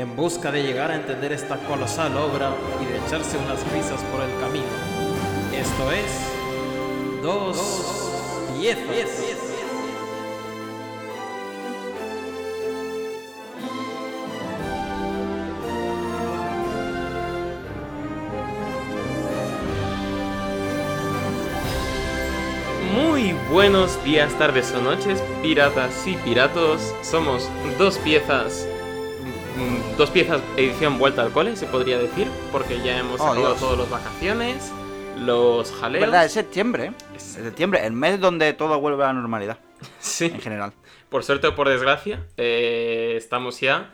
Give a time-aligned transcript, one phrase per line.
[0.00, 4.22] en busca de llegar a entender esta colosal obra y de echarse unas risas por
[4.22, 4.64] el camino.
[5.54, 7.58] Esto es Dos
[8.58, 9.36] Piezas.
[22.94, 26.94] Muy buenos días, tardes o noches, piratas y piratos.
[27.02, 28.66] Somos dos piezas
[29.96, 33.60] dos piezas edición vuelta al cole, se podría decir, porque ya hemos Oh, acabado Dios.
[33.60, 34.72] todas las vacaciones,
[35.18, 36.00] los jaleos.
[36.00, 36.86] verdad, es septiembre.
[36.86, 36.92] ¿eh?
[37.16, 39.58] Es septiembre, el mes donde todo vuelve a la normalidad,
[40.00, 40.72] Sí, en general.
[41.08, 43.90] por suerte o por desgracia, eh, estamos ya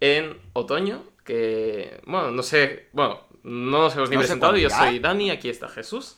[0.00, 4.98] en otoño, que, bueno, no sé, bueno, no nos hemos ni No presentado, yo soy
[4.98, 6.16] Dani, aquí está Jesús.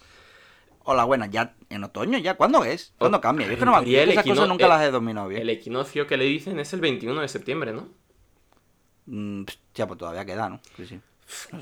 [0.85, 2.35] Hola, buena, ya en otoño, ¿ya?
[2.35, 2.93] ¿Cuándo es?
[2.99, 3.47] ¿Cuándo Oh, cambia?
[3.47, 5.43] Yo es que no me el esas cosas nunca el- las he dominado bien.
[5.43, 7.89] El equinoccio que le dicen es el 21 de septiembre, ¿no?
[9.07, 10.61] Mm, pst, ya, pues todavía queda, ¿no?
[10.77, 11.01] Sí, sí.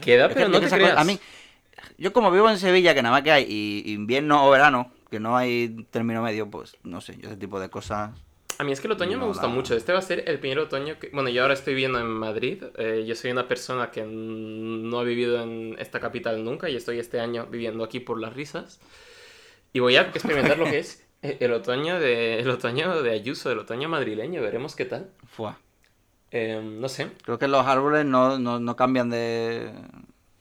[0.00, 0.80] Queda, pero no te creas.
[0.90, 1.18] cosas- A mí,
[1.98, 5.20] yo como vivo en Sevilla, que nada más que hay y- invierno o verano, que
[5.20, 8.10] no hay término medio, pues no sé, yo ese tipo de cosas.
[8.58, 9.74] A mí es que el otoño me No, gusta la- mucho.
[9.74, 11.08] Este va a ser el primer otoño que...
[11.14, 12.62] Bueno, yo ahora estoy viviendo en Madrid.
[12.76, 16.98] eh, yo soy una persona que no ha vivido en esta capital nunca y estoy
[16.98, 18.78] este año viviendo aquí por las risas.
[19.72, 23.50] Y voy a experimentar lo que es eh, el otoño de, el otoño de Ayuso,
[23.50, 24.42] el otoño madrileño.
[24.42, 25.10] Veremos qué tal.
[25.26, 25.58] Fua.
[26.32, 27.10] Eh, no sé.
[27.24, 29.72] Creo que los árboles no, no, no cambian de,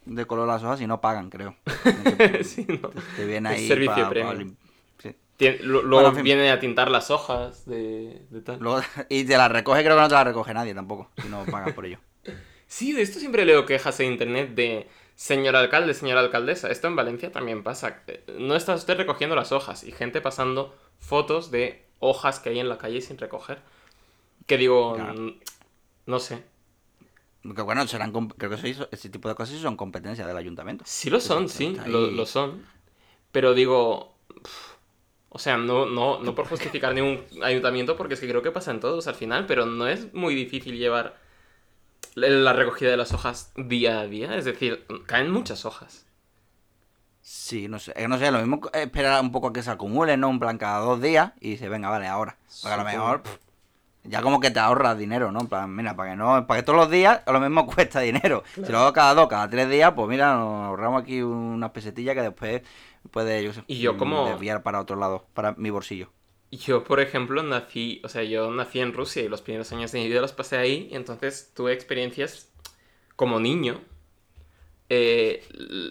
[0.06, 1.56] de color las hojas y no pagan, creo.
[2.44, 2.90] Sí, no.
[3.16, 4.38] Te viene ahí servicio pa- pa premium.
[4.38, 4.56] lim-
[5.00, 5.16] sí.
[5.38, 6.24] Tien- lo- luego Bueno, en fin.
[6.24, 8.60] viene a tintar las hojas de, de tal.
[8.60, 11.44] Luego- y te la recoge, creo que no te la recoge nadie tampoco, si no
[11.46, 12.00] pagas por ello.
[12.72, 16.70] Sí, de esto siempre leo quejas en internet de señor alcalde, señora alcaldesa.
[16.70, 18.04] Esto en Valencia también pasa.
[18.06, 22.60] Eh, No está usted recogiendo las hojas y gente pasando fotos de hojas que hay
[22.60, 23.58] en la calle sin recoger.
[24.46, 25.34] Que digo, Claro.
[26.10, 26.44] No sé.
[27.44, 30.84] Bueno, serán, creo que eso ese tipo de cosas son competencia del ayuntamiento.
[30.86, 32.66] Sí lo son, sí, lo, lo son.
[33.32, 34.16] Pero digo,
[35.30, 38.72] o sea, no, no, no por justificar ningún ayuntamiento porque es que creo que pasa
[38.72, 41.18] en todos al final, pero no es muy difícil llevar
[42.16, 44.36] la recogida de las hojas día a día.
[44.36, 46.06] Es decir, caen muchas hojas.
[47.22, 49.70] Sí, no sé, eh, no sé, lo mismo eh, esperar un poco a que se
[49.70, 50.32] acumulen, ¿no?
[50.32, 52.38] En plan, cada dos días y dice, venga, vale, ahora.
[52.62, 53.38] Porque a lo mejor, pff,
[54.10, 55.42] ya como que te ahorras dinero, ¿no?
[55.42, 58.00] En plan, mira, para que no, para que todos los días a lo mismo cuesta
[58.02, 58.44] dinero.
[58.64, 62.16] Si lo hago cada dos, cada tres días, pues mira, nos ahorramos aquí unas pesetillas
[62.16, 62.62] que después
[63.12, 66.10] puede, yo sé, Y yo mm, como- desviar para otro lado, para mi bolsillo.
[66.52, 70.00] Yo, por ejemplo, nací, o sea, yo nací en Rusia y los primeros años de
[70.00, 72.50] mi vida los pasé ahí, y entonces tuve experiencias
[73.16, 73.82] como niño.
[74.92, 75.44] Eh,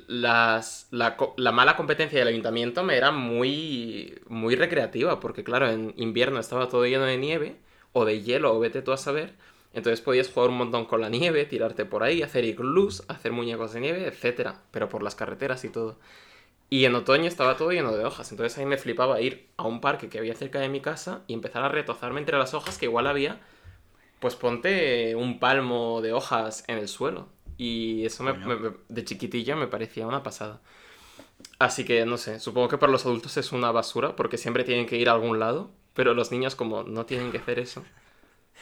[0.09, 5.95] las, la, la mala competencia del ayuntamiento me era muy, muy recreativa, porque claro, en
[5.97, 7.57] invierno estaba todo lleno de nieve,
[7.93, 9.35] o de hielo, o vete tú a saber.
[9.75, 13.73] Entonces podías jugar un montón con la nieve, tirarte por ahí, hacer iglús, hacer muñecos
[13.75, 15.99] de nieve, etcétera, pero por las carreteras y todo.
[16.71, 19.65] Y en otoño estaba todo lleno de hojas, entonces a mí me flipaba ir a
[19.65, 22.79] un parque que había cerca de mi casa y empezar a retozarme entre las hojas
[22.79, 23.41] que igual había,
[24.21, 27.29] pues ponte un palmo de hojas en el suelo.
[27.59, 30.61] Y eso me- me- de chiquitillo me parecía una pasada.
[31.59, 34.87] Así que no sé, supongo que para los adultos es una basura porque siempre tienen
[34.87, 37.83] que ir a algún lado, pero los niños como no tienen que hacer eso,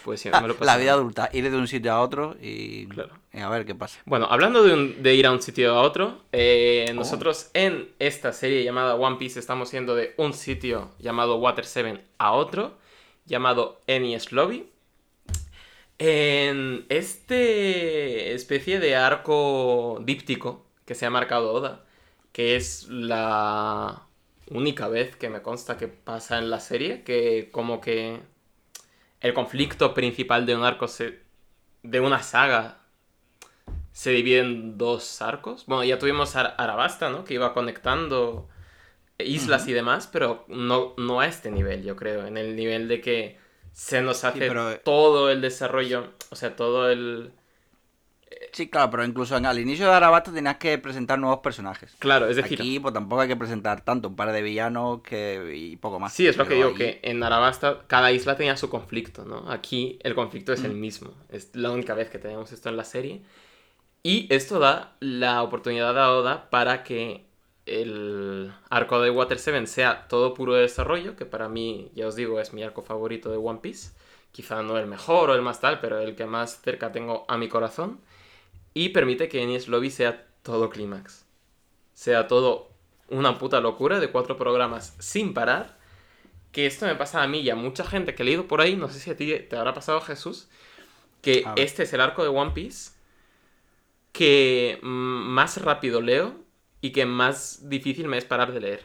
[0.04, 3.12] pues sí, me lo la vida adulta, ir de un sitio a otro y, Claro.
[3.30, 4.00] y a ver qué pasa.
[4.06, 6.94] Bueno, hablando de, un- de ir a un sitio a otro, eh, Oh.
[6.94, 12.02] nosotros en esta serie llamada One Piece estamos yendo de un sitio llamado Water 7
[12.16, 12.72] a otro,
[13.26, 14.70] llamado Enies Lobby.
[15.98, 21.84] En este especie de arco díptico que se ha marcado Oda,
[22.32, 24.05] que es la
[24.50, 28.20] única vez que me consta que pasa en la serie, que como que
[29.20, 31.20] el conflicto principal de un arco se,
[31.82, 32.78] de una saga
[33.92, 35.64] se divide en dos arcos.
[35.66, 37.24] Bueno, ya tuvimos Ar- Arabasta, ¿no?
[37.24, 38.48] Que iba conectando
[39.18, 42.26] islas y demás, pero no, no a este nivel, yo creo.
[42.26, 43.38] En el nivel de que
[43.72, 47.32] se nos hace pero- todo el desarrollo, o sea, todo el...
[48.56, 51.94] Sí, claro, pero incluso en, al inicio de Arabasta tenías que presentar nuevos personajes.
[51.98, 52.58] Claro, es decir...
[52.58, 56.14] Aquí pues tampoco hay que presentar tanto, un par de villanos que y poco más.
[56.14, 59.50] Sí, es lo que digo, ahí- que en Arabasta cada isla tenía su conflicto, ¿no?
[59.52, 61.12] Aquí el conflicto es el mismo.
[61.28, 63.20] Es la única vez que tenemos esto en la serie.
[64.02, 67.26] Y esto da la oportunidad a Oda para que
[67.66, 72.40] el arco de Water 7 sea todo puro desarrollo, que para mí, ya os digo,
[72.40, 73.90] es mi arco favorito de One Piece.
[74.32, 77.36] Quizá no el mejor o el más tal, pero el que más cerca tengo a
[77.36, 78.00] mi corazón.
[78.76, 81.24] Y permite que Enies Lobby sea todo clímax.
[81.94, 82.68] Sea todo
[83.08, 85.78] una puta locura de cuatro programas sin parar.
[86.52, 88.76] Que esto me pasa a mí y a mucha gente que he leído por ahí,
[88.76, 90.50] no sé si a ti te habrá pasado Jesús,
[91.22, 92.90] que este es el arco de One Piece
[94.12, 96.34] que mm, más rápido leo
[96.82, 98.82] y que más difícil me es parar de leer.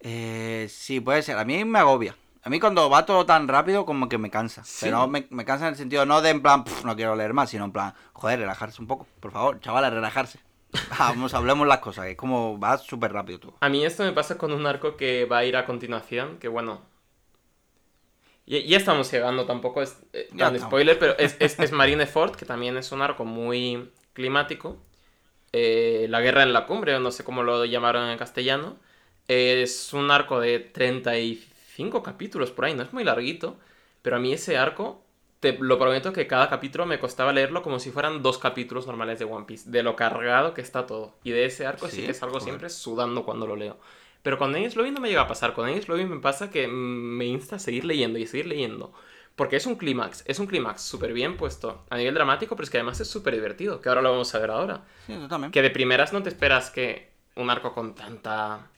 [0.00, 1.38] Eh, sí, puede ser.
[1.38, 2.16] A mí me agobia.
[2.44, 4.62] A mí cuando va todo tan rápido como que me cansa.
[4.82, 7.48] Pero me, me, cansa en el sentido no de en plan, no quiero leer más,
[7.48, 9.06] sino en plan, joder, relajarse un poco.
[9.18, 10.40] Por favor, chavales, relajarse.
[10.98, 13.54] Vamos, hablemos las cosas, que es como va súper rápido tú.
[13.60, 16.48] A mí esto me pasa con un arco que va a ir a continuación, que
[16.48, 16.82] bueno...
[18.46, 22.76] Ya, estamos llegando, tampoco es eh, tan spoiler, pero es, es, es Marineford, que también
[22.76, 24.76] es un arco muy climático.
[25.54, 28.76] Eh, la guerra en la cumbre, o no sé cómo lo llamaron en castellano.
[29.28, 31.53] es un arco de 35
[32.02, 33.56] capítulos por ahí, no es muy larguito,
[34.02, 35.04] pero a mí ese arco
[35.40, 39.18] te lo prometo que cada capítulo me costaba leerlo como si fueran dos capítulos normales
[39.18, 41.14] de One Piece, de lo cargado que está todo.
[41.22, 43.78] Y de ese arco sí, que salgo siempre sudando cuando lo leo.
[44.22, 45.52] Pero con Ennis Lobby no me llega a pasar.
[45.52, 48.94] Con Ennis Lobby me pasa que me insta a seguir leyendo y seguir leyendo.
[49.36, 52.70] Porque es un clímax, es un clímax súper bien puesto a nivel dramático, pero es
[52.70, 54.84] que además es súper divertido, que ahora lo vamos a ver ahora.
[55.06, 55.52] Sí, también.
[55.52, 58.70] Que de primeras no te esperas que un arco con tanta...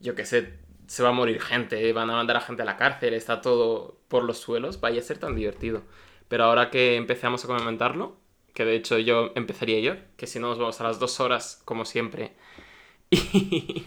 [0.00, 0.54] Yo qué sé,
[0.88, 3.98] se va a morir gente, van a mandar a gente a la cárcel, está todo
[4.08, 5.82] por los suelos, vaya a ser tan divertido.
[6.28, 8.16] Pero ahora que empezamos a comentarlo,
[8.54, 11.62] que de hecho yo empezaría yo, que si no nos vamos a las dos horas,
[11.64, 12.32] como siempre.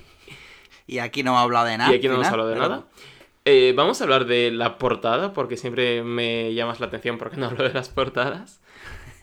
[0.87, 1.93] Y, aquí no hemos hablado de nada.
[1.93, 2.85] Y aquí no hemos hablado de nada.
[3.45, 7.45] Eh, vamos a hablar de la portada, porque siempre me llamas la atención porque no
[7.45, 8.59] hablo de las portadas.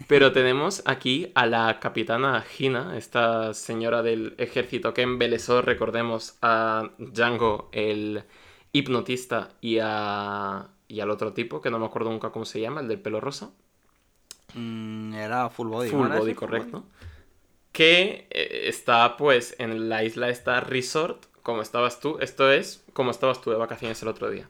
[0.08, 6.88] Pero tenemos aquí a la capitana Gina, esta señora del ejército que embelesó, recordemos, a
[6.96, 8.24] Django, el
[8.72, 12.80] hipnotista, y, a, y al otro tipo, que no me acuerdo nunca cómo se llama,
[12.80, 13.50] el del pelo rosa.
[14.54, 15.90] Mm, era Full Body.
[15.90, 16.84] Full Body, correcto.
[17.72, 22.16] Que eh, está pues en la isla esta resort, como estabas tú.
[22.22, 24.48] Esto es como estabas tú de vacaciones el otro día.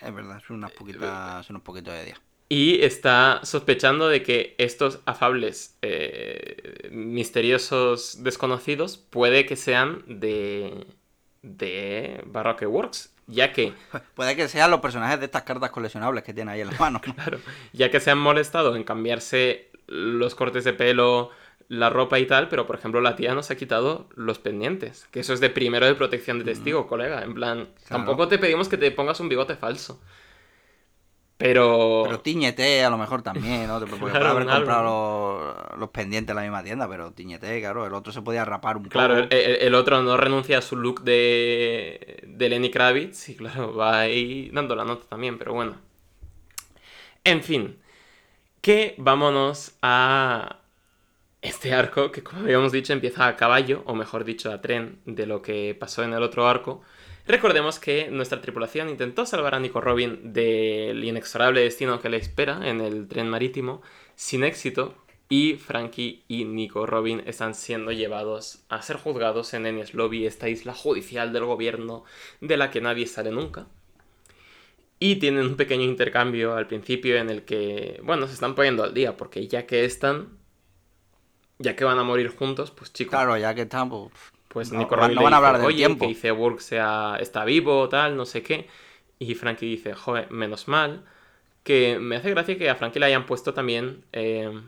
[0.00, 2.20] Es verdad, son unas poquitas, son unos poquitos de día.
[2.52, 10.84] Y está sospechando de que estos afables eh, misteriosos desconocidos puede que sean de,
[11.42, 13.72] de Baroque Works, ya que...
[14.16, 17.00] Puede que sean los personajes de estas cartas coleccionables que tiene ahí en la mano.
[17.14, 17.38] claro,
[17.72, 21.30] ya que se han molestado en cambiarse los cortes de pelo,
[21.68, 25.20] la ropa y tal, pero por ejemplo la tía nos ha quitado los pendientes, que
[25.20, 28.76] eso es de primero de protección de testigo, colega, en plan, tampoco te pedimos que
[28.76, 30.00] te pongas un bigote falso.
[31.40, 32.02] Pero.
[32.04, 33.80] Pero tiñete a lo mejor también, ¿no?
[33.80, 37.86] Porque puedes haber comprado los, pendientes en la misma tienda, pero tiñete, claro.
[37.86, 38.92] El otro se podía rapar un poco.
[38.92, 44.00] Claro, el, otro no renuncia a su look de, de Lenny Kravitz y, claro, va
[44.00, 45.76] ahí dando la nota también, pero bueno.
[47.24, 47.78] En fin,
[48.60, 50.58] que vámonos a
[51.40, 55.24] este arco, que como habíamos dicho empieza a caballo, o mejor dicho a tren, de
[55.24, 56.82] lo que pasó en el otro arco.
[57.30, 62.68] Recordemos que nuestra tripulación intentó salvar a Nico Robin del inexorable destino que le espera
[62.68, 63.82] en el tren marítimo,
[64.16, 64.96] sin éxito,
[65.28, 70.48] y Frankie y Nico Robin están siendo llevados a ser juzgados en Enies Lobby, esta
[70.48, 72.02] isla judicial del gobierno
[72.40, 73.68] de la que nadie sale nunca.
[74.98, 78.92] Y tienen un pequeño intercambio al principio en el que, bueno, se están poniendo al
[78.92, 80.36] día, porque ya que están,
[81.60, 83.12] ya que van a morir juntos, pues chicos.
[83.12, 84.10] Claro, ya que están, pues
[84.50, 86.04] pues Nico Robin no van a hablar del Oye, tiempo.
[86.04, 88.66] que dice Burke sea, está vivo, tal, no sé qué.
[89.20, 91.04] Y Frankie dice, joder, menos mal.
[91.62, 94.60] Que me hace gracia que a Frankie le hayan puesto también eh,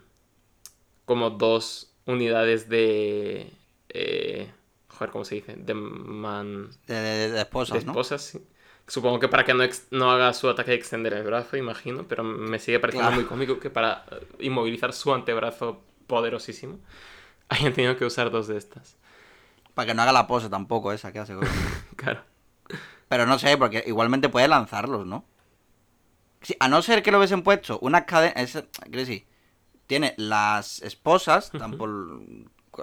[1.04, 3.50] como dos unidades de...
[3.88, 4.52] Eh,
[4.86, 5.56] joder, ¿cómo se dice?
[5.56, 6.70] De man...
[6.86, 8.40] De, esposas, de esposas, sí.
[8.86, 12.22] Supongo que para que no, no, haga su ataque de extender el brazo, imagino, pero
[12.22, 14.04] me sigue pareciendo muy cómico que para
[14.38, 16.78] inmovilizar su antebrazo poderosísimo
[17.48, 18.96] hayan tenido que usar dos de estas.
[19.74, 21.34] Para que no haga la pose tampoco esa que hace.
[21.96, 22.22] claro.
[23.08, 25.24] Pero no sé, porque igualmente puede lanzarlos, ¿no?
[26.58, 28.64] a no ser que lo hubiesen puesto unas cadenas...
[28.88, 29.26] decir?
[29.86, 31.52] Tiene las esposas,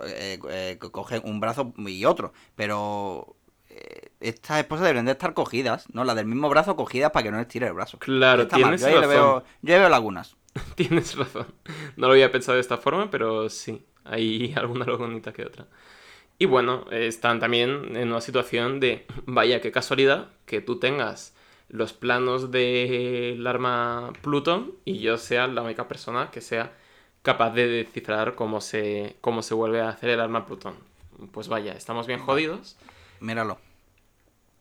[0.05, 3.35] eh, eh, cogen un brazo y otro, pero
[3.69, 6.03] eh, estas esposas deberían de estar cogidas, ¿no?
[6.03, 7.97] Las del mismo brazo cogidas para que no les tire el brazo.
[7.97, 9.01] Claro, tienes razón.
[9.01, 10.35] Yo, veo, yo veo lagunas.
[10.75, 11.47] tienes razón.
[11.95, 13.83] No lo había pensado de esta forma, pero sí.
[14.03, 15.67] Hay alguna bonita que otra.
[16.39, 21.35] Y bueno, están también en una situación de, vaya, qué casualidad que tú tengas
[21.67, 26.71] los planos del arma Pluton y yo sea la única persona que sea
[27.21, 30.75] capaz de descifrar cómo se, cómo se vuelve a hacer el arma Plutón.
[31.33, 32.77] Pues vaya, estamos bien jodidos.
[33.19, 33.59] Míralo.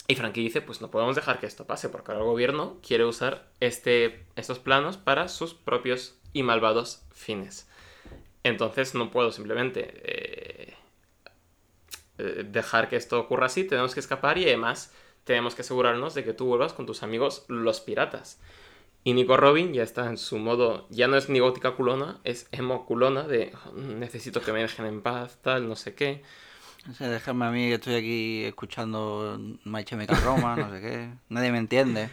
[0.08, 3.04] Y Frankie dice, pues no podemos dejar que esto pase, porque ahora el gobierno quiere
[3.04, 7.68] usar este, estos planos para sus propios y malvados fines.
[8.42, 10.57] Entonces no puedo simplemente eh,
[12.18, 14.92] eh, dejar que esto ocurra así, tenemos que escapar y además
[15.25, 18.40] tenemos que asegurarnos de que tú vuelvas con tus amigos los piratas.
[19.04, 22.48] Y Nico Robin ya está en su modo, ya no es ni gótica culona, es
[22.50, 26.22] emo culona de necesito que me dejen en paz, tal, no sé qué.
[26.90, 31.10] O sea, déjame a mí que estoy aquí escuchando My Chemical Roma, no sé qué.
[31.28, 32.08] Nadie me entiende.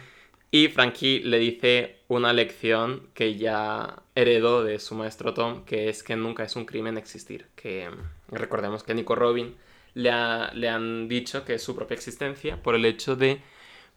[0.50, 6.02] Y Frankie le dice una lección que ya heredó de su maestro Tom, que es
[6.02, 7.46] que nunca es un crimen existir.
[7.56, 7.90] Que
[8.28, 9.56] recordemos que Nico Robin
[9.96, 13.40] le, han dicho que es su propia existencia por el hecho de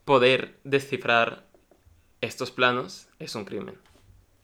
[0.06, 1.46] poder descifrar
[2.22, 3.78] estos planos es un crimen.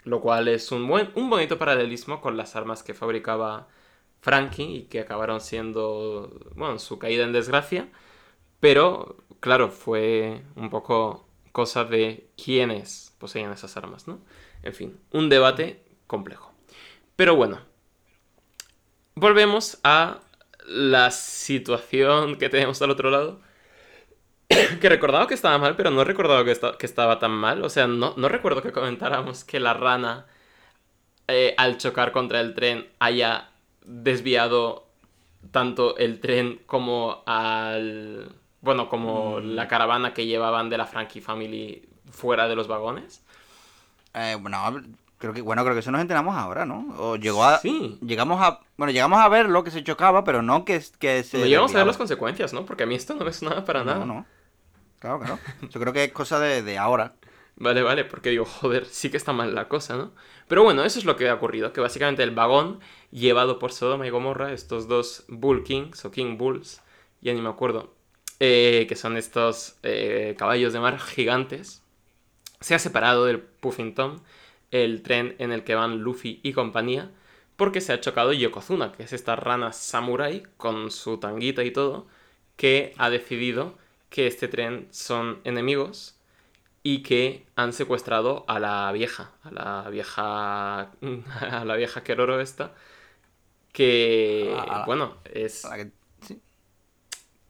[0.03, 3.67] Lo cual es un, buen, un bonito paralelismo con las armas que fabricaba
[4.21, 7.87] Frankie y que acabaron siendo, bueno, su caída en desgracia.
[8.59, 14.19] Pero, claro, fue un poco cosa de quiénes poseían esas armas, ¿no?
[14.61, 16.51] En fin, un debate complejo.
[17.15, 17.61] Pero bueno,
[19.15, 20.19] volvemos a
[20.67, 23.41] la situación que tenemos al otro lado.
[24.81, 27.63] que recordaba que estaba mal, pero no he recordado que, que estaba tan mal.
[27.63, 30.25] O sea, no, no recuerdo que comentáramos que la rana,
[31.27, 33.49] eh, al chocar contra el tren, haya
[33.85, 34.87] desviado
[35.51, 38.31] tanto el tren como al...
[38.61, 39.55] Bueno, como Mm.
[39.55, 43.23] la caravana que llevaban de la Frankie Family fuera de los vagones.
[44.13, 44.57] Eh, bueno,
[45.17, 46.93] creo que, bueno, creo que eso nos enteramos ahora, ¿no?
[46.97, 47.59] O llegó a...
[47.59, 47.97] Sí.
[48.01, 48.59] Llegamos a...
[48.77, 51.39] Bueno, llegamos a ver lo que se chocaba, pero no que, que se...
[51.39, 52.65] No llegamos a ver las consecuencias, ¿no?
[52.65, 53.99] Porque a mí esto no me sonaba para nada.
[53.99, 54.25] No, no.
[54.99, 55.39] Claro, claro.
[55.69, 57.13] Yo creo que es cosa de, de ahora.
[57.57, 60.11] Vale, vale, porque digo, joder, sí que está mal la cosa, ¿no?
[60.47, 62.79] Pero bueno, eso es lo que ha ocurrido, que básicamente el vagón
[63.11, 66.81] llevado por Sodoma y Gomorra, estos dos Bull Kings o King Bulls,
[67.21, 67.93] ya ni me acuerdo,
[68.39, 71.81] eh, que son estos eh, caballos de mar gigantes,
[72.59, 74.21] se ha separado del Puffington,
[74.71, 77.11] el tren en el que van Luffy y compañía,
[77.55, 82.07] porque se ha chocado Yokozuna, que es esta rana samurai con su tanguita y todo,
[82.57, 83.77] que ha decidido
[84.09, 86.15] que este tren son enemigos
[86.83, 90.91] y que han secuestrado a la vieja, a la vieja,
[91.41, 92.73] a la vieja Keroro esta,
[93.73, 95.63] que, la- bueno, es...
[95.75, 95.91] Que-
[96.21, 96.41] sí.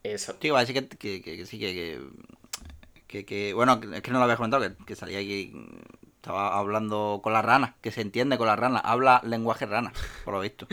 [0.04, 4.18] es- Sí, iba a decir que, que, que- sí, que, que, Bueno, es que no
[4.20, 5.52] lo había comentado, que, que salía aquí...
[6.26, 8.80] Estaba hablando con la rana, que se entiende con la rana.
[8.80, 10.66] Habla lenguaje rana, por lo visto.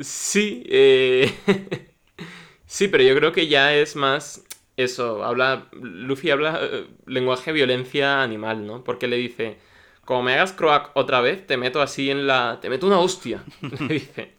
[0.00, 1.32] Sí, eh,
[2.66, 4.44] sí, pero yo creo que ya es más
[4.76, 8.82] eso, habla, Luffy habla eh, lenguaje violencia animal, ¿no?
[8.82, 9.56] Porque le dice,
[10.04, 12.58] como me hagas croak otra vez, te meto así en la...
[12.60, 14.32] te meto una hostia, le dice.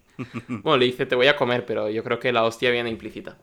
[0.50, 3.38] Bueno, le dice, te voy a comer, pero yo creo que la hostia viene implícita.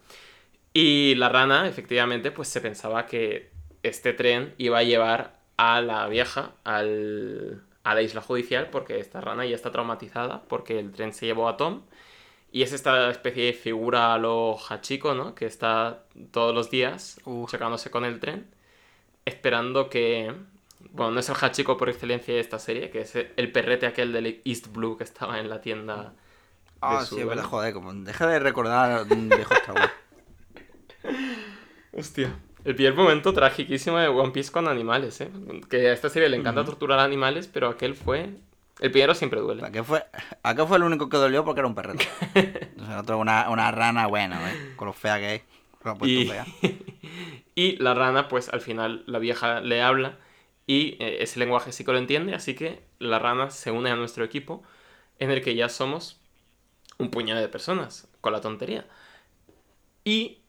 [0.74, 3.52] Y la rana, efectivamente, pues se pensaba que
[3.82, 9.20] este tren iba a llevar a la vieja al, a la isla judicial porque esta
[9.20, 11.82] rana ya está traumatizada porque el tren se llevó a Tom
[12.50, 15.34] y es esta especie de figura a lo Hachiko, ¿no?
[15.34, 17.50] Que está todos los días Uf.
[17.50, 18.48] chocándose con el tren
[19.26, 20.34] esperando que...
[20.92, 24.14] Bueno, no es el Hachiko por excelencia de esta serie, que es el perrete aquel
[24.14, 26.14] del East Blue que estaba en la tienda.
[26.80, 29.54] Ah, sí, verdad, joder, como deja de recordar un viejo
[32.60, 32.70] Hostia.
[32.70, 35.30] El primer momento tragiquísimo de One Piece con animales, ¿eh?
[35.68, 38.30] Que a esta serie le encanta torturar animales, pero aquel fue...
[38.80, 39.64] El primero siempre duele.
[39.64, 40.04] ¿A qué fue,
[40.42, 41.44] a qué fue el único que dolió?
[41.44, 42.08] Porque era un perrete.
[42.80, 44.72] O sea, otro, una, una rana buena, ¿eh?
[44.76, 45.42] Con lo fea que es.
[46.02, 46.30] Y,
[47.54, 50.18] y la rana, pues al final la vieja le habla
[50.66, 53.96] y eh, ese lenguaje sí que lo entiende, así que la rana se une a
[53.96, 54.62] nuestro equipo
[55.18, 56.20] en el que ya somos
[56.98, 58.86] un puñado de personas con la tontería.
[60.04, 60.39] Y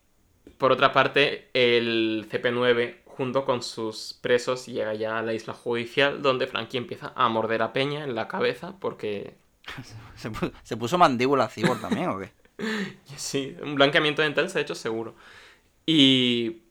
[0.62, 6.22] por otra parte, el CP9 junto con sus presos llega ya a la isla judicial
[6.22, 9.36] donde Frankie empieza a morder a Peña en la cabeza porque
[10.16, 12.32] ¿Se, pu- se puso mandíbula cibor también o qué?
[13.16, 15.14] Sí, un blanqueamiento dental se ha hecho seguro.
[15.86, 16.62] Y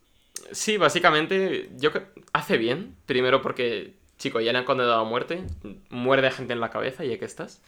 [0.51, 1.91] sí, básicamente yo
[2.33, 2.95] hace bien.
[3.07, 5.43] Primero porque, chico, ya le han condenado a muerte.
[5.89, 7.61] Muerde a gente en la cabeza, ya que estás.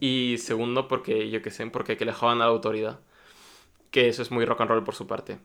[0.00, 3.00] Y segundo porque, yo qué sé, porque que le jodan a la autoridad.
[3.94, 5.38] Que eso es muy rock and roll por su parte.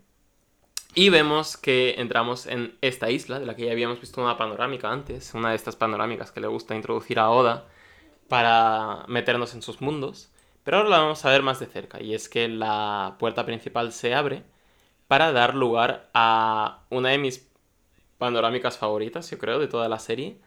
[0.96, 4.92] Y vemos que entramos en esta isla, de la que ya habíamos visto una panorámica
[4.92, 5.36] antes.
[5.36, 7.68] Una de estas panorámicas que le gusta introducir a Oda
[8.28, 10.32] para meternos en sus mundos.
[10.64, 12.02] Pero ahora la vamos a ver más de cerca.
[12.02, 14.42] Y es que la puerta principal se abre
[15.08, 17.48] para dar lugar a una de mis
[18.18, 20.40] panorámicas favoritas, yo creo, de toda la serie.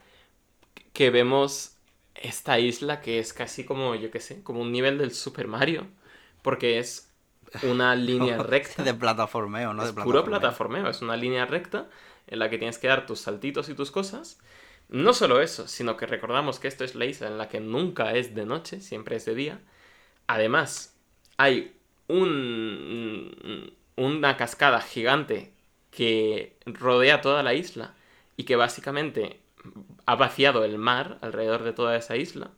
[0.91, 1.77] Que vemos
[2.15, 5.87] esta isla que es casi como, yo qué sé, como un nivel del Super Mario.
[6.41, 7.12] Porque es
[7.61, 8.83] una línea recta.
[8.83, 9.83] de plataformeo, ¿no?
[9.83, 11.89] Es de puro plataformeo, es una línea recta
[12.27, 14.39] en la que tienes que dar tus saltitos y tus cosas.
[14.89, 18.13] No solo eso, sino que recordamos que esto es la isla en la que nunca
[18.13, 19.61] es de noche, siempre es de día.
[20.27, 20.95] Además,
[21.37, 21.75] hay
[22.07, 25.53] un, una cascada gigante
[25.91, 27.95] que rodea toda la isla
[28.37, 29.39] y que básicamente
[30.05, 32.51] ha vaciado el mar alrededor de toda esa isla.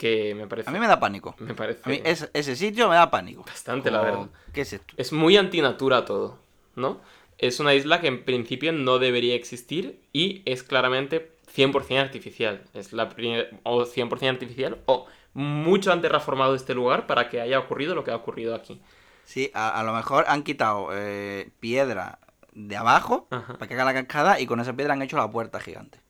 [0.00, 0.70] Que me parece.
[0.70, 1.34] A mí me da pánico.
[1.40, 1.82] Me parece.
[1.84, 3.44] A mí ese, ese sitio me da pánico.
[3.44, 4.28] Bastante, la verdad.
[4.50, 4.94] ¿Qué es esto?
[4.96, 6.38] Es muy antinatura todo,
[6.74, 7.02] ¿no?
[7.36, 12.62] Es una isla que en principio no debería existir y es claramente 100% artificial.
[12.72, 17.58] Es la primera, o 100% artificial o mucho antes reformado este lugar para que haya
[17.58, 18.80] ocurrido lo que ha ocurrido aquí.
[19.26, 22.20] Sí, a, lo mejor han quitado eh, piedra
[22.54, 25.60] de abajo para que haga la cascada y con esa piedra han hecho la puerta
[25.60, 26.00] gigante.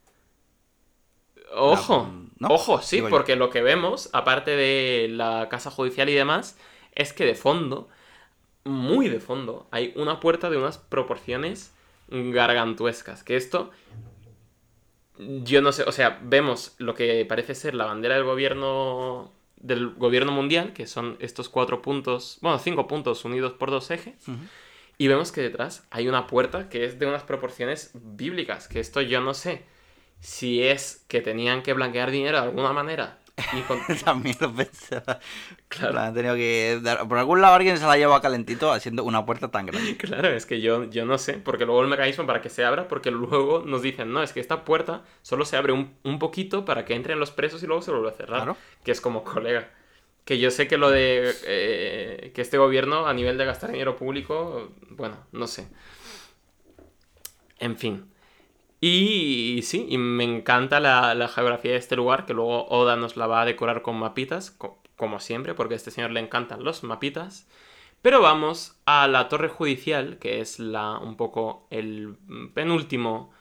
[1.57, 2.09] Ojo,
[2.49, 6.59] ojo, sí, porque lo que vemos, aparte de la casa judicial y demás,
[6.95, 7.89] es que de fondo,
[8.65, 11.75] muy de fondo, hay una puerta de unas proporciones
[12.09, 13.23] gargantuescas.
[13.23, 13.71] Que esto,
[15.19, 19.91] yo no sé, o sea, vemos lo que parece ser la bandera del gobierno del
[19.91, 24.25] gobierno mundial, que son estos cuatro puntos, bueno, cinco puntos unidos por dos ejes.
[24.97, 29.01] Y vemos que detrás hay una puerta que es de unas proporciones bíblicas, que esto
[29.03, 29.65] yo no sé
[30.21, 33.19] si es que tenían que blanquear dinero de alguna manera.
[33.53, 35.19] Y También lo pensaba.
[35.69, 35.99] Claro.
[35.99, 39.67] Han tenido que Por algún lado alguien se la lleva calentito haciendo una puerta tan
[39.67, 39.97] grande.
[39.99, 42.89] Claro, es que yo, yo no sé, porque luego el mecanismo para que se abra,
[42.89, 46.65] porque luego nos dicen, no, es que esta puerta solo se abre un, un poquito
[46.65, 48.43] para que entren los presos y luego se vuelve a cerrar.
[48.43, 48.57] Claro.
[48.85, 49.71] Que es como colega.
[50.25, 53.97] Que yo sé que lo de eh, que este gobierno, a nivel de gastar dinero
[53.97, 55.69] público, bueno, no sé.
[57.59, 58.10] En fin.
[58.81, 63.27] Y, sí, y me encanta la, geografía de este lugar, que luego Oda nos la
[63.27, 64.57] va a decorar con mapitas,
[64.97, 67.47] como siempre, porque a este señor le encantan los mapitas.
[68.03, 72.17] Pero vamos a la torre judicial, que es la, un poco el
[72.55, 73.33] penúltimo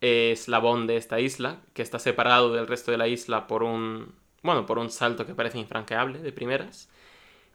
[0.00, 4.66] eslabón de esta isla, que está separado del resto de la isla por un, bueno,
[4.66, 6.88] por un salto que parece infranqueable de primeras.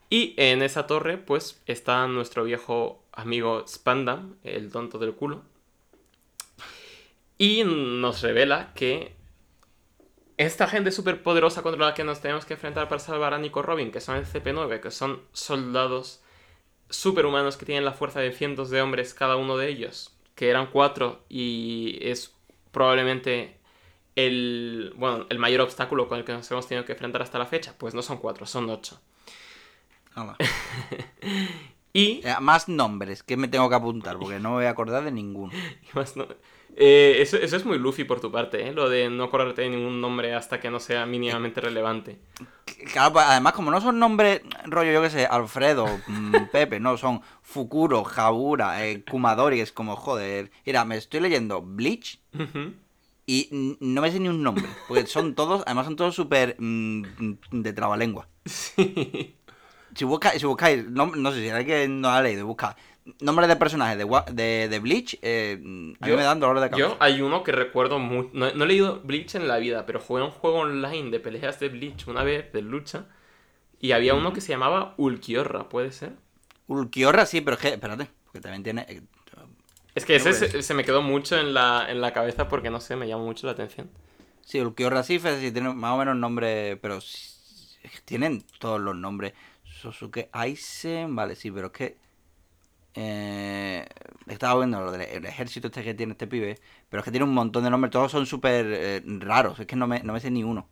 [0.10, 5.44] Y en esa torre, pues, está nuestro viejo amigo Spandam, el tonto del culo,
[7.44, 9.18] y nos revela que
[10.38, 13.62] esta gente súper poderosa contra la que nos tenemos que enfrentar para salvar a Nico
[13.62, 16.24] Robin, que son el CP9, que son soldados
[16.90, 20.68] superhumanos que tienen la fuerza de cientos de hombres cada uno de ellos, que eran
[20.68, 22.34] cuatro y es
[22.72, 23.60] probablemente
[24.16, 27.46] el, bueno, el mayor obstáculo con el que nos hemos tenido que enfrentar hasta la
[27.46, 27.76] fecha.
[27.78, 29.02] Pues no son cuatro, son ocho.
[31.92, 32.26] y...
[32.26, 35.12] Eh, más nombres que me tengo que apuntar, porque no me voy a acordar de
[35.12, 35.52] ninguno.
[35.94, 36.16] y más
[36.76, 38.74] eh, eso, es muy Luffy por tu parte, ¿eh?
[38.74, 42.18] lo de no acordarte de ningún nombre hasta que no sea mínimamente relevante.
[42.92, 46.98] Claro, pues, además, como no son nombres, rollo, yo que sé, Alfredo, mm, Pepe, no,
[46.98, 50.52] son Fukuro, Jabura, eh, Kumadori, es como, joder.
[50.66, 52.20] Mira, me estoy leyendo Bleach
[53.26, 57.04] y no me sé ni un nombre, porque son todos, además son todos súper mm,
[57.52, 58.28] de trabalengua.
[58.46, 59.36] Sí.
[59.96, 62.76] Si buscáis, si buscáis no, no sé si alguien no ha leído, busca
[63.20, 65.60] Nombre de personajes de, de, Bleach, eh,
[66.00, 66.90] a mí me dan dolor de cabeza.
[66.90, 68.30] Yo hay uno que recuerdo muy...
[68.32, 71.68] No, he leído Bleach en la vida, pero jugué un juego online de peleas de
[71.68, 73.06] Bleach una vez, de lucha,
[73.80, 76.14] y había uno que se llamaba Ulquiorra, ¿puede ser?
[76.68, 78.86] Ulquiorra sí, pero es que, espérate, porque también tiene...
[78.88, 79.02] Eh,
[79.96, 82.96] es que ese se, me quedó mucho en la, en la cabeza porque, no sé,
[82.96, 83.92] me llamó mucho la atención.
[84.42, 87.00] Sí, Ulquiorra sí, sí tiene más o menos nombre, pero
[88.06, 89.34] tienen todos los nombres.
[89.64, 92.03] Sosuke Aizen, vale, sí, pero es que
[92.96, 93.86] eh,
[94.28, 97.34] estaba viendo lo del ejército este que tiene este pibe, pero es que tiene un
[97.34, 100.32] montón de nombres, todos son súper eh, raros, es que no me, no me sé
[100.32, 100.68] ni uno.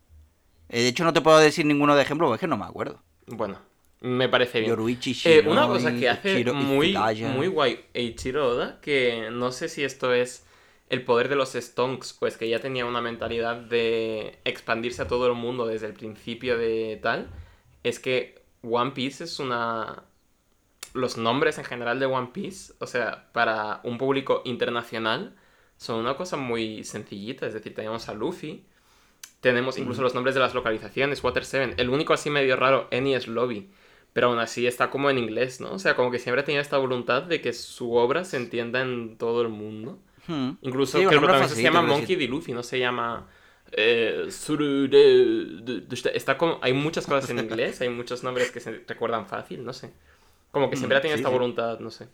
[0.69, 2.65] Eh, de hecho, no te puedo decir ninguno de ejemplo, porque es que no me
[2.65, 3.01] acuerdo.
[3.27, 3.59] Bueno,
[3.99, 4.71] me parece bien.
[5.25, 6.95] Eh, una cosa que hace muy,
[7.35, 10.45] muy guay Eiichiro Oda, que no sé si esto es
[10.89, 15.27] el poder de los Stonks, pues que ya tenía una mentalidad de expandirse a todo
[15.27, 17.29] el mundo desde el principio de tal,
[17.83, 20.03] es que One Piece es una
[20.93, 25.35] los nombres en general de One Piece, o sea, para un público internacional,
[25.77, 27.47] son una cosa muy sencillita.
[27.47, 28.63] Es decir, tenemos a Luffy,
[29.39, 31.73] tenemos incluso los nombres de las localizaciones, Water 7.
[31.77, 33.69] El único así medio raro, Eni es Lobby.
[34.13, 35.71] Pero aún así está como en inglés, ¿no?
[35.71, 39.17] O sea, como que siempre tenía esta voluntad de que su obra se entienda en
[39.17, 39.97] todo el mundo.
[40.27, 40.51] Hmm.
[40.61, 42.27] Incluso que el protagonista se llama Monkey D.
[42.27, 43.27] Luffy, no se llama...
[43.71, 44.27] Eh,
[46.13, 49.71] está como, hay muchas cosas en inglés, hay muchos nombres que se recuerdan fácil, no
[49.71, 49.93] sé.
[50.51, 52.07] Como que siempre ha tenido esta voluntad, no sé.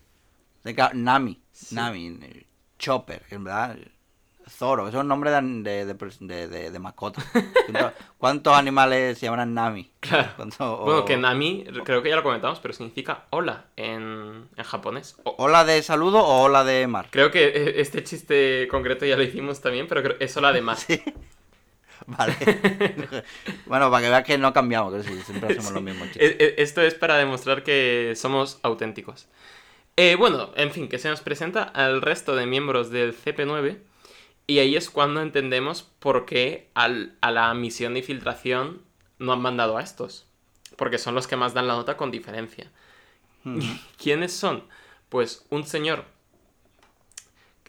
[0.93, 2.45] Nami, Nami,
[2.77, 3.77] Chopper, en verdad.
[4.49, 5.41] Zoro, eso es un nombre de,
[5.85, 7.21] de, de, de- de mascota.
[7.33, 9.91] ¿Cuántos- ¿Cuántos animales se llaman Nami?
[9.99, 10.29] Claro.
[10.37, 15.17] ¿Cuánto- Bueno, que Nami, creo que ya lo comentamos, pero significa hola en, en japonés.
[15.25, 17.07] O- ¿Ola de saludo o ola de mar?
[17.11, 20.61] creo que eh, este chiste concreto ya lo hicimos también, pero creo- es hola de
[20.61, 20.77] mar.
[20.87, 21.01] Sí.
[22.17, 22.33] Vale.
[23.65, 26.31] bueno, para que veas que no cambiamos, que sí, siempre hacemos los mismos chistes.
[26.31, 29.27] Eh, eh, Esto es para demostrar que somos auténticos.
[29.97, 33.81] Eh, bueno, en fin, que se nos presenta al resto de miembros del CP9
[34.45, 38.81] y ahí es cuando entendemos por qué al- a la misión de infiltración
[39.19, 40.25] no han mandado a estos.
[40.77, 42.71] Porque son los que más dan la nota con diferencia.
[43.43, 43.59] Ujú.
[44.01, 44.63] ¿Quiénes son?
[45.09, 46.05] Pues un señor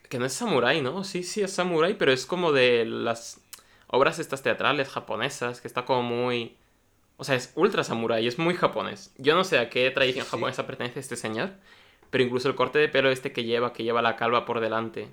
[0.08, 1.04] que no es samurái, ¿no?
[1.04, 3.40] Sí, sí es samurái, pero es como de las
[3.88, 6.56] obras estas teatrales japonesas, que está como muy...
[7.16, 9.12] O sea, es ultra samurái, es muy japonés.
[9.18, 10.30] Yo no sé a qué tradición Sí.
[10.30, 11.50] japonesa pertenece este señor,
[12.10, 15.08] pero incluso el corte de pelo este que lleva, que lleva la calva por delante,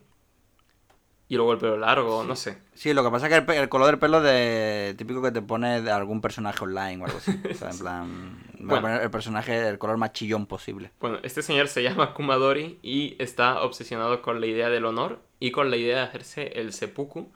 [1.27, 2.59] y luego el pelo largo, no sé.
[2.75, 5.41] Sí, lo que pasa es que el, el color del pelo de típico que te
[5.41, 7.31] pone de algún personaje online o algo así.
[7.49, 8.81] O sea, en plan, me voy a Bueno.
[8.81, 10.91] poner el personaje el color más chillón posible.
[10.99, 15.49] Bueno, este señor se llama Kumadori y está obsesionado con la idea del honor y
[15.49, 17.31] con la idea de hacerse el seppuku,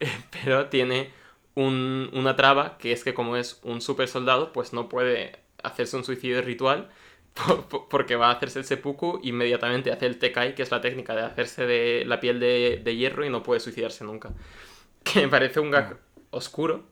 [0.44, 1.10] pero tiene
[1.54, 5.96] un- una traba que es que como es un super soldado, pues no puede hacerse
[5.96, 6.90] un suicidio ritual
[7.34, 10.80] po- po- porque va a hacerse el seppuku inmediatamente hace el tekai, que es la
[10.80, 14.32] técnica de hacerse de la piel de, de hierro y no puede suicidarse nunca.
[15.04, 15.98] Que me parece un gag
[16.30, 16.84] oscuro,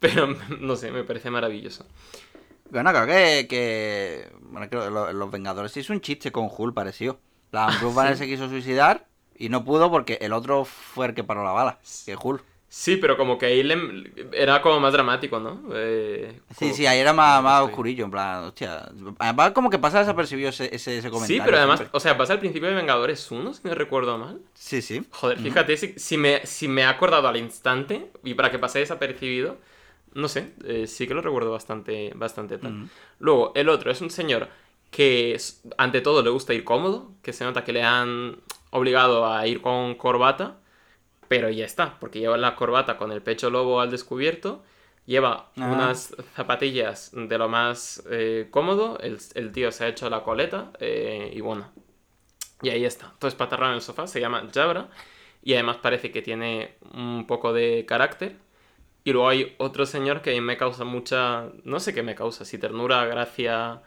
[0.00, 0.28] pero
[0.60, 1.86] no sé, me parece maravilloso.
[2.70, 6.48] Bueno, creo que, que bueno, creo que lo- los Vengadores sí es un chiste con
[6.50, 7.20] Hulk parecido.
[7.52, 9.06] La Bruce Banner se quiso suicidar
[9.38, 12.42] y no pudo porque el otro fue el que paró la bala, que Hulk.
[12.68, 15.62] Sí, pero como que ahí le- era como más dramático, ¿no?
[15.72, 18.90] Eh, Sí, sí, ahí era más, más oscurillo, en plan, hostia.
[19.18, 21.36] Además, como que pasa desapercibido ese, ese, ese comentario.
[21.36, 21.96] Sí, pero además, siempre.
[21.96, 24.40] o sea, pasa al principio de Vengadores 1, si no recuerdo mal.
[24.54, 25.06] Sí, sí.
[25.12, 28.80] Joder, fíjate, si, si me, si me he acordado al instante y para que pase
[28.80, 29.58] desapercibido,
[30.14, 32.88] no sé, eh, sí que lo recuerdo bastante, bastante tal.
[33.20, 34.48] Luego, el otro es un señor
[34.90, 35.36] que
[35.78, 38.38] ante todo le gusta ir cómodo, que se nota que le han
[38.76, 40.58] obligado a ir con corbata,
[41.28, 44.62] pero ya está, porque lleva la corbata con el pecho lobo al descubierto,
[45.06, 45.66] lleva Ah.
[45.72, 50.72] unas zapatillas de lo más eh, cómodo, el, el tío se ha hecho la coleta
[50.80, 51.72] eh, y bueno,
[52.62, 54.88] y ahí está, todo espatarrado en el sofá, se llama Jabra
[55.42, 58.36] y además parece que tiene un poco de carácter.
[59.04, 62.14] Y luego hay otro señor que a mí me causa mucha, no sé qué me
[62.16, 63.82] causa, si ternura, gracia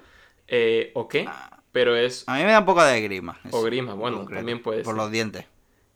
[0.47, 1.37] eh, o qué,
[1.71, 2.27] pero es...
[2.27, 3.39] A mí me da un poco de grima.
[3.51, 5.45] O grima, en bueno, concreto, también puede Por los dientes.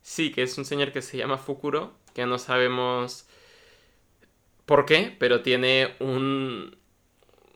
[0.02, 3.26] Sí, que es un señor que se llama Fukuro, que no sabemos
[4.66, 6.76] por qué, pero tiene un...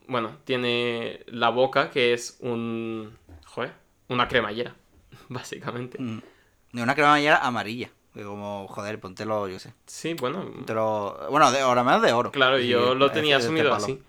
[0.07, 3.17] Bueno, tiene la boca que es un...
[3.45, 3.73] Joder,
[4.07, 4.75] una cremallera,
[5.29, 5.99] básicamente.
[6.01, 6.21] Mm.
[6.73, 7.91] De una cremallera amarilla.
[8.13, 9.73] Como, joder, póntelo, yo sé.
[9.85, 11.27] Sí, bueno, Póntelo...
[11.29, 12.31] Bueno, de oro, menos de oro.
[12.31, 14.01] claro, Sí, yo lo tenía este asumido así.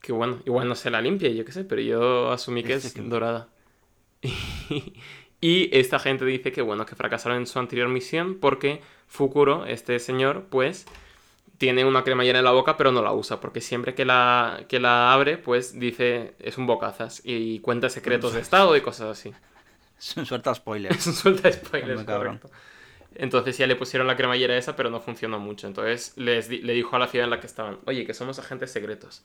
[0.00, 2.94] Que bueno, igual no se la limpia, yo qué sé, pero yo asumí que es
[3.08, 3.48] dorada.
[5.40, 9.98] y esta gente dice que bueno, que fracasaron en su anterior misión porque Fukuro, este
[9.98, 10.86] señor, pues
[11.58, 14.80] tiene una cremallera en la boca pero no la usa porque siempre que la, que
[14.80, 19.32] la abre pues dice es un bocazas y cuenta secretos de estado y cosas así.
[19.98, 20.92] Suelta spoiler.
[20.92, 22.38] Es un suelta cabrón.
[22.38, 22.50] correcto.
[23.16, 25.66] Entonces ya le pusieron la cremallera esa, pero no funcionó mucho.
[25.66, 28.38] Entonces les di- le dijo a la ciudad en la que estaban, oye, que somos
[28.38, 29.22] agentes secretos.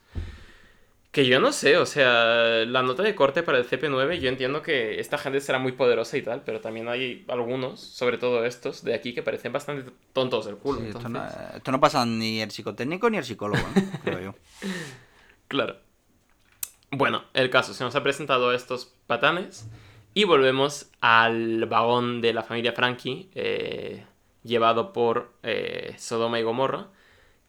[1.16, 4.62] Que yo no sé, o sea, la nota de corte para el CP9, yo entiendo
[4.62, 8.84] que esta gente será muy poderosa y tal, pero también hay algunos, sobre todo estos,
[8.84, 10.82] de aquí, que parecen bastante tontos del culo.
[10.82, 13.84] Sí, esto, no, entonces, esto no pasa ni el psicotécnico ni el psicólogo, ¿eh?
[14.04, 14.36] creo yo.
[15.48, 15.78] Claro.
[16.92, 19.70] Bueno, el caso, se nos ha presentado estos patanes
[20.14, 24.04] y volvemos al vagón de la familia Frankie, eh,
[24.44, 26.90] llevado por eh, Sodoma y Gomorra,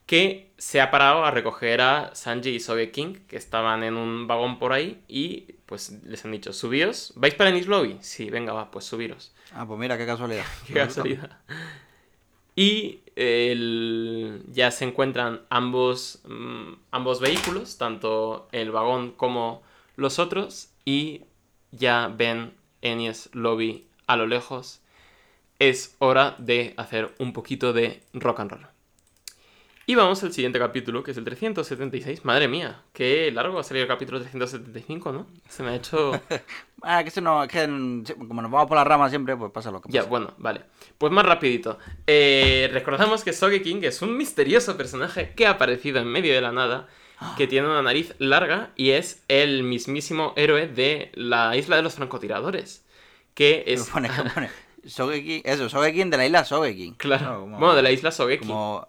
[0.05, 4.57] que se ha parado a recoger a Sanji y Sogeking, que estaban en un vagón
[4.59, 7.97] por ahí, y pues les han dicho, subíos, ¿vais para Ennis Lobby?
[8.01, 9.33] Sí, venga, va, pues subiros.
[9.53, 10.45] Ah, pues mira, qué casualidad.
[10.67, 11.37] Qué casualidad.
[12.55, 19.61] Y el- ya se encuentran ambos, mm, ambos vehículos, tanto el vagón como
[19.95, 21.25] los otros, y
[21.71, 24.81] ya ven Enies Lobby a lo lejos.
[25.59, 28.67] Es hora de hacer un poquito de rock and roll.
[29.89, 32.25] Y vamos al siguiente capítulo, que es el 376.
[32.25, 35.27] Madre mía, qué largo va a salir el capítulo 375, ¿no?
[35.47, 36.11] Se me ha hecho...
[36.83, 37.61] Ah, que, se no, que
[38.27, 40.09] como nos vamos por las ramas siempre, pues pasa lo que Ya, pasa.
[40.11, 40.61] bueno, vale.
[40.99, 41.79] Pues más rapidito.
[42.05, 46.51] Eh, recordamos que Sogeking es un misterioso personaje que ha aparecido en medio de la
[46.51, 46.87] nada,
[47.35, 51.95] que tiene una nariz larga y es el mismísimo héroe de la isla de los
[51.95, 52.85] francotiradores.
[53.33, 53.89] Que es...
[53.89, 54.49] pone, que pone,
[54.85, 56.93] Sogeking, eso, Sogeking de la isla Sogeking.
[56.93, 57.47] Claro.
[57.47, 58.47] Bueno, de la isla Sogeking.
[58.49, 58.85] Como...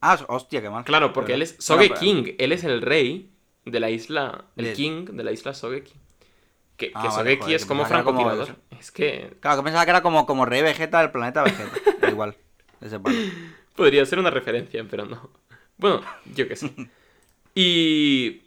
[0.00, 0.84] Ah, hostia, qué mal.
[0.84, 3.30] Claro, porque él es Sogeking, él es el rey
[3.64, 6.00] de la isla, el king de la isla Sogeking.
[6.76, 8.56] Que, ah, Sogeking es como francotirador.
[8.78, 9.36] Es que...
[9.40, 12.08] Claro, que pensaba que era como, como rey Vegeta del planeta Vegeta.
[12.08, 12.34] Igual,
[12.80, 12.98] ese
[13.76, 15.30] Podría ser una referencia, pero no.
[15.76, 16.00] Bueno,
[16.34, 16.72] yo qué sé.
[17.54, 18.42] Y...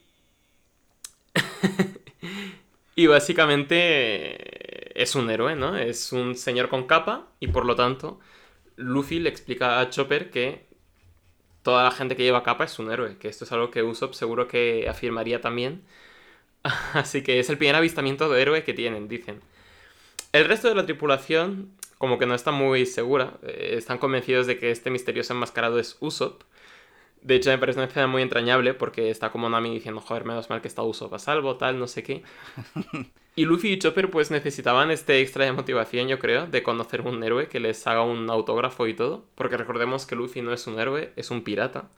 [2.96, 5.78] y básicamente es un héroe, ¿no?
[5.78, 8.20] Es un señor con capa y por lo tanto
[8.76, 10.68] Luffy le explica a Chopper que
[11.64, 14.14] toda la gente que lleva capa es un héroe, que esto es algo que Usopp
[14.14, 15.84] seguro que afirmaría también.
[16.94, 19.42] Así que es el primer avistamiento de héroe que tienen, dicen.
[20.34, 24.60] El resto de la tripulación como que no está muy segura, eh, están convencidos de
[24.60, 26.44] que este misterioso enmascarado es Usopp,
[27.24, 30.50] de hecho, me parece una escena muy entrañable porque está como Nami diciendo, joder, menos
[30.50, 32.24] mal que está Usopp a salvo, tal, no sé qué.
[33.36, 37.24] Y Luffy y Chopper pues necesitaban este extra de motivación, yo creo, de conocer un
[37.24, 39.26] héroe que les haga un autógrafo y todo.
[39.34, 41.90] Porque recordemos que Luffy no es un héroe, es un pirata.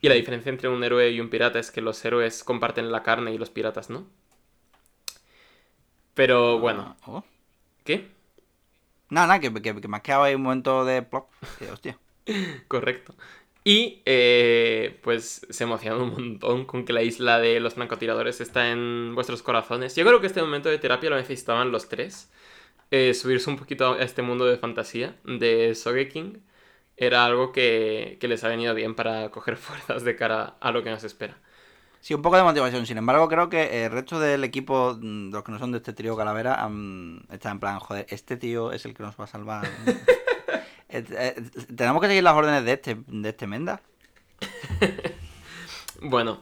[0.00, 3.04] Y la diferencia entre un héroe y un pirata es que los héroes comparten la
[3.04, 4.06] carne y los piratas no.
[6.14, 6.96] Pero bueno.
[7.02, 7.24] Ah, oh.
[7.84, 8.10] ¿Qué?
[9.10, 11.28] Nada, nada, que, me ha quedado ahí un momento de plop.
[11.72, 11.98] hostia.
[12.66, 13.14] Correcto.
[13.68, 18.70] Y eh, pues se emocionan un montón con que la isla de los francotiradores está
[18.70, 19.96] en vuestros corazones.
[19.96, 22.30] Yo creo que este momento de terapia lo necesitaban los tres.
[22.92, 26.40] Eh, subirse un poquito a este mundo de fantasía de Sogeking
[26.96, 30.90] era algo que, les ha venido bien para coger fuerzas de cara a lo que
[30.90, 31.36] nos espera.
[32.00, 32.86] Sí, un poco de motivación.
[32.86, 35.92] Sin embargo, creo que el resto del equipo, mm, los que no son de este
[35.92, 36.70] trío Calavera,
[37.32, 39.66] está en plan, joder, este tío es el que nos va a salvar.
[40.96, 41.42] Eh, eh,
[41.74, 43.82] tenemos que seguir las órdenes de este, de este Menda.
[46.00, 46.40] bueno,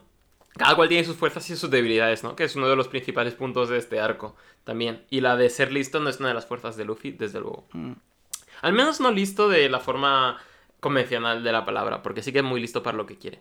[0.57, 2.37] cada cual tiene sus fuerzas y sus debilidades, ¿no?
[2.37, 5.05] Que es uno de los principales puntos de este arco también.
[5.11, 7.67] Y la de ser listo no es una de las fuerzas de Luffy, desde luego.
[7.73, 7.93] Mm.
[8.62, 10.38] Al menos no listo de la forma
[10.79, 13.40] convencional de la palabra, porque sí que es muy listo para lo que quiere.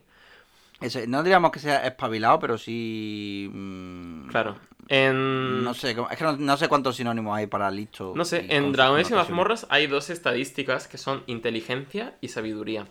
[1.08, 3.50] No diríamos que sea espabilado, pero sí.
[3.52, 4.56] Mm, claro.
[4.90, 8.14] No sé, es que no, sé cuántos sinónimos hay para listo.
[8.16, 12.86] No sé, en Dragones y Mazmorras hay dos estadísticas que son inteligencia y sabiduría.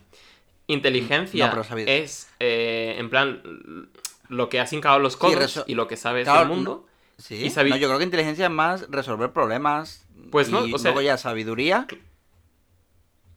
[0.66, 1.52] Inteligencia
[1.86, 3.90] es, eh, en plan,
[4.28, 6.86] lo que has hincado los codos y lo que sabes del mundo.
[7.18, 10.06] Sí, no, yo creo que inteligencia es más resolver problemas.
[10.30, 11.86] Pues no, y luego ya sabiduría.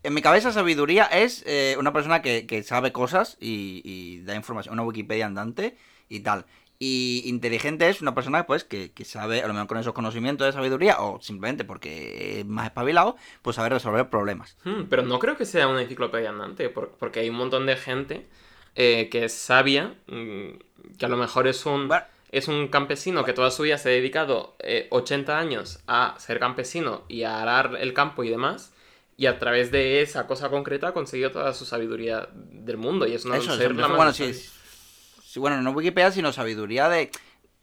[0.05, 4.73] En mi cabeza, sabiduría es eh, una persona que, sabe cosas y, y, da información,
[4.73, 5.75] una Wikipedia andante
[6.09, 6.45] y tal.
[6.77, 10.53] Y inteligente es una persona pues que, sabe, a lo mejor con esos conocimientos de
[10.53, 14.55] sabiduría, o simplemente porque es más espabilado, pues saber resolver problemas.
[14.63, 18.27] Hmm, pero no creo que sea una enciclopedia andante, porque hay un montón de gente
[18.75, 21.89] eh, que es sabia, mm, que a lo mejor es un,
[22.31, 24.55] es un campesino que toda su vida se ha dedicado
[24.91, 28.71] 80 eh, años a ser campesino y a arar el campo y demás.
[29.17, 33.07] Y a través de esa cosa concreta ha conseguido toda su sabiduría del mundo.
[33.07, 37.11] Y es una ser bueno, sí, bueno, no Wikipedia, sino sabiduría de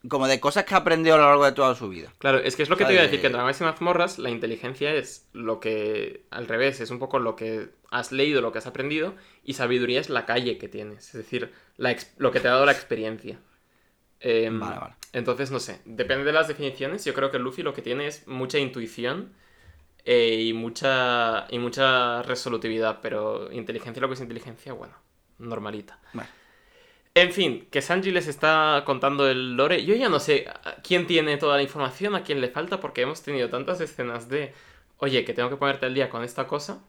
[0.08, 2.12] como de cosas que ha aprendido a lo largo de toda su vida.
[2.18, 4.18] Claro, es que es lo que te iba a decir, que en Dragones y Mazmorras
[4.18, 8.50] la inteligencia es lo que, al revés, es un poco lo que has leído, lo
[8.50, 11.52] que has aprendido, y sabiduría es la calle que tienes, es decir,
[12.16, 13.38] lo que te ha dado la experiencia.
[14.18, 14.94] Em, vale, vale.
[15.12, 18.26] Entonces, no sé, depende de las definiciones, yo creo que Luffy lo que tiene es
[18.26, 19.34] mucha intuición
[20.04, 24.94] eh, y, mucha, y mucha resolutividad, pero inteligencia, lo que es inteligencia, bueno,
[25.38, 25.98] normalita.
[26.12, 26.28] Vale.
[27.14, 29.84] En fin, que Sanji les está contando el lore.
[29.84, 30.46] Yo ya no sé
[30.82, 34.54] quién tiene toda la información, a quién le falta, porque hemos tenido tantas escenas de,
[34.96, 36.82] oye, que tengo que ponerte al día con esta cosa.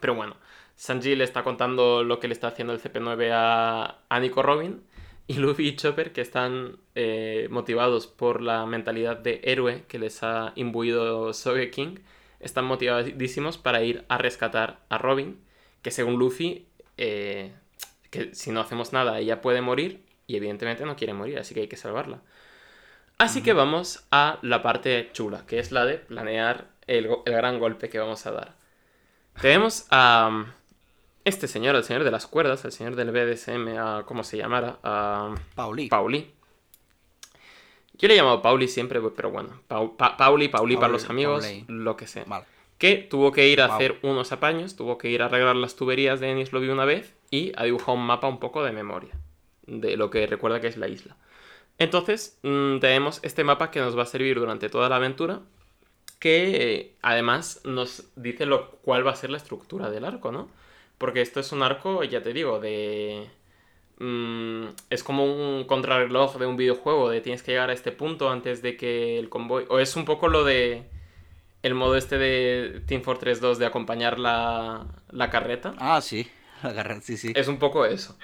[0.00, 0.36] Pero bueno,
[0.76, 4.82] Sanji le está contando lo que le está haciendo el CP9 a, a Nico Robin.
[5.28, 10.22] Y Luffy y Chopper, que están eh, motivados por la mentalidad de héroe que les
[10.22, 11.30] ha imbuido
[11.72, 11.96] King,
[12.40, 15.40] están motivadísimos para ir a rescatar a Robin,
[15.80, 16.66] que según Luffy
[16.98, 17.52] eh,
[18.10, 21.62] que si no hacemos nada ella puede morir y evidentemente no quiere morir, así que
[21.62, 22.20] hay que salvarla.
[23.18, 27.88] Así que vamos a la parte chula, que es la de planear el, gran golpe
[27.88, 28.54] que vamos a dar.
[29.40, 30.46] Tenemos a um,
[31.24, 34.78] este señor, el señor de las cuerdas, el señor del BDSM, a, ¿cómo se llamara?
[34.82, 35.88] A Pauli.
[35.88, 36.30] Pauli.
[37.94, 42.06] Yo le he llamado Pauli siempre, pero bueno, Pauli, Pauli, para los amigos, lo que
[42.06, 42.24] sea.
[42.78, 46.18] Que tuvo que ir a hacer unos apaños, tuvo que ir a arreglar las tuberías
[46.20, 49.14] de Ennis Lobby una vez y ha dibujado un mapa un poco de memoria
[49.66, 51.16] de lo que recuerda que es la isla.
[51.78, 55.40] Entonces, mm, tenemos este mapa que nos va a servir durante toda la aventura,
[56.18, 60.48] que además nos dice lo cuál va a ser la estructura del arco, ¿no?
[61.04, 63.28] Porque esto es un arco, ya te digo, de...
[63.98, 68.30] Mm, es como un contrarreloj de un videojuego, de tienes que llegar a este punto
[68.30, 69.66] antes de que el convoy...
[69.68, 70.88] O es un poco lo de
[71.60, 75.74] el modo este de Team Fortress 2 de acompañar la, la carreta.
[75.76, 76.26] Ah, sí.
[76.62, 77.34] La carreta, sí, sí.
[77.36, 78.16] Es un poco eso.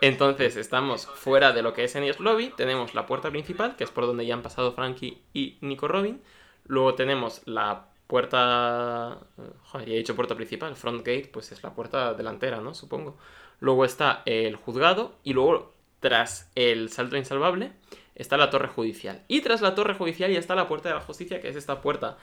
[0.00, 3.90] Entonces estamos fuera de lo que es Enies Lobby, tenemos la puerta principal, que es
[3.90, 6.22] por donde ya han pasado Frankie y Nico Robin.
[6.64, 9.18] Luego tenemos la puerta...
[9.64, 12.74] Joder, ya he dicho puerta principal, front gate, pues es la puerta delantera, ¿no?
[12.74, 13.16] Supongo.
[13.60, 17.72] Luego está el juzgado y luego, tras el salto insalvable,
[18.14, 19.24] está la torre judicial.
[19.28, 21.80] Y tras la torre judicial ya está la puerta de la justicia, que es esta
[21.80, 22.18] puerta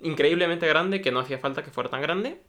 [0.00, 2.42] increíblemente grande, que no hacía falta que fuera tan grande.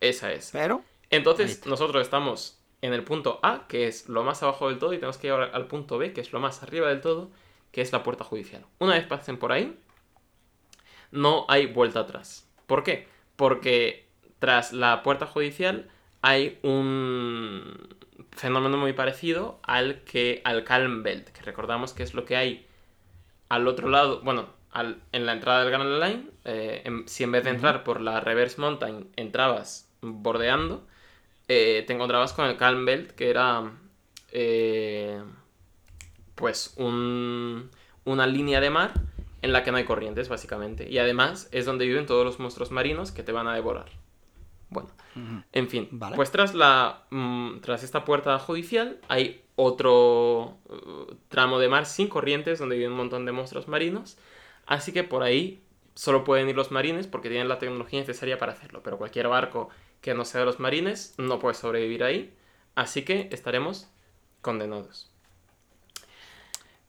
[0.00, 0.50] Esa es.
[0.52, 0.82] Pero...
[1.10, 4.96] Entonces, nosotros estamos en el punto A, que es lo más abajo del todo, y
[4.96, 7.30] tenemos que llegar al punto B, que es lo más arriba del todo,
[7.70, 8.64] que es la puerta judicial.
[8.78, 9.78] Una vez pasen por ahí,
[11.12, 12.50] no hay vuelta atrás.
[12.66, 13.06] ¿Por qué?
[13.36, 15.88] Porque tras la puerta judicial
[16.22, 17.96] hay un
[18.32, 22.66] fenómeno muy parecido al que al Calm Belt, que recordamos que es lo que hay
[23.48, 24.48] al otro lado, bueno,
[25.12, 28.60] en la entrada del Grand Line, eh, si en vez de entrar por la Reverse
[28.60, 30.86] Mountain entrabas bordeando,
[31.48, 33.70] eh, te encontrabas con el Calm Belt, que era
[34.30, 35.22] eh,
[36.34, 38.94] pues una línea de mar
[39.42, 40.88] en la que no hay corrientes, básicamente.
[40.88, 43.90] Y además es donde viven todos los monstruos marinos que te van a devorar.
[44.70, 44.88] Bueno,
[45.52, 51.68] en fin, pues tras, la, mm, tras esta puerta judicial hay otro uh, tramo de
[51.68, 54.16] mar sin corrientes donde viven un montón de monstruos marinos.
[54.64, 55.62] Así que por ahí
[55.94, 58.82] solo pueden ir los marines porque tienen la tecnología necesaria para hacerlo.
[58.82, 59.68] Pero cualquier barco
[60.00, 62.34] que no sea de los marines no puede sobrevivir ahí.
[62.74, 63.90] Así que estaremos
[64.40, 65.11] condenados.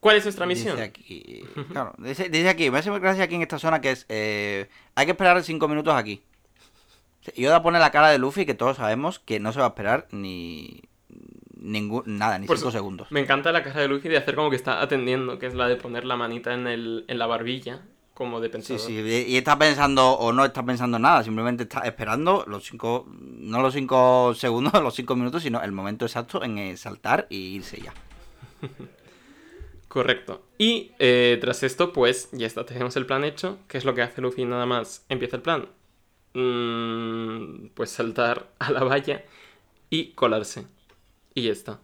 [0.03, 0.75] ¿Cuál es nuestra misión?
[0.77, 4.67] Dice aquí, claro, dice, aquí, me hace gracia aquí en esta zona que es, eh,
[4.95, 6.21] hay que esperar cinco minutos aquí.
[7.33, 9.69] Y Yoda pone la cara de Luffy que todos sabemos que no se va a
[9.69, 10.81] esperar ni
[11.55, 13.09] ningún nada, ni cinco segundos.
[13.11, 15.69] Me encanta la cara de Luffy de hacer como que está atendiendo, que es la
[15.69, 19.57] de poner la manita en, el, en la barbilla como de Sí, sí, y está
[19.57, 24.73] pensando o no está pensando nada, simplemente está esperando los cinco, no los cinco segundos,
[24.83, 27.93] los cinco minutos, sino el momento exacto en eh, saltar y irse ya.
[29.93, 30.41] Correcto.
[30.57, 33.59] Y eh, tras esto, pues ya está, tenemos el plan hecho.
[33.67, 35.05] ¿Qué es lo que hace Luffy nada más?
[35.07, 35.69] Empieza el plan.
[36.33, 39.23] Mm, pues saltar a la valla
[39.91, 40.65] y colarse.
[41.35, 41.79] Y ya está.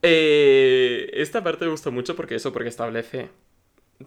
[0.00, 3.28] Eh, esta parte me gusta mucho porque eso, porque establece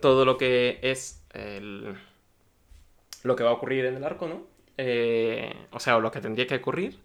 [0.02, 1.94] todo lo que es el,
[3.22, 4.48] lo que va a ocurrir en el arco, ¿no?
[4.80, 6.98] Eh, o sea, lo que tendría que ocurrir.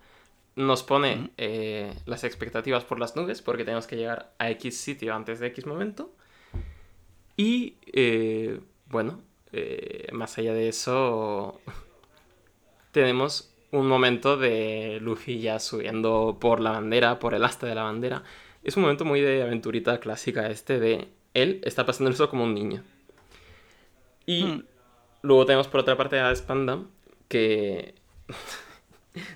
[0.55, 5.15] Nos pone eh, las expectativas por las nubes porque tenemos que llegar a X sitio
[5.15, 6.13] antes de X momento.
[7.37, 9.23] Y eh, bueno,
[10.13, 11.61] más allá de eso,
[12.93, 17.85] tenemos un momento de Luffy ya subiendo por la bandera, por el asta de la
[17.85, 18.23] bandera.
[18.63, 22.55] Es un momento muy de aventurita clásica este de él está pasando eso como un
[22.55, 22.83] niño.
[24.27, 24.65] Y hmm.
[25.23, 26.81] luego tenemos por otra parte a Espanda,
[27.29, 27.95] que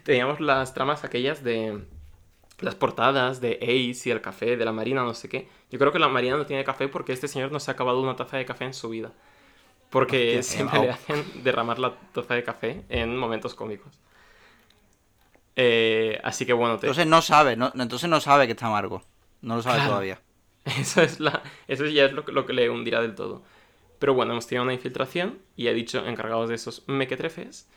[0.03, 1.85] teníamos las tramas aquellas de
[2.61, 5.49] las portadas de Ace y el café de la Marina, no sé qué.
[5.71, 8.01] Yo creo que la Marina no tiene café porque este señor no se ha acabado
[8.01, 9.13] una taza de café en su vida.
[9.91, 14.01] Porque siempre le hacen derramar la taza de café en momentos cómicos.
[15.55, 16.75] Eh, así que bueno.
[16.75, 19.03] Entonces no sabe, no, entonces no sabe que está amargo.
[19.43, 20.21] No lo sabe todavía.
[20.65, 23.45] Eso, es la, eso ya es lo, lo, que le hundirá del todo.
[24.01, 27.69] Pero bueno, hemos tenido una infiltración y he dicho encargados de esos mequetrefes.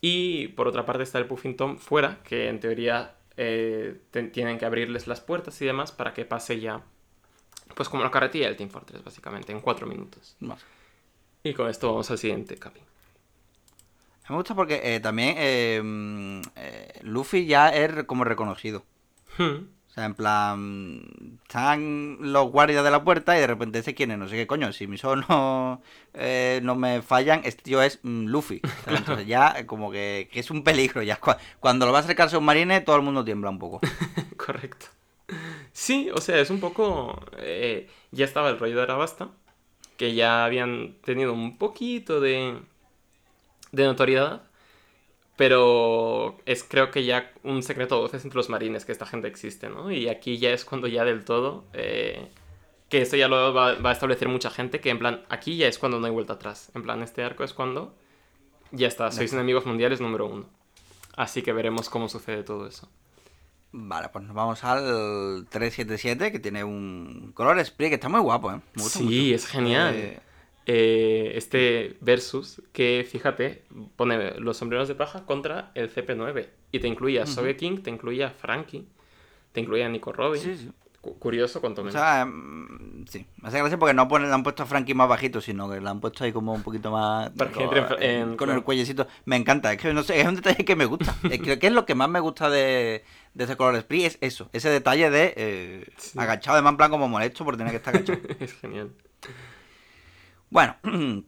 [0.00, 4.00] Y por otra parte está el Puffington fuera, que en teoría eh,
[4.32, 6.82] tienen que abrirles las puertas y demás para que pase ya,
[7.74, 10.36] pues como la carretilla del Team Fortress, básicamente, en cuatro minutos.
[11.42, 12.80] Y con esto vamos al siguiente, Capi.
[14.28, 18.84] Me gusta porque eh, también eh, Luffy ya es como reconocido.
[19.36, 19.79] Hmm.
[19.90, 24.20] O sea, en plan, están los guardias de la puerta y de repente se quieren,
[24.20, 25.82] no sé qué coño, si mis ojos no,
[26.14, 28.60] eh, no me fallan, este tío es mm, Luffy.
[28.86, 31.02] Entonces ya eh, como que, es un peligro.
[31.02, 31.18] ya
[31.58, 33.80] Cuando lo va a acercarse a un marine, todo el mundo tiembla un poco.
[34.36, 34.86] Correcto.
[35.72, 37.20] Sí, o sea, es un poco...
[37.38, 39.30] Eh, ya estaba el rollo de Arabasta,
[39.96, 42.60] que ya habían tenido un poquito de,
[43.72, 44.42] de notoriedad.
[45.40, 49.26] Pero es creo que ya un secreto de voces entre los marines que esta gente
[49.26, 49.90] existe, ¿no?
[49.90, 51.64] Y aquí ya es cuando ya del todo...
[51.72, 52.28] Eh,
[52.90, 55.78] que esto ya lo va, a establecer mucha gente, que en plan, aquí ya es
[55.78, 56.70] cuando no hay vuelta atrás.
[56.74, 57.94] En plan, este arco es cuando
[58.70, 60.44] ya está, sois enemigos mundiales número uno.
[61.16, 62.90] Así que veremos cómo sucede todo eso.
[63.72, 68.52] Vale, pues nos vamos al 377, que tiene un color spray que está muy guapo,
[68.52, 68.60] ¿eh?
[68.76, 69.94] sí, es genial.
[69.94, 70.20] Eh,
[70.72, 73.64] eh, este versus que, fíjate,
[73.96, 76.46] pone los sombreros de paja contra el CP9.
[76.70, 78.86] Y te incluía a Sogeking, te incluía a Frankie,
[79.52, 80.72] te incluía a Nico Robin.
[81.00, 81.98] Cu- Curioso, cuanto O menos.
[82.00, 83.26] sea, mm, sí.
[83.40, 85.80] Me hace gracia porque no ponen, le han puesto a Frankie más bajito, sino que
[85.80, 87.30] le han puesto ahí como un poquito más.
[87.30, 89.08] Para que entre en- eh, en- con el cuellecito.
[89.24, 91.16] Me encanta, es que no sé, es un detalle que me gusta.
[91.22, 93.02] Creo que es lo que más me gusta de,
[93.34, 96.18] de ese color spree, es eso, ese detalle de eh, Sí.
[96.20, 98.20] agachado, además en plan como molesto por tener que estar agachado.
[98.38, 98.90] es genial.
[100.50, 100.76] Bueno,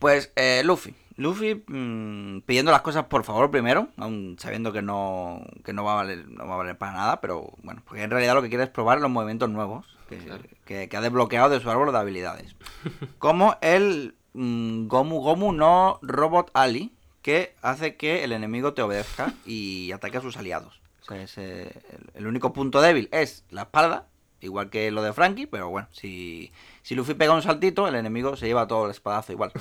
[0.00, 0.94] pues eh, Luffy.
[1.16, 5.92] Luffy mm, pidiendo las cosas por favor primero, aun sabiendo que no, que no va
[5.92, 8.48] a valer, no va a valer para nada, pero bueno, porque en realidad lo que
[8.48, 10.42] quiere es probar los movimientos nuevos que, Claro.
[10.64, 12.56] que- que ha desbloqueado de su árbol de habilidades.
[13.18, 16.92] Como el mm, Gomu Gomu no Robot Ali,
[17.22, 20.80] que hace que el enemigo te obedezca y ataque a sus aliados.
[21.02, 24.08] O sea, es, eh, el, el único punto débil es la espalda,
[24.40, 26.50] igual que lo de Frankie, pero bueno, si,
[26.84, 29.50] si Luffy pega un saltito, el enemigo se lleva todo el espadazo igual.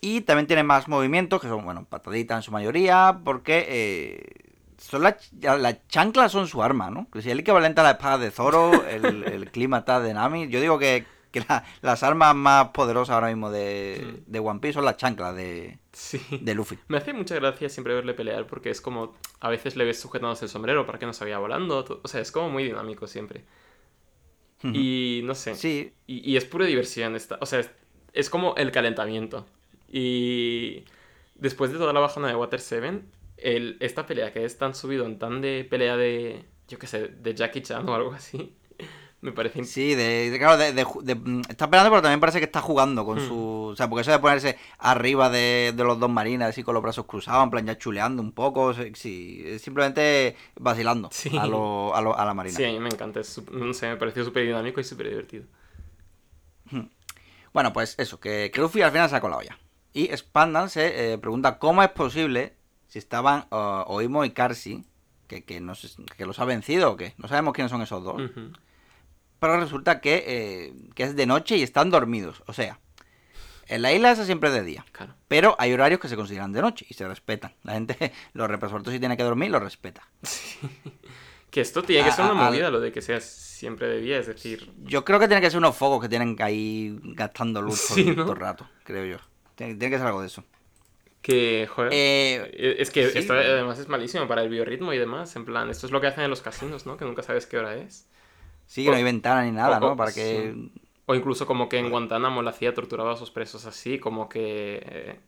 [0.00, 5.02] Y también tiene más movimientos, que son, bueno, pataditas en su mayoría, porque eh, son
[5.02, 7.08] las las chanclas son su arma, ¿no?
[7.10, 10.48] Que si es el equivalente a la espada de Zoro, el, el clímata de Nami.
[10.48, 14.74] Yo digo que, que la- las armas más poderosas ahora mismo de, de One Piece
[14.74, 16.20] son las chanclas de, Sí.
[16.42, 16.78] de Luffy.
[16.88, 19.14] Me hace mucha gracia siempre verle pelear porque es como.
[19.40, 22.00] A veces le ves sujetándose el sombrero para que no se vaya volando.
[22.02, 23.44] O sea, es como muy dinámico siempre.
[24.74, 25.54] Y no sé.
[25.54, 27.16] Sí, Y, y es pura diversión.
[27.16, 27.70] Esta, o sea, es,
[28.12, 29.46] es como el calentamiento.
[29.90, 30.84] Y
[31.34, 33.02] después de toda la bajona de Water 7,
[33.38, 36.44] el, esta pelea que es tan subido en tan de pelea de.
[36.68, 38.56] Yo qué sé, de Jackie Chan o algo así.
[39.22, 39.64] Me parece.
[39.64, 43.04] sí, de, de- claro, de, de mm, está peleando, pero también parece que está jugando
[43.04, 43.26] con Hmm.
[43.28, 43.38] su...
[43.72, 46.82] O sea, porque eso de ponerse arriba de, de los dos marines, así con los
[46.82, 51.36] brazos cruzados, en plan ya chuleando un poco, sí, simplemente vacilando Sí.
[51.36, 52.56] a, lo, a, lo- a la marina.
[52.56, 53.20] Sí, a mí me encanta.
[53.20, 55.44] Es, no sé, me pareció súper dinámico y súper divertido.
[57.52, 59.58] Bueno, pues eso, que, que Luffy al final se ha colado ya.
[59.92, 62.54] Y Spandan se eh, pregunta cómo es posible
[62.86, 64.84] si estaban uh, Oimo y Karsi,
[65.26, 65.88] que, que, no sé-
[66.18, 67.14] que los ha vencido o qué.
[67.16, 68.20] No sabemos quiénes son esos dos.
[68.20, 68.52] Ujú.
[69.48, 72.42] Pero resulta que, eh, que es de noche y están dormidos.
[72.46, 72.78] O sea,
[73.68, 74.84] en la isla esa siempre es de día.
[74.92, 75.14] Claro.
[75.28, 77.54] Pero hay horarios que se consideran de noche y se respetan.
[77.62, 80.06] La gente, los represortos si tiene que dormir, los respeta.
[81.50, 84.00] Que esto tiene que A- ser una a- movida, lo de que sea siempre de
[84.00, 84.70] día, es decir.
[84.82, 87.94] Yo creo que tiene que ser unos focos que tienen que ahí gastando luz todo,
[87.94, 88.24] Sí, el- ¿no?
[88.24, 89.16] todo el rato, creo yo.
[89.54, 90.44] Tiene, tiene que ser algo de eso.
[91.22, 91.90] Que, joder.
[91.94, 93.18] Eh, Es que sí.
[93.18, 95.34] esto además es malísimo para el biorritmo y demás.
[95.36, 96.96] En plan, esto es lo que hacen en los casinos, ¿no?
[96.98, 98.06] Que nunca sabes qué hora es.
[98.66, 99.96] Sí, que no hay ventana ni nada, o- ¿no?
[99.96, 100.52] Para que...
[100.54, 100.72] sí.
[101.08, 104.82] O incluso como que en Guantánamo la CIA torturaba a sus presos así, como que...
[104.84, 105.20] eh,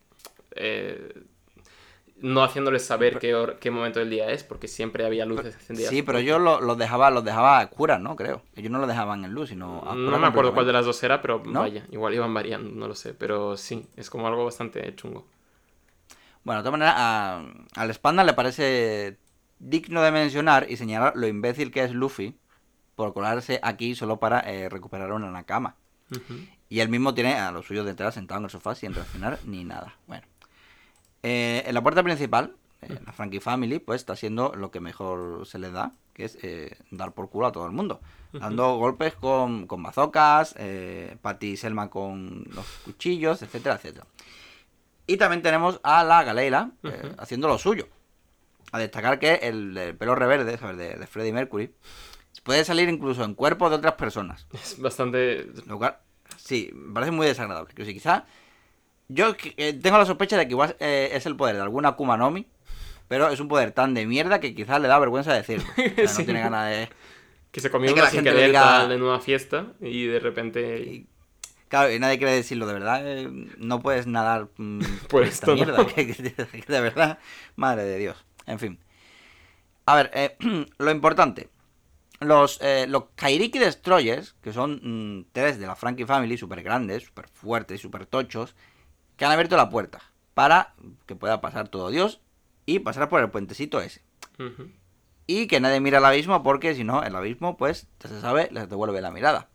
[0.55, 1.13] eh,
[2.21, 5.89] no haciéndoles saber qué, qué momento del día es, porque siempre había luces encendidas.
[5.91, 8.17] Sí, pero yo los lo dejaba, los dejaba a oscuras, ¿no?
[8.17, 8.41] Creo.
[8.57, 11.01] Ellos no los dejaban en luz, sino a No me acuerdo cuál de las dos
[11.01, 11.61] era, pero ¿No?
[11.61, 13.13] vaya, igual iban variando, no lo sé.
[13.13, 15.25] Pero sí, es como algo bastante chungo.
[16.43, 17.43] Bueno, de todas maneras, a-
[17.75, 19.17] al Spanda le parece
[19.59, 22.35] digno de mencionar y señalar lo imbécil que es Luffy
[22.99, 25.75] por colarse aquí solo para eh, recuperar una Nakama.
[26.11, 26.33] Ujú.
[26.67, 29.63] Y él mismo tiene a los suyos detrás sentado en el sofá sin reaccionar ni
[29.63, 29.95] nada.
[30.05, 30.27] Bueno.
[31.23, 35.47] Eh, en la puerta principal, eh, la Frankie Family, pues está haciendo lo que mejor
[35.47, 38.01] se le da, que es eh, dar por culo a todo el mundo.
[38.33, 40.55] Dando golpes con, con bazocas,
[41.21, 44.07] Patty y Selma con los cuchillos, etcétera, etcétera.
[45.07, 46.71] Y también tenemos a la Galeila
[47.17, 47.87] haciendo lo suyo.
[48.73, 50.77] A destacar que el, del pelo reverde, ¿sabes?
[50.77, 51.73] De, de Freddie Mercury,
[52.43, 54.47] puede salir incluso en cuerpo de otras personas.
[54.53, 55.47] Es bastante...
[55.67, 55.97] Lo cual,
[56.37, 57.73] sí, me parece muy desagradable.
[57.73, 58.25] Que si quizá.
[59.07, 62.15] Yo eh, tengo la sospecha de que igual eh, es el poder de alguna Akuma
[62.17, 62.45] no Mi,
[63.07, 65.65] pero es un poder tan de mierda que quizás le da vergüenza decirlo.
[65.77, 66.89] O sea, no tiene ganas de.
[67.51, 70.19] Que se comió que una la sin gente querer diga- en una fiesta y de
[70.19, 70.79] repente...
[70.81, 71.07] y-
[71.69, 73.01] Claro, y nadie quiere decirlo, de verdad.
[73.03, 73.27] eh,
[73.57, 74.79] no puedes nadar mm,
[75.09, 75.55] Por esta esto, ¿no?
[75.55, 75.85] mierda.
[75.95, 77.17] que- que- de verdad,
[77.55, 78.23] madre de Dios.
[78.45, 78.79] En fin.
[79.87, 80.37] A ver, eh,
[80.77, 81.49] lo importante.
[82.19, 87.03] Los, eh, los Kairiki Destroyers, que son mm, tres de la Frankie Family, súper grandes,
[87.03, 88.55] súper fuertes y súper tochos,
[89.15, 90.01] que han abierto la puerta
[90.33, 90.73] para
[91.05, 92.21] que pueda pasar todo Dios
[92.65, 94.01] y pasar por el puentecito ese.
[95.27, 98.49] Y que nadie mira al abismo porque si no, el abismo, pues, ya se sabe,
[98.51, 99.49] les devuelve la mirada.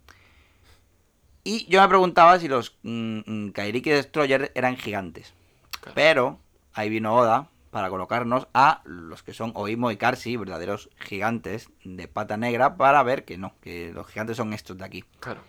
[1.43, 5.35] Y yo me preguntaba si los mm, mm, Kairiki Destroyer eran gigantes.
[5.81, 5.95] Claro.
[5.95, 6.39] Pero
[6.73, 12.07] ahí vino Oda para colocarnos a los que son Oimo y Karsi, verdaderos gigantes de
[12.07, 15.05] pata negra, para ver que no, que los gigantes son estos de aquí.
[15.19, 15.41] Claro.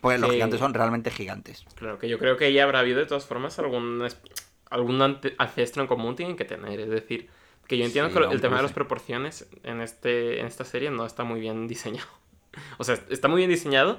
[0.00, 1.66] Pues los gigantes son realmente gigantes.
[1.74, 4.08] Claro, que yo creo que ya habrá habido de todas formas algún,
[4.70, 5.02] algún
[5.36, 6.80] ancestro en común tienen que tener.
[6.80, 7.28] Es decir,
[7.66, 10.64] que yo entiendo Sí, que no, el tema de las proporciones en, este, en esta
[10.64, 12.08] serie no está muy bien diseñado.
[12.78, 13.98] O sea, está muy bien diseñado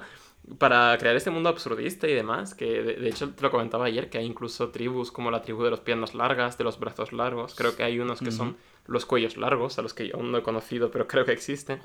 [0.58, 4.10] para crear este mundo absurdista y demás, que de, de hecho te lo comentaba ayer,
[4.10, 7.54] que hay incluso tribus como la tribu de los piernas largas, de los brazos largos,
[7.54, 10.38] creo que hay unos que son los cuellos largos, a los que yo aún no
[10.38, 11.80] he conocido, pero creo que existen.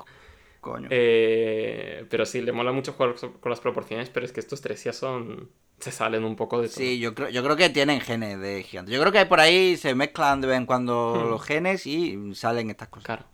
[0.60, 0.88] Coño.
[0.92, 4.84] Eh, pero sí, le mola mucho jugar con las proporciones, pero es que estos tres
[4.84, 5.50] ya son...
[5.80, 6.78] Se salen un poco de todo.
[6.78, 8.94] Sí, yo creo, yo creo que tienen genes de gigantes.
[8.94, 11.30] Yo creo que por ahí se mezclan de vez en cuando Hmm.
[11.30, 13.06] los genes y salen estas cosas.
[13.06, 13.26] Claro.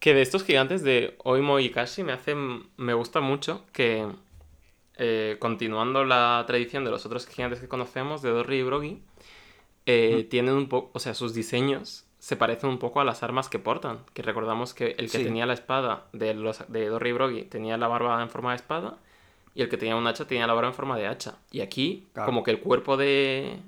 [0.00, 2.68] Que de estos gigantes de Oimo y Kashi me hacen.
[2.76, 4.06] Me gusta mucho que.
[4.98, 9.02] Eh, continuando la tradición de los otros gigantes que conocemos, de Dorri y Brogi,
[9.86, 10.90] eh, tienen un poco.
[10.94, 14.00] O sea, sus diseños se parecen un poco a las armas que portan.
[14.12, 15.24] Que recordamos que el que Sí.
[15.24, 18.56] tenía la espada de, los, de Dorri y Brogi tenía la barba en forma de
[18.56, 18.98] espada.
[19.54, 21.36] Y el que tenía un hacha tenía la barba en forma de hacha.
[21.50, 22.26] Y aquí, Claro.
[22.26, 23.58] como que el cuerpo de.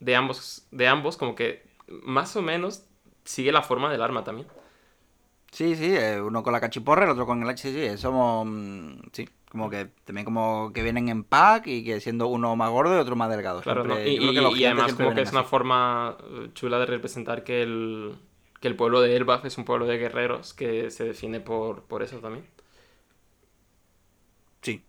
[0.00, 1.62] De ambos, de ambos, como que
[2.02, 2.82] más o menos
[3.24, 4.48] sigue la forma del arma también.
[5.52, 7.70] Sí, sí, eh, uno con la cachiporra, el otro con el H.
[7.70, 8.46] Sí, sí, somos.
[8.46, 12.70] mm, Sí, como que también como que vienen en pack y que siendo uno más
[12.70, 13.60] gordo y otro más delgado.
[13.60, 14.30] Claro, Siempre- ¿no?
[14.32, 18.16] y, que y- además como que es una forma eh, chula de representar que el,
[18.60, 22.02] que el pueblo de Elbaf es un pueblo de guerreros que se define por, por
[22.02, 22.46] eso también.
[24.62, 24.82] Sí.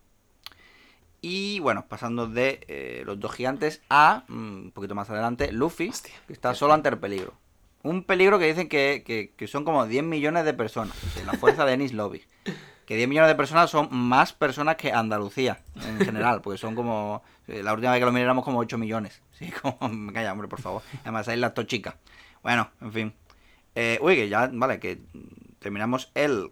[1.20, 5.88] Y bueno, pasando de eh, los dos gigantes a, mm, un poquito más adelante, Luffy,
[5.90, 7.34] Hostia, que está solo ante el peligro.
[7.82, 11.32] Un peligro que dicen que, que- que son como 10 millones de personas, de la
[11.34, 12.22] fuerza de Ennis Lobby.
[12.86, 17.22] Que 10 millones de personas son más personas que Andalucía, en general, porque son como...
[17.48, 19.22] eh, La última vez que lo miré éramos como 8 millones.
[19.32, 19.88] Sí, como...
[19.88, 20.82] Me calla, hombre, por favor.
[21.02, 21.94] Además, ahí las dos chicas.
[22.42, 23.12] Bueno, en fin.
[23.74, 25.00] Eh, uy, que ya, vale, que
[25.58, 26.50] terminamos el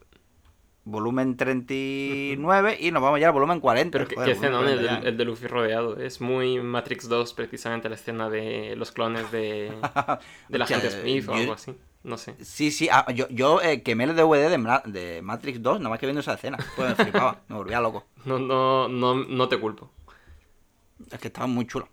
[0.84, 3.90] volumen 39 y nos vamos ya al volumen 40.
[3.96, 5.08] Pero que, Joder, escenón el, 40 del- ya.
[5.08, 5.96] el de Luffy rodeado.
[5.98, 9.72] Es muy Matrix 2 precisamente la escena de los clones de,
[10.48, 11.76] de la gente Smith o algo así.
[12.04, 12.34] No sé.
[12.44, 16.06] Sí, sí, ah, yo, yo eh, quemé el DVD de, Matrix 2, nada más que
[16.06, 16.58] viendo esa escena.
[16.76, 18.06] Pues me flipaba, me volvía loco.
[18.24, 19.90] No, no, no, no te culpo.
[21.10, 21.88] Es que estaba muy chulo.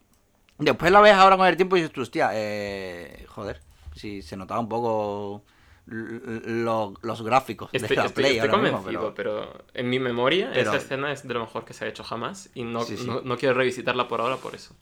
[0.57, 3.62] Después la ves ahora con el tiempo y dices, hostia, eh, joder,
[3.95, 5.43] si se notaba un poco
[5.86, 9.64] lo- los gráficos Estoy, de la estoy- Play estoy ahora mismo, convencido, pero...
[9.74, 12.49] en mi memoria pero- esa escena es de lo mejor que se ha hecho jamás
[12.53, 13.07] y no, Sí, sí.
[13.07, 14.76] no, no quiero revisitarla por ahora por eso.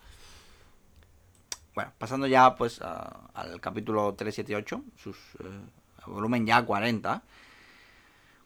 [1.78, 7.22] Bueno, pasando ya pues al capítulo 378, sus eh, volumen ya 40.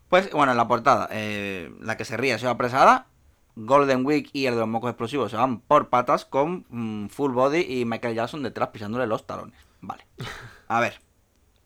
[0.09, 3.07] Pues bueno, en la portada, eh, la que se ríe se va apresada.
[3.55, 7.31] Golden Week y el de los mocos explosivos se van por patas con mm, Full
[7.31, 9.65] Body y Michael Jackson detrás pisándole los talones.
[9.79, 10.05] Vale.
[10.67, 10.99] A ver.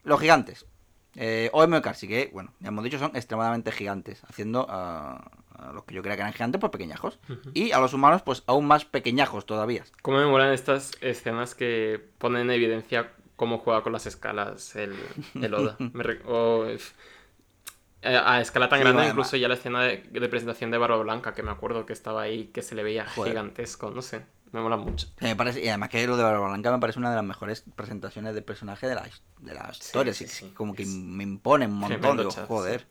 [0.03, 0.67] Los gigantes.
[1.15, 4.23] Eh, OM Carsi, que, bueno, ya hemos dicho, son extremadamente gigantes.
[4.25, 5.31] Haciendo a,
[5.69, 7.19] a los que yo creía que eran gigantes, pues pequeñajos.
[7.53, 9.83] Y a los humanos, pues aún más pequeñajos todavía.
[10.01, 14.93] ¿Cómo me molan estas escenas que ponen en evidencia cómo juega con las escalas el,
[15.41, 15.75] el Oda?
[15.93, 16.79] Me re- o, eh,
[18.01, 21.33] a escala tan Sí, grande, incluso ya la escena de, de presentación de Barba Blanca,
[21.33, 23.31] que me acuerdo que estaba ahí, que se le veía Joder.
[23.31, 25.07] gigantesco, no sé, me mola mucho.
[25.19, 27.25] Sí, me parece, y además que lo de Barba Blanca me parece una de las
[27.25, 29.07] mejores presentaciones de personaje de la,
[29.39, 32.17] de la sí, como que me impone un montón.
[32.17, 32.85] Digo, joder.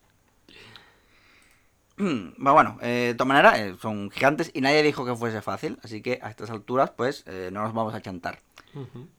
[2.39, 5.79] Bueno, eh, de todas maneras, eh, son gigantes y nadie dijo que fuese fácil.
[5.83, 8.41] Así que a estas alturas, pues, eh, no nos vamos a chantar.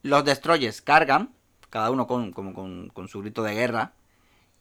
[0.04, 1.30] Los destroyers cargan,
[1.70, 3.94] cada uno con, con, con su grito de guerra,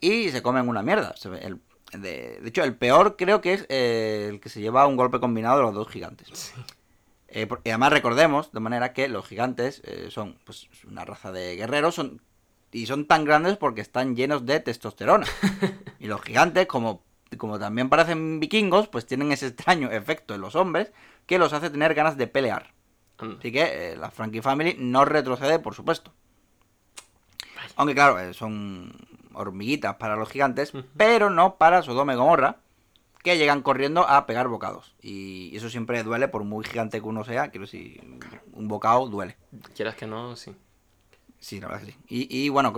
[0.00, 1.14] y se comen una mierda.
[1.16, 1.60] Se ve el-
[1.92, 5.56] de, de hecho, el peor creo que es el que se lleva un golpe combinado
[5.58, 6.28] de los dos gigantes.
[6.32, 7.46] Sí.
[7.46, 11.94] Por- y además recordemos, de manera que los gigantes son pues, una raza de guerreros
[11.96, 12.20] son,
[12.70, 15.26] y son tan grandes porque están llenos de testosterona.
[15.98, 17.02] y los gigantes, como,
[17.36, 20.92] como también parecen vikingos, pues tienen ese extraño efecto en los hombres
[21.26, 22.72] que los hace tener ganas de pelear.
[23.18, 23.36] Anda.
[23.38, 23.62] Así que
[23.92, 26.12] eh, la Frankie Family no retrocede, por supuesto.
[27.76, 28.92] Aunque claro, eh, son
[29.32, 30.84] hormiguitas para los gigantes, Ujú.
[30.96, 32.56] pero no para Sodoma y Gomorra,
[33.22, 34.94] que llegan corriendo a pegar bocados.
[35.00, 38.02] Y eso siempre duele, por muy gigante que uno sea, quiero decir,
[38.52, 39.36] un bocado duele.
[39.74, 40.54] Quieras que no, sí.
[41.44, 41.98] Sí, la verdad que sí.
[42.08, 42.72] Y, y, bueno,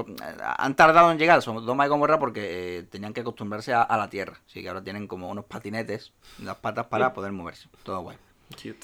[0.58, 4.10] han tardado en llegar Sodoma y Gomorra porque eh, tenían que acostumbrarse a, a la
[4.10, 4.40] tierra.
[4.44, 7.68] Así que ahora tienen como unos patinetes en las patas para poder moverse.
[7.84, 8.16] Todo guay.
[8.50, 8.80] Cute.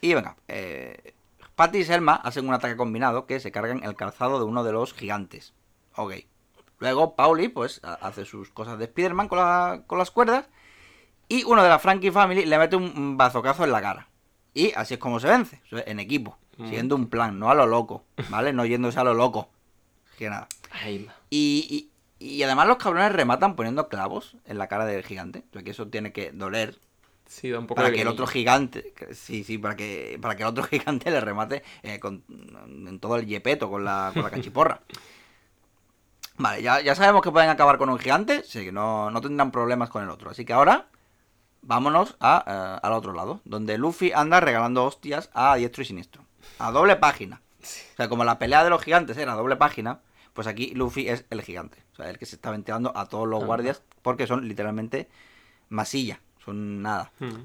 [0.00, 1.14] Y venga, eh,
[1.54, 4.72] Patty y Selma hacen un ataque combinado que se cargan el calzado de uno de
[4.72, 5.52] los gigantes.
[5.94, 6.14] Ok.
[6.80, 10.48] Luego Pauli, pues, ha- hace sus cosas de Spider-Man con, la- con las cuerdas.
[11.28, 14.08] Y uno de la Frankie Family le mete un bazocazo en la cara.
[14.54, 16.36] Y así es como se vence, en equipo.
[16.60, 16.64] Mm.
[16.66, 18.52] Siguiendo un plan, no a lo loco, ¿vale?
[18.52, 19.48] No yéndose a lo loco.
[20.18, 20.46] Que nada.
[20.70, 21.08] Ay.
[21.30, 21.88] Y,
[22.20, 25.44] y- y además los cabrones rematan poniendo clavos en la cara del gigante.
[25.50, 26.78] O sea que eso tiene que doler
[27.26, 30.42] Sí, da un poco para que el otro gigante sí sí para que para que
[30.42, 34.30] el otro gigante le remate eh, con, en todo el yepeto con la, con la
[34.30, 34.80] cachiporra
[36.38, 39.52] vale ya, ya sabemos que pueden acabar con un gigante sí que no, no tendrán
[39.52, 40.86] problemas con el otro así que ahora
[41.62, 46.24] vámonos a, eh, al otro lado donde Luffy anda regalando hostias a diestro y siniestro
[46.60, 50.00] a doble página o sea como la pelea de los gigantes era a doble página
[50.32, 51.82] Pues aquí Luffy es el gigante.
[51.92, 55.08] O sea, el que se está ventilando a todos los guardias porque son literalmente
[55.68, 56.20] masilla.
[56.44, 57.10] Son nada.
[57.18, 57.44] Mm.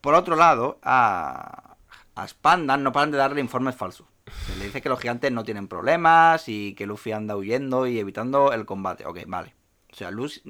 [0.00, 1.76] Por otro lado, a,
[2.14, 4.06] a Spandan no paran de darle informes falsos.
[4.46, 7.98] Se le dice que los gigantes no tienen problemas y que Luffy anda huyendo y
[7.98, 9.06] evitando el combate.
[9.06, 9.54] Ok, vale.
[9.92, 10.42] O sea, Lucy,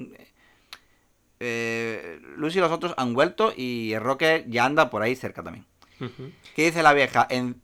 [1.39, 5.43] eh, Lucy y los otros han vuelto y el Rocket ya anda por ahí cerca
[5.43, 5.67] también.
[6.55, 7.27] ¿Qué dice la vieja?
[7.31, 7.61] En,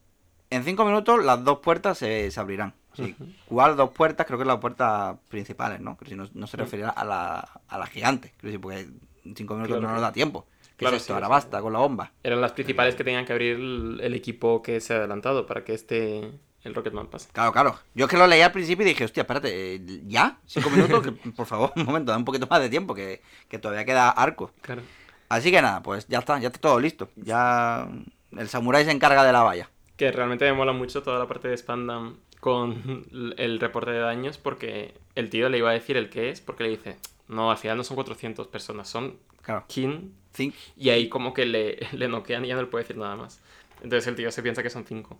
[0.51, 2.75] en cinco minutos las dos puertas se, se abrirán.
[2.95, 3.15] Sí.
[3.47, 4.27] ¿Cuál dos puertas?
[4.27, 5.97] Creo que las puertas principales, ¿no?
[5.97, 8.33] Que si no, no se referirá a la, a la gigante.
[8.39, 8.79] Quiero decir, porque
[9.25, 10.47] en cinco minutos Claro, no nos da tiempo.
[10.77, 11.13] ¿Qué Claro, es esto?
[11.13, 11.31] sí, Ahora sí.
[11.31, 12.13] basta con la bomba.
[12.23, 15.65] Eran las principales que tenían que abrir el, el equipo que se ha adelantado para
[15.65, 16.33] que este
[16.65, 17.29] el Rocketman pase.
[17.33, 17.79] Claro, claro.
[17.95, 20.39] Yo es que lo leí al principio y dije, hostia, espérate, ¿ya?
[20.47, 21.03] ¿Cinco minutos?
[21.03, 24.11] Que, por favor, un momento, da un poquito más de tiempo, que, que todavía queda
[24.11, 24.53] arco.
[24.61, 24.83] Claro.
[25.29, 27.09] Así que nada, pues ya está, ya está todo listo.
[27.17, 27.89] Ya
[28.37, 29.69] el samurái se encarga de la valla.
[29.97, 33.05] Que realmente me mola mucho toda la parte de Spandam con
[33.37, 36.65] el reporte de daños porque el tío le iba a decir el que es porque
[36.65, 36.97] le dice,
[37.29, 39.65] no, al final no son 400 personas, son Claro.
[39.69, 42.97] King Cin- y ahí como que le, le noquean y ya no le puede decir
[42.97, 43.41] nada más.
[43.83, 45.19] Entonces el tío se piensa que son 5.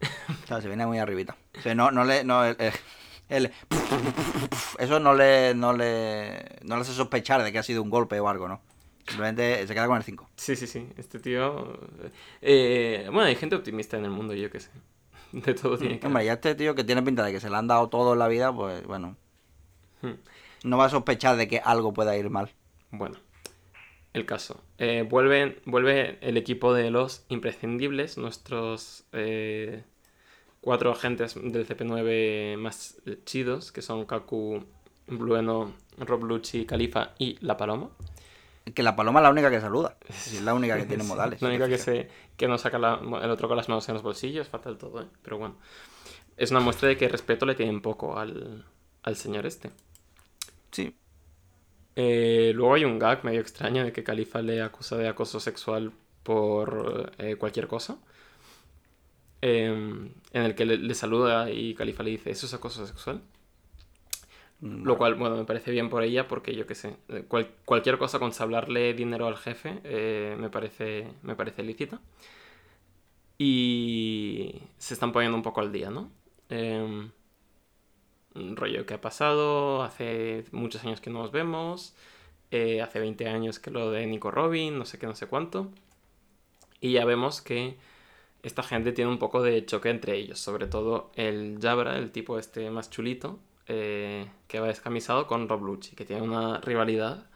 [0.46, 1.36] Claro, se viene muy arribita.
[1.58, 2.24] O sea, no, no le.
[2.24, 3.52] No, el-
[4.78, 6.44] eso no le, no le.
[6.64, 8.60] No le hace sospechar de que ha sido un golpe o algo, ¿no?
[9.10, 10.30] Simplemente se queda con el 5.
[10.36, 11.78] Sí, sí, sí, este tío...
[12.40, 14.70] eh, bueno, hay gente optimista en el mundo, yo qué sé.
[15.32, 17.56] De todo tiene que Hombre, ya este tío que tiene pinta de que se le
[17.56, 19.16] han dado todo en la vida, pues bueno.
[20.02, 20.14] Hmm.
[20.64, 22.50] No va a sospechar de que algo pueda ir mal.
[22.90, 23.16] Bueno,
[24.12, 24.62] el caso.
[24.78, 29.84] Eh, vuelven, vuelve el equipo de los imprescindibles, nuestros eh,
[30.60, 34.64] cuatro agentes del CP9 más chidos, que son Kaku,
[35.06, 37.90] Blueno, Rob Lucci, Califa y La Paloma.
[38.74, 39.96] Que la paloma es la única que saluda.
[40.08, 41.42] Es la única que tiene modales.
[41.42, 43.94] La única ¿te que, se, que no saca la- el otro con las manos en
[43.94, 45.06] los bolsillos, fatal todo, ¿eh?
[45.22, 45.56] Pero bueno,
[46.36, 48.64] es una muestra de que respeto le tienen poco al,
[49.02, 49.70] al señor este.
[50.70, 50.94] Sí.
[51.96, 55.92] Eh, luego hay un gag medio extraño de que Califa le acusa de acoso sexual
[56.22, 57.98] por eh, cualquier cosa.
[59.42, 63.22] Em, en el que le, le saluda y Califa le dice, ¿eso es acoso sexual?
[64.60, 67.50] Mm, Lo cual, bueno, me parece bien por ella porque yo qué sé, eh, cual-
[67.64, 72.00] cualquier cosa con sablarle dinero al jefe eh, me, parece, me parece lícita.
[73.38, 76.10] Y se están poniendo un poco al día, ¿no?
[76.48, 77.10] Em,
[78.34, 81.94] un rollo que ha pasado, hace muchos años que no nos vemos,
[82.50, 85.70] eh, hace 20 años que lo de Nico Robin, no sé qué, no sé cuánto.
[86.80, 87.76] Y ya vemos que
[88.42, 92.38] esta gente tiene un poco de choque entre ellos, sobre todo el Jabra, el tipo
[92.38, 93.40] este más chulito,
[93.72, 97.26] eh, que va descamisado con Rob Lucci, que tiene una rivalidad.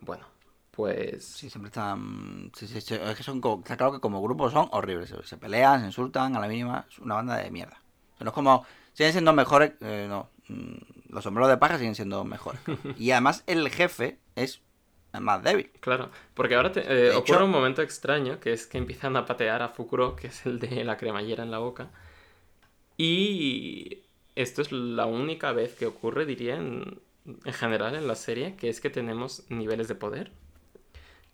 [0.00, 0.26] Bueno,
[0.70, 1.24] pues...
[1.24, 2.50] Sí, siempre están.
[2.54, 3.40] sí, sí, sí, es que son.
[3.60, 5.14] Está claro que como grupo son horribles.
[5.24, 6.86] Se, pelean, se insultan a la mínima.
[6.90, 7.80] Es una banda de mierda.
[8.20, 8.66] No es como.
[8.92, 9.72] Siguen siendo mejores.
[9.80, 10.28] eh, no.
[10.48, 10.74] mm,
[11.14, 12.60] Los sombreros de paja siguen siendo mejores.
[12.98, 14.60] Y además el jefe es
[15.18, 15.70] más débil.
[15.80, 19.24] Claro, porque ahora te- eh, hecho- ocurre un momento extraño, que es que empiezan a
[19.26, 21.88] patear a Fukuro, que es el de la cremallera en la boca.
[22.96, 24.03] Y
[24.36, 28.68] esto es la única vez que ocurre, diría, en, en general en la serie, que
[28.68, 30.32] es que tenemos niveles de poder.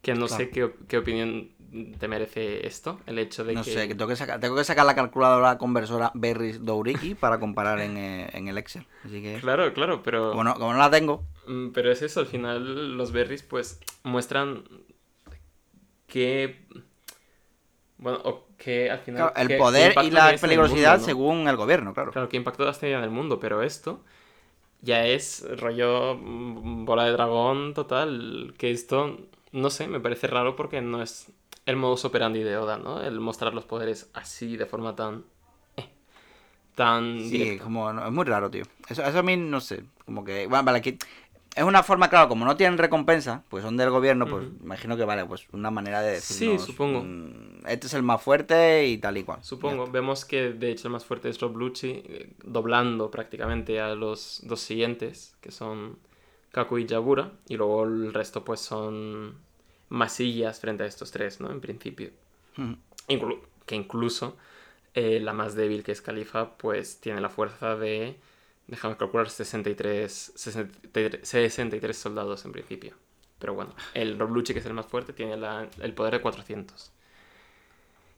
[0.02, 1.50] Que no sé qué, qué opinión
[1.98, 3.70] te merece esto, el hecho de No que...
[3.70, 7.80] sé, que tengo que, sacar, tengo que sacar la calculadora conversora Berries Douriki para comparar
[7.80, 8.86] en, eh, en el Excel.
[9.04, 9.38] Así que.
[9.40, 10.30] Claro, claro, pero...
[10.30, 11.22] Como no, como no la tengo.
[11.46, 14.64] Mm, Pero es eso, al final los berries pues muestran
[16.06, 16.66] que...
[18.00, 19.32] Bueno, o que al final...
[19.32, 21.06] claro, el poder y la peligrosidad mundo, ¿no?
[21.06, 22.12] según el gobierno, claro.
[22.12, 24.04] Claro, qué impacto has tenido en el mundo, pero esto
[24.82, 29.18] ya es rollo mm, bola de dragón total, que esto,
[29.52, 31.32] no sé, me parece raro porque no es
[31.66, 33.02] el modus operandi de Oda, ¿no?
[33.02, 35.24] El mostrar los poderes así, de forma tan...
[35.76, 35.90] eh,
[36.76, 37.62] tan Sí, directa.
[37.62, 38.64] como no, es muy raro, tío.
[38.88, 40.98] Eso, eso a mí no sé, como que bueno, vale, aquí
[41.56, 45.04] es una forma, claro, como no tienen recompensa, pues son del gobierno, pues imagino que
[45.04, 47.00] vale, pues una manera de Sí, decirnos, supongo.
[47.02, 49.40] mm, este es el más fuerte y tal y cual.
[49.42, 53.94] Supongo, vemos que de hecho el más fuerte es Rob Lucci, eh, doblando prácticamente a
[53.94, 55.98] los dos siguientes, que son
[56.52, 59.34] Kaku y Jabura, y luego el resto pues son
[59.88, 61.50] masillas frente a estos tres, ¿no?
[61.50, 62.10] En principio.
[63.08, 64.36] Inclu- que incluso
[64.94, 68.16] eh, la más débil, que es Califa, pues tiene la fuerza de,
[68.70, 72.94] déjame calcular, 63, 63, 63 soldados en principio.
[73.38, 76.20] Pero bueno, el Rob Lucci, que es el más fuerte, tiene la- el poder de
[76.20, 76.92] 400.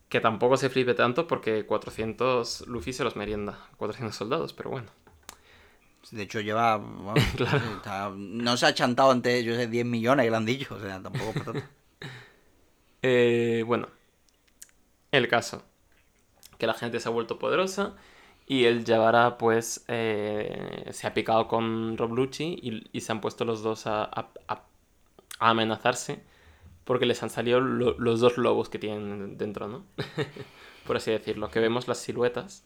[0.09, 4.89] Que tampoco se flipe tanto porque 400 Luffy se los merienda, 400 soldados, pero bueno.
[6.11, 6.77] De hecho, lleva.
[6.77, 7.59] bueno, Claro.
[7.61, 11.33] sí, está- no se ha chantado ante, yo sé, 10 millones dicho, o sea, tampoco
[11.33, 11.63] tanto.
[13.05, 13.89] Eh, bueno,
[15.11, 15.65] el caso.
[16.59, 17.95] Que la gente se ha vuelto poderosa
[18.53, 23.21] Y el Javara, pues, eh, se ha picado con Rob Lucci y, y se han
[23.23, 24.63] puesto los dos a, a- a-
[25.39, 26.23] a amenazarse
[26.85, 29.85] porque les han salido lo- los dos lobos que tienen dentro, ¿no?
[30.87, 31.51] Por así decirlo.
[31.51, 32.65] Que vemos las siluetas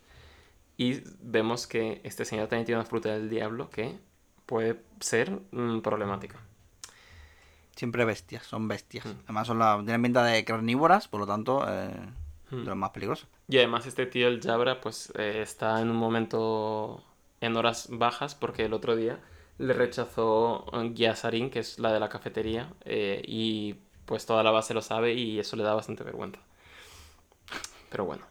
[0.76, 3.96] y vemos que este señor también tiene una fruta del diablo que
[4.46, 6.40] puede ser mm, problemática.
[7.76, 9.04] Siempre bestias, son bestias.
[9.06, 9.18] Mm.
[9.24, 11.90] Además son la, tienen pinta de carnívoras, por lo tanto, eh,
[12.50, 13.28] De los más peligrosos.
[13.48, 17.02] Y además este tío, el Jabra, pues eh, está en un momento
[17.40, 19.18] en horas bajas porque el otro día
[19.58, 23.74] le rechazó Gyasarin, que es la de la cafetería, eh, y
[24.04, 26.40] pues toda la base lo sabe y eso le da bastante vergüenza.
[27.90, 28.24] Pero bueno,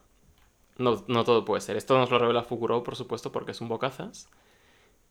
[0.78, 1.78] no, no todo puede ser.
[1.78, 4.30] Esto nos lo revela Fukuro, por supuesto, porque es un bocazas.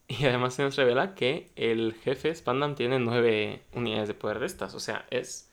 [0.07, 4.45] Y además se nos revela que el jefe Spandam tiene nueve unidades de poder de
[4.45, 4.75] estas.
[4.75, 5.51] O sea, es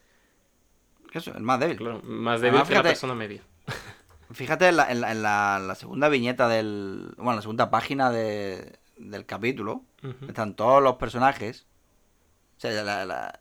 [1.12, 1.76] Eso, el más débil.
[1.76, 3.42] claro, más débil Además, que la fíjate- persona media.
[4.32, 7.12] Fíjate en, la, en la- en la- la segunda viñeta del.
[7.18, 9.82] Bueno, la segunda página de- del capítulo.
[10.26, 11.66] Están todos los personajes.
[12.56, 13.32] O sea,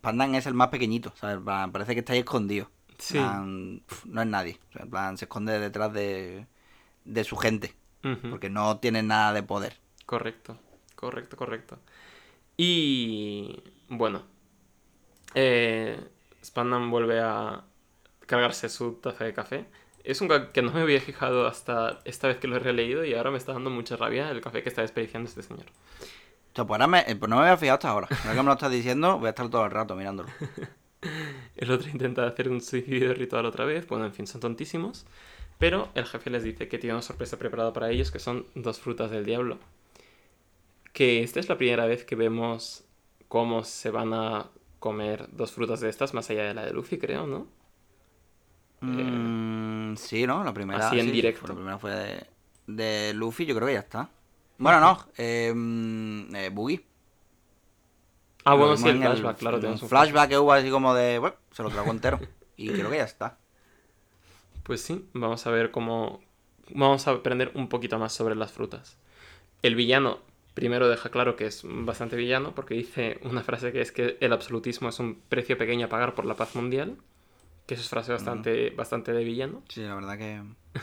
[0.00, 1.12] Pandan es el más pequeñito.
[1.16, 1.38] ¿sabes?
[1.72, 2.70] Parece que está ahí escondido.
[2.98, 3.14] Sí.
[3.14, 4.58] plan, pf, no es nadie.
[4.70, 6.46] O sea, en plan, se esconde detrás de,
[7.04, 7.74] de su gente.
[8.30, 9.76] Porque no tiene nada de poder.
[10.04, 10.58] Correcto,
[10.94, 11.78] correcto, correcto.
[12.56, 14.22] Y bueno,
[15.34, 15.98] eh,
[16.44, 17.64] Spandam vuelve a
[18.26, 19.66] cargarse su taza de café.
[20.02, 23.14] Es un que no me había fijado hasta esta vez que lo he releído y
[23.14, 25.64] ahora me está dando mucha rabia el café que está desperdiciando este señor.
[25.64, 28.08] O sea, pues, ahora me, eh, pues no me había fijado hasta ahora.
[28.10, 30.28] Ahora que me lo estás diciendo, voy a estar todo el rato mirándolo.
[31.56, 33.86] El otro intenta hacer un suicidio ritual otra vez.
[33.86, 35.06] Bueno, en fin, son tontísimos.
[35.58, 38.80] Pero el jefe les dice que tiene una sorpresa preparada para ellos, que son dos
[38.80, 39.58] frutas del diablo.
[40.92, 42.84] Que esta es la primera vez que vemos
[43.28, 44.50] cómo se van a
[44.86, 47.46] comer dos frutas de estas, más allá de la de Luffy, creo, ¿no?
[48.80, 50.44] Mm, sí, ¿no?
[50.44, 50.78] La primera.
[50.88, 51.40] así en sí, directo.
[51.40, 52.26] fue- La primera fue de,
[52.66, 54.10] de Luffy, yo creo que ya está.
[54.58, 54.98] Bueno, no.
[55.16, 56.84] Eh, mm, eh, Boogie.
[58.44, 61.18] Ah, bueno, sí, el flashback, claro, en tenemos un flashback que hubo así como de.
[61.18, 62.20] Bueno, se lo tragó entero.
[62.56, 63.38] Y creo que ya está.
[64.62, 66.20] Pues sí, vamos a ver cómo...
[66.70, 68.96] Vamos a aprender un poquito más sobre las frutas.
[69.62, 70.20] El villano
[70.54, 74.32] primero deja claro que es bastante villano porque dice una frase que es que el
[74.32, 76.96] absolutismo es un precio pequeño a pagar por la paz mundial.
[77.66, 79.62] Que eso es frase bastante, bastante de villano.
[79.68, 80.42] Sí, la verdad que.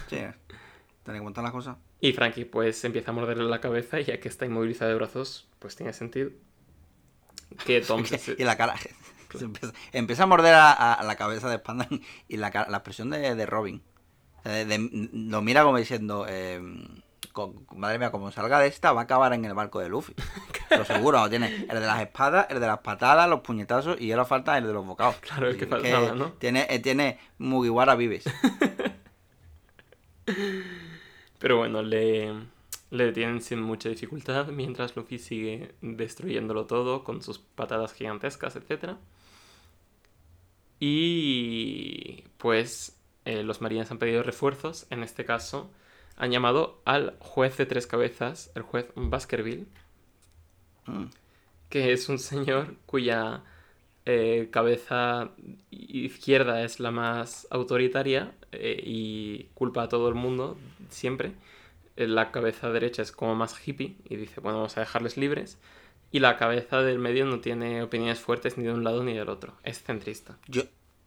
[0.09, 0.17] Sí.
[1.03, 1.77] Tener que contar las cosas.
[1.99, 5.47] Y Frankie pues empieza a morderle la cabeza y ya que está inmovilizado de brazos,
[5.59, 6.31] pues tiene sentido.
[7.65, 8.75] Que Tom se- y la cara.
[9.39, 13.35] empieza, empieza a morder a, la cabeza de Spandan y la, cara- la expresión de,
[13.35, 13.81] de Robin.
[14.43, 16.59] De- de- lo mira como diciendo, eh,
[17.75, 20.13] madre mía, como salga de esta, va a acabar en el barco de Luffy.
[20.69, 24.25] Lo seguro, tiene el de las espadas, el de las patadas, los puñetazos y ahora
[24.25, 25.15] falta el de los bocados.
[25.17, 26.33] Claro, el que Y faltaba, ¿no?
[26.33, 28.23] Tiene, eh, tiene Mugiwara Vives.
[31.39, 32.33] Pero bueno, le,
[32.91, 38.95] le detienen sin mucha dificultad mientras Luffy sigue destruyéndolo todo con sus patadas gigantescas, etc.
[40.79, 44.87] Y pues eh, los marines han pedido refuerzos.
[44.89, 45.69] En este caso
[46.21, 49.65] han llamado al juez de tres cabezas, el juez Baskerville,
[50.87, 51.05] Mm.
[51.69, 53.43] que es un señor cuya
[54.05, 55.29] eh, cabeza
[55.69, 60.57] izquierda es la más autoritaria eh, y culpa a todo el mundo
[60.89, 61.33] siempre.
[61.97, 65.59] Eh, La cabeza derecha es como más hippie y dice, bueno, vamos a dejarles libres.
[66.11, 69.29] Y la cabeza del medio no tiene opiniones fuertes ni de un lado ni del
[69.29, 69.53] otro.
[69.63, 70.37] Es centrista.
[70.47, 70.63] Yo,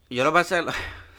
[0.09, 0.65] yo lo, pasa,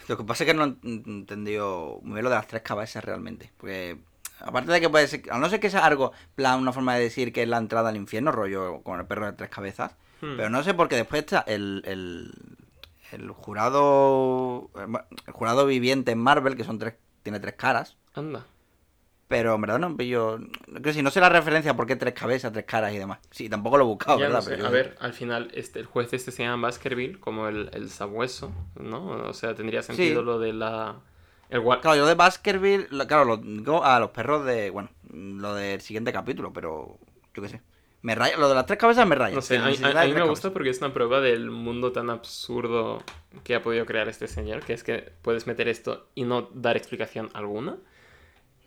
[0.07, 3.03] lo que pasa es que no he entendido muy bien lo de las tres cabezas
[3.03, 3.51] realmente.
[3.57, 3.97] Porque,
[4.39, 7.01] aparte de que puede ser, a no ser que sea algo, plan, una forma de
[7.01, 9.95] decir que es la entrada al infierno, rollo con el perro de tres cabezas.
[10.21, 10.37] Hmm.
[10.37, 12.33] Pero no sé porque después está el, el,
[13.11, 14.69] el jurado
[15.27, 17.97] el jurado viviente en Marvel, que son tres, tiene tres caras.
[18.13, 18.45] Anda.
[19.27, 20.37] Pero en verdad no pillo.
[20.67, 23.17] Creo que si no sé la referencia por qué tres cabezas, tres caras y demás.
[23.31, 24.43] Sí, tampoco lo he buscado, Ya no ¿verdad?
[24.43, 24.49] sé.
[24.51, 27.69] Pero yo- A ver, al final este, el juez este se llama Baskerville, como el,
[27.73, 29.07] el sabueso, ¿no?
[29.27, 30.25] O sea, tendría sentido Sí.
[30.25, 30.97] lo de la...
[31.49, 34.71] El Claro, yo de Baskerville, claro, lo digo a los perros de.
[34.71, 36.97] Bueno, lo del siguiente capítulo, pero.
[37.35, 37.61] Yo qué sé.
[38.01, 39.35] Me raya, lo de las tres cabezas me raya.
[39.35, 43.03] No sé, a, a- mí me gusta porque es una prueba del mundo tan absurdo
[43.43, 46.77] que ha podido crear este señor, que es que puedes meter esto y no dar
[46.77, 47.77] explicación alguna.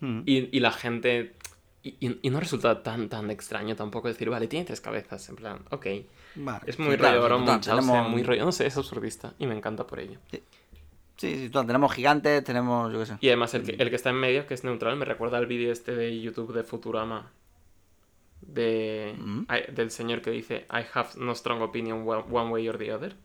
[0.01, 0.21] Mm.
[0.27, 1.35] Y, y la gente...
[1.83, 5.87] Y, no resulta tan, tan extraño tampoco decir, vale, tiene tres cabezas, en plan, ok.
[6.35, 9.57] Vale, Es muy rollo sí, total, tenemos- muy rollo, no sé, es absurdista y me
[9.57, 10.19] encanta por ello.
[10.31, 10.43] Sí,
[11.17, 12.93] sí, total, tenemos gigantes, tenemos.
[12.93, 13.17] Yo qué sé.
[13.21, 15.47] Y además el que, el que está en medio, que es neutral, me recuerda al
[15.47, 17.31] vídeo este de YouTube de Futurama.
[18.41, 19.41] De, Mm.
[19.51, 22.93] I- del señor que dice I have no strong opinion one one way or the
[22.93, 23.17] other.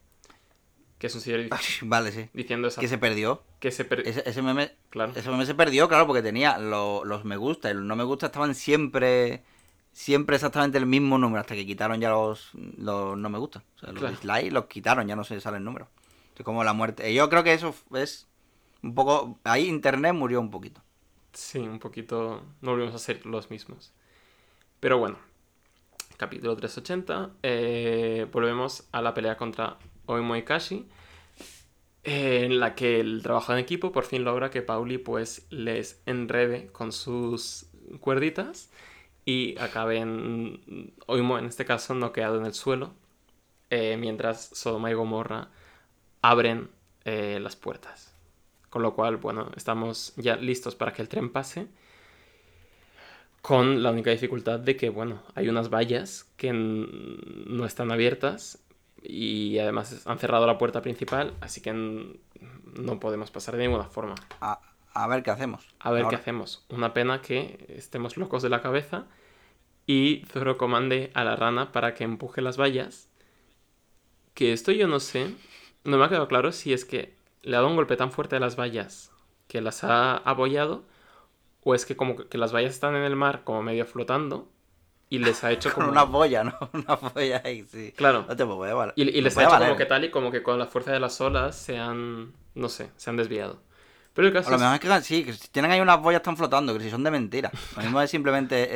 [1.03, 1.41] Que es un señor
[1.81, 2.29] Vale, sí.
[2.31, 2.79] diciendo esa...
[2.79, 3.43] Que se perdió.
[3.59, 5.11] Que se per- Ese, ese meme, Claro.
[5.13, 8.05] ese meme se perdió, claro, porque tenía lo- los me gusta y los no me
[8.05, 9.43] gusta estaban siempre
[9.91, 13.65] siempre exactamente el mismo número hasta que quitaron ya los, los no me gusta.
[13.75, 14.15] O sea, los Claro.
[14.15, 15.89] dislikes los quitaron, ya no se sale el número.
[16.37, 17.13] Es como la muerte.
[17.13, 18.29] Yo creo que eso es
[18.81, 19.37] un poco...
[19.43, 20.81] Ahí internet murió un poquito.
[21.33, 22.45] Sí, un poquito.
[22.61, 23.91] No volvimos a ser los mismos.
[24.79, 25.17] Pero bueno.
[26.15, 27.31] Capítulo 380.
[27.43, 30.87] eh, volvemos a la pelea contra Oimo y Kashi.
[32.03, 36.01] eh, en la que el trabajo en equipo por fin logra que Pauli pues les
[36.05, 37.67] enrede con sus
[37.99, 38.71] cuerditas
[39.25, 42.93] y acaben Oimo en este caso noqueado en el suelo
[43.69, 45.49] eh, mientras Sodoma y Gomorra
[46.21, 46.69] abren
[47.05, 48.13] eh, las puertas.
[48.69, 51.67] Con lo cual, bueno, estamos ya listos para que el tren pase.
[53.41, 58.62] Con la única dificultad de que, bueno, hay unas vallas que no están abiertas
[59.03, 64.15] y además han cerrado la puerta principal, así que no podemos pasar de ninguna forma.
[64.39, 64.61] A,
[64.93, 65.67] a ver qué hacemos.
[65.79, 66.65] A ver qué hacemos.
[66.69, 69.05] Una pena que estemos locos de la cabeza
[69.85, 73.09] y Zoro comande a la rana para que empuje las vallas.
[74.33, 75.35] Que esto yo no sé,
[75.83, 78.37] no me ha quedado claro si es que le ha dado un golpe tan fuerte
[78.37, 79.11] a las vallas
[79.47, 80.83] que las ha abollado
[81.63, 84.49] o es que como que las vallas están en el mar como medio flotando
[85.15, 85.91] y les ha hecho Con como...
[85.91, 86.53] una boya, ¿no?
[86.73, 87.93] Una boya ahí, sí.
[87.95, 88.25] Claro.
[88.27, 88.93] No te puede valer.
[88.97, 89.67] Y, y les ha hecho valer.
[89.69, 92.33] como que tal y como que con la fuerza de las olas se han...
[92.55, 93.61] no sé, se han desviado.
[94.15, 95.99] Pero el caso A lo es- mejor es que sí, que si tienen ahí unas
[95.99, 97.49] boyas están flotando, que si son de mentira.
[97.75, 98.67] Lo mismo es simplemente eh,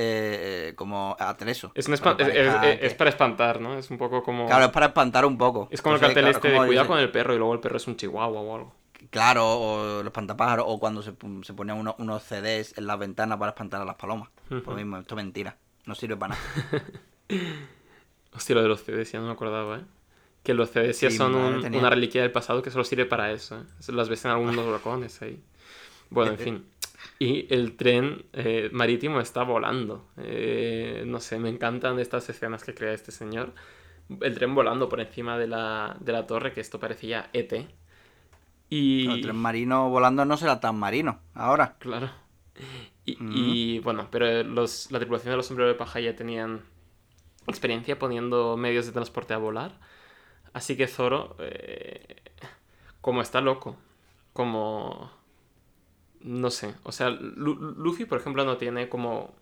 [0.70, 1.72] eh, como atreso.
[1.76, 3.78] Es, para es- que- para espantar, ¿no?
[3.78, 4.48] Es un poco como...
[4.48, 5.68] Claro, es para espantar un poco.
[5.72, 7.60] Es como el cartel claro, este de cuidado dice- con el perro y luego el
[7.60, 8.74] perro es un chihuahua o algo.
[9.12, 11.14] Claro, o los espantapájaros, o cuando se,
[11.44, 14.30] se ponían unos, unos CDs en las ventanas para espantar a las palomas.
[14.50, 15.56] Por lo mismo, esto es mentira.
[15.88, 16.84] No sirve para nada.
[18.36, 19.82] Hostia, lo de los CDs ya no me acordaba, ¿eh?
[20.44, 21.80] Que los CDs ya Sí, son un- tenía.
[21.80, 23.64] una reliquia del pasado que solo sirve para eso, ¿eh?
[23.92, 25.42] Las ves en algunos huracanes ahí.
[26.10, 26.66] Bueno, en fin.
[27.20, 30.06] Y el tren eh, marítimo está volando.
[30.18, 33.54] Eh, no sé, me encantan estas escenas que crea este señor.
[34.22, 37.54] El tren volando por encima de la, de la torre, que esto parecía ET.
[38.70, 39.10] Y...
[39.10, 41.76] El tren marino volando no será tan marino ahora.
[41.80, 42.10] Claro.
[43.08, 46.64] Y, y, bueno, pero los, la tripulación de los sombreros de paja ya tenían
[47.48, 49.80] experiencia poniendo medios de transporte a volar.
[50.54, 52.18] Así que Zoro, eh,
[53.02, 53.78] como está loco,
[54.34, 55.12] como...
[56.22, 59.36] No sé, o sea, Lu- Luffy, por ejemplo, no tiene como...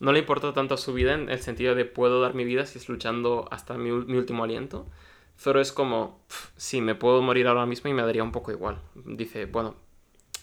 [0.00, 2.78] No le importa tanto su vida en el sentido de puedo dar mi vida si
[2.78, 4.86] es luchando hasta mi, último aliento.
[5.38, 8.52] Zoro es como, "Pf, sí, me puedo morir ahora mismo y me daría un poco
[8.52, 8.78] igual.
[8.94, 9.76] Dice, bueno,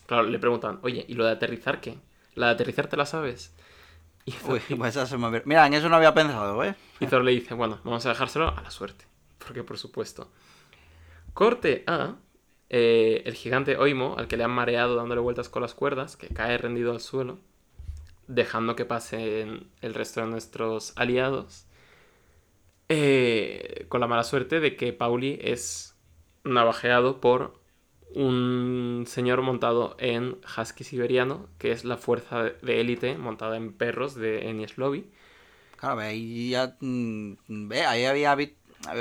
[0.08, 2.00] claro, le preguntan, oye, ¿y lo de aterrizar qué?
[2.36, 3.54] ¿La de aterrizar te la sabes?
[4.26, 6.76] Y Uy, pues se me Mira, en eso no había pensado, ¿eh?
[7.00, 9.06] y Zoro le dice, bueno, vamos a dejárselo a la suerte.
[9.40, 10.32] Porque por supuesto.
[11.34, 12.16] Corte a
[12.70, 16.30] eh, el gigante Oimo, al que le han mareado dándole vueltas con las cuerdas, que
[16.30, 17.40] cae rendido al suelo,
[18.28, 21.68] dejando que pasen el resto de nuestros aliados.
[22.90, 25.96] eh, con la mala suerte de que Pauli es
[26.44, 27.61] navajeado por
[28.16, 34.16] un señor montado en husky siberiano, que es la fuerza de élite montada en perros
[34.16, 35.10] de Enies Lobby.
[35.78, 36.76] Claro, ve, ahí ya.
[36.80, 38.54] mm, Ve, ahí había, había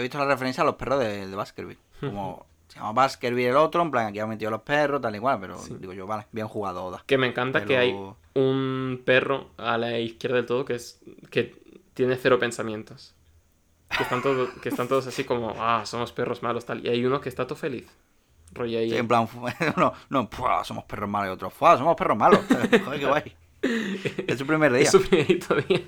[0.02, 1.78] visto la referencia a los perros de, de Baskerville.
[2.00, 5.18] Como se llama Baskerville el otro, en plan, aquí han metido los perros, tal y
[5.18, 7.02] cual, pero digo yo, vale, bien jugado, Oda.
[7.06, 7.94] Que me encanta que hay
[8.34, 11.00] un perro a la izquierda del todo que es
[11.30, 11.54] que
[11.94, 13.14] tiene cero pensamientos.
[13.96, 16.86] Que están, todos, que están todos así como, ah, somos perros malos, tal.
[16.86, 17.88] Y hay uno que está todo feliz.
[18.52, 18.90] Rollo ahí.
[18.90, 19.28] Sí, en plan,
[19.76, 20.64] no, no, ¡pua!
[20.64, 21.76] somos perros malos y otros, ¡fua!
[21.78, 22.40] somos perros malos.
[22.48, 23.36] Joder, qué guay.
[24.26, 24.82] Es su primer día.
[24.82, 25.84] Es su primerito día.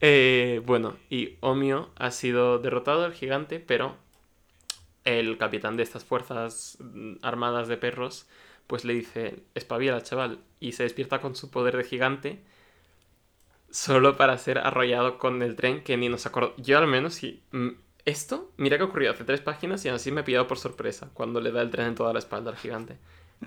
[0.00, 3.96] Eh, bueno, y Omio ha sido derrotado, el gigante, pero
[5.04, 8.28] el capitán de estas fuerzas mm, armadas de perros,
[8.66, 12.42] pues le dice, espabila, chaval, y se despierta con su poder de gigante,
[13.70, 16.54] solo para ser arrollado con el tren que ni nos acordó.
[16.58, 17.42] Yo al menos, sí.
[18.08, 21.42] Esto, mira que ocurrió hace tres páginas y así me he pillado por sorpresa cuando
[21.42, 22.96] le da el tren en toda la espalda al gigante.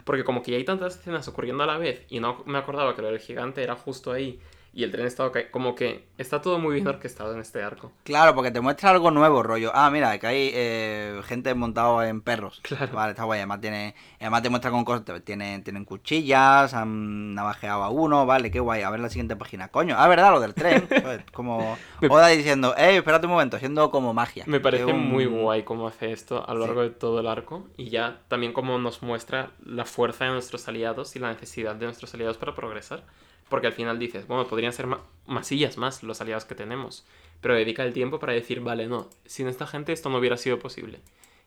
[0.06, 2.96] Porque como que ya hay tantas escenas ocurriendo a la vez y no me acordaba
[2.96, 4.40] que lo del gigante era justo ahí
[4.74, 7.92] y el tren estaba ca- como que está todo muy bien orquestado en este arco.
[8.04, 9.72] Claro, porque te muestra algo nuevo, rollo.
[9.74, 12.60] Ah, mira, que hay eh, gente montada en perros.
[12.64, 12.94] Claro.
[12.94, 13.40] Vale, está guay.
[13.40, 15.22] Además, tiene, además te muestra con cosas.
[15.26, 18.26] Tienen, tienen cuchillas, han navajeado a uno.
[18.26, 18.82] Vale, qué guay.
[18.84, 19.68] A ver la siguiente página.
[19.68, 20.88] Coño, ah, verdad, lo del tren.
[21.34, 21.78] Como
[22.10, 24.44] Oda diciendo, eh, espérate un momento, haciendo como magia.
[24.48, 26.68] Me parece un- muy guay cómo hace esto a lo Sí.
[26.68, 30.68] largo de todo el arco y ya también cómo nos muestra la fuerza de nuestros
[30.68, 33.04] aliados y la necesidad de nuestros aliados para progresar.
[33.52, 37.06] Porque al final dices, bueno, podrían ser ma- masillas más los aliados que tenemos,
[37.42, 40.58] pero dedica el tiempo para decir, vale, no, sin esta gente esto no hubiera sido
[40.58, 41.02] posible.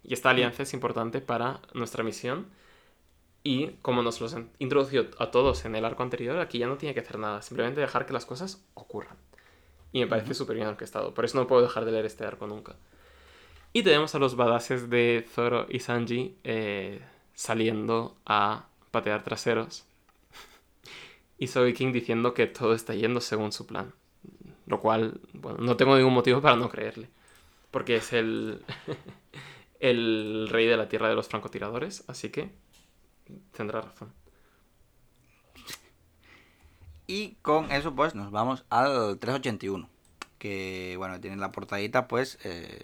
[0.05, 2.46] Y esta alianza es importante para nuestra misión.
[3.42, 6.78] Y como nos los han introducido a todos en el arco anterior, aquí ya no
[6.78, 9.16] tiene que hacer nada, simplemente dejar que las cosas ocurran.
[9.92, 12.46] Y me parece súper bien orquestado, por eso no puedo dejar de leer este arco
[12.46, 12.76] nunca.
[13.72, 17.00] Y tenemos a los badaces de Zoro y Sanji eh,
[17.34, 19.84] saliendo a patear traseros.
[21.39, 23.93] Y King diciendo que todo está yendo según su plan.
[24.66, 27.11] Lo cual, bueno, no tengo ningún motivo para no creerle.
[27.70, 28.62] Porque es el,
[29.80, 32.51] el rey de la tierra de los francotiradores, así que
[33.53, 34.12] tendrá razón.
[37.07, 39.89] Y con eso pues nos vamos al 381.
[40.39, 42.78] Que bueno, tiene la portadita pues eh,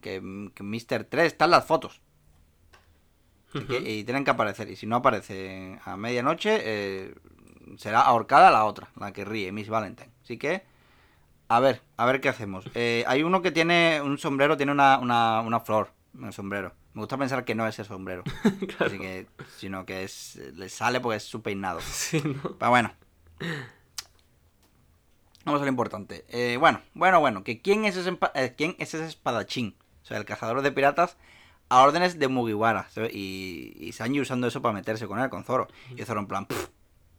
[0.00, 1.04] que, Mr.
[1.04, 2.00] 3 están las fotos.
[3.52, 4.70] y tienen que aparecer.
[4.70, 7.14] Y si no aparece a medianoche, eh,
[7.76, 10.10] será ahorcada la otra, la que ríe, Miss Valentine.
[10.22, 10.64] Así que,
[11.48, 12.64] a ver, a ver qué hacemos.
[12.74, 16.72] Eh, hay uno que tiene un sombrero, tiene una, una, flor en el sombrero.
[16.94, 18.22] Me gusta pensar que no es el sombrero.
[18.78, 21.80] Así que, sino que es, le sale porque es su peinado.
[22.58, 22.92] Pero bueno.
[25.44, 26.24] Vamos a lo importante.
[26.28, 27.42] Eh, bueno, bueno, bueno.
[27.42, 29.76] Que quién es, ese, eh, quién es ese espadachín.
[30.02, 31.16] O sea, el cazador de piratas
[31.68, 32.88] a órdenes de Mugiwara.
[33.12, 35.68] Y, y Sanji usando eso para meterse con él, con Zoro.
[35.96, 36.46] Y Zoro en plan,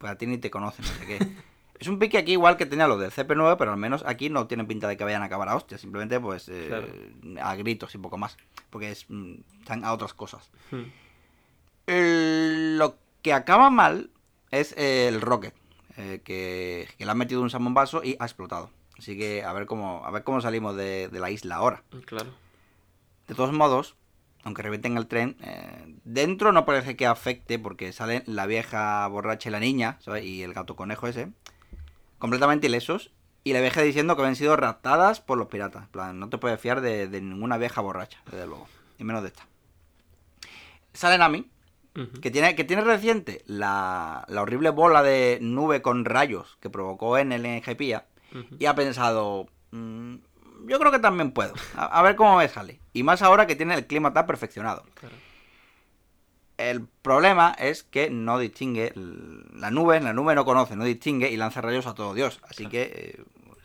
[0.03, 1.19] pues a ti ni te conocen, no sé qué.
[1.79, 4.47] Es un pique aquí igual que tenía los del CP9, pero al menos aquí no
[4.47, 7.97] tienen pinta de que vayan a acabar a hostia, simplemente pues eh, a gritos y
[7.97, 8.37] poco más,
[8.69, 10.49] porque es, mm, están a otras cosas.
[10.71, 10.83] Hmm.
[12.77, 14.11] lo que acaba mal
[14.51, 15.55] es el Rocket,
[15.97, 18.69] eh, que, le han metido un salmón vaso y ha explotado.
[18.97, 21.83] Así que a ver cómo, a ver cómo salimos de, de la isla ahora.
[22.05, 22.29] Claro.
[23.27, 23.95] De todos modos,
[24.43, 29.49] aunque revienten el tren, eh, dentro no parece que afecte porque salen la vieja borracha
[29.49, 30.25] y la niña, ¿sabes?
[30.25, 31.29] Y el gato conejo ese,
[32.19, 33.11] completamente ilesos.
[33.45, 35.83] Y la vieja diciendo que habían sido raptadas por los piratas.
[35.83, 38.67] En plan, no te puedes fiar de, ninguna vieja borracha, desde luego.
[38.97, 39.45] Y menos de esta.
[40.93, 41.49] Sale Nami,
[42.21, 47.33] que, tiene, que tiene reciente la, horrible bola de nube con rayos que provocó en
[47.33, 48.05] el Enjepía.
[48.57, 50.15] Y ha pensado, mm,
[50.65, 51.53] yo creo que también puedo.
[51.75, 52.79] A, ver cómo me sale.
[52.93, 54.85] Y más ahora que tiene el clima tan perfeccionado.
[56.57, 61.37] El problema es que no distingue la nube, la nube no conoce, no distingue y
[61.37, 62.39] lanza rayos a todo Dios.
[62.47, 63.23] Así que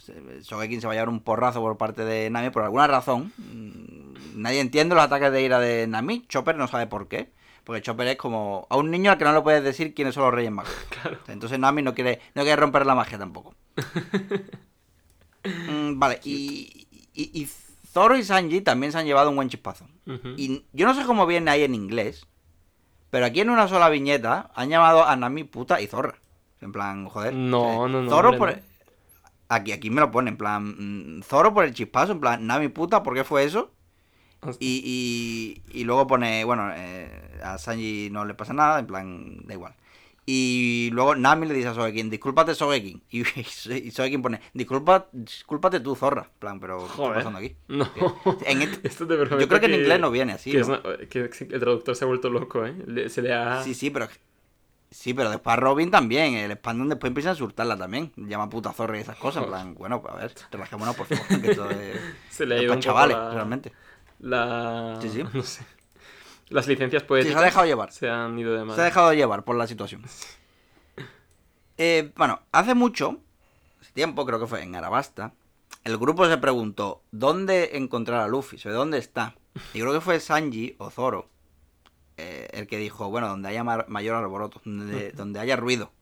[0.08, 3.32] eh, Sogekin se va a llevar un porrazo por parte de Nami por alguna razón.
[3.36, 6.26] Mm, nadie entiende los ataques de ira de Nami.
[6.28, 7.30] Chopper no sabe por qué.
[7.64, 10.24] Porque Chopper es como a un niño al que no le puedes decir quiénes son
[10.24, 10.74] los Reyes Magos.
[11.28, 13.54] Entonces Nami no quiere, no quiere romper la magia tampoco.
[15.44, 17.48] Mm, vale, y, y,
[17.98, 19.84] Zoro y Sanji también se han llevado un buen chispazo.
[20.36, 22.28] Y yo no sé cómo viene ahí en inglés,
[23.10, 26.14] pero aquí en una sola viñeta han llamado a Nami puta y zorra.
[26.60, 27.34] En plan, joder.
[27.34, 28.08] No, no, no.
[28.08, 28.56] Zoro por...
[29.48, 32.68] Aquí, aquí me lo pone, en plan, mm, Zoro por el chispazo, en plan, Nami
[32.68, 33.72] puta, ¿por qué fue eso?
[34.60, 39.54] Y, y, luego pone, bueno, eh, a Sanji no le pasa nada, en plan, da
[39.54, 39.74] igual.
[40.30, 43.02] Y luego Nami le dice a Sogekin, discúlpate Sogekin.
[43.10, 46.28] Y, y Sogekin pone, Disculpa, discúlpate tú, zorra.
[46.38, 47.56] plan, pero ¿qué está pasando aquí?
[47.68, 47.90] No.
[48.82, 50.50] Esto te yo creo que, en inglés no viene así.
[50.50, 53.08] Que, el traductor se ha vuelto loco, ¿eh?
[53.08, 53.62] se le ha...
[53.62, 54.06] Sí, sí, pero...
[54.90, 56.34] Sí, pero después a Robin también.
[56.34, 58.12] El Spandon después empieza a insultarla también.
[58.16, 59.44] Llama puta zorra y esas cosas.
[59.44, 61.40] En plan, bueno, pues a ver, relajémonos por favor.
[61.40, 62.00] Que esto es...
[62.28, 63.72] Se le ha ido un chavales, realmente.
[64.20, 64.98] La...
[65.00, 65.24] Sí, sí.
[65.32, 65.62] No sé.
[66.50, 67.34] Las licencias poéticas.
[67.34, 67.92] se ha dejado llevar.
[67.92, 68.74] Se han ido de mal.
[68.74, 70.02] Se ha dejado llevar por la situación.
[71.80, 73.20] Eh, bueno, hace mucho,
[73.80, 75.32] hace tiempo, creo que fue en Arabasta,
[75.84, 79.36] el grupo se preguntó dónde encontrar a Luffy, ¿sobre dónde está?
[79.72, 81.28] Y creo que fue Sanji o Zoro
[82.16, 85.92] eh, el que dijo, bueno, donde haya mayor alboroto, donde, donde haya ruido.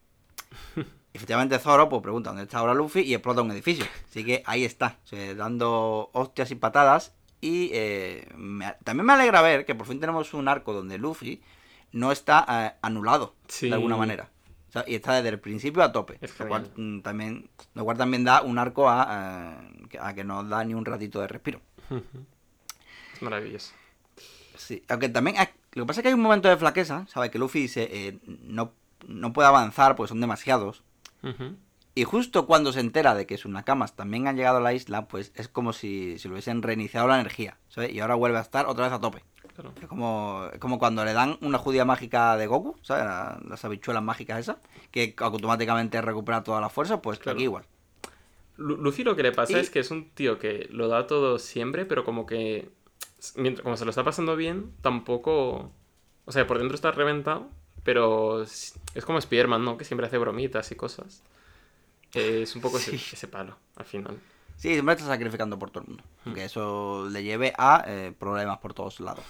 [1.12, 3.84] efectivamente Zoro pues pregunta dónde está ahora Luffy y explota un edificio.
[4.08, 4.98] Así que ahí está,
[5.36, 8.26] dando hostias y patadas y eh,
[8.84, 11.42] también me alegra ver que por fin tenemos un arco donde Luffy
[11.92, 14.30] no está eh, anulado de alguna manera.
[14.86, 16.18] y está desde el principio a tope.
[16.38, 19.58] Lo cual, mm, también, lo cual también da un arco a,
[19.90, 21.60] eh, a que no da ni un ratito de respiro.
[23.14, 23.72] Es maravilloso.
[24.56, 25.36] Sí, aunque también
[25.72, 27.30] lo que pasa es que hay un momento de flaqueza, ¿sabes?
[27.30, 28.72] Que Luffy dice, no,
[29.06, 30.82] no puede avanzar porque son demasiados.
[31.98, 35.08] Y justo cuando se entera de que sus nakamas también han llegado a la isla,
[35.08, 37.90] pues es como si, si le hubiesen reiniciado la energía, ¿sabes?
[37.90, 39.24] Y ahora vuelve a estar otra vez a tope.
[39.80, 43.06] Es como, como cuando le dan una judía mágica de Goku, ¿sabes?
[43.48, 44.58] Las habichuelas mágicas esas,
[44.90, 47.64] que automáticamente recupera toda la fuerza, pues aquí igual.
[48.58, 51.86] Lucy lo que le pasa es que es un tío que lo da todo siempre,
[51.86, 52.68] pero como que,
[53.36, 55.72] mientras, como se lo está pasando bien, tampoco...
[56.26, 57.48] O sea, por dentro está reventado,
[57.84, 58.74] pero es
[59.06, 59.78] como Spiderman, ¿no?
[59.78, 61.22] Que siempre hace bromitas y cosas
[62.16, 64.18] es un poco ese, palo, al final.
[64.56, 66.04] Sí, siempre está sacrificando por todo el mundo.
[66.34, 69.24] Que eso le lleve a eh, problemas por todos lados.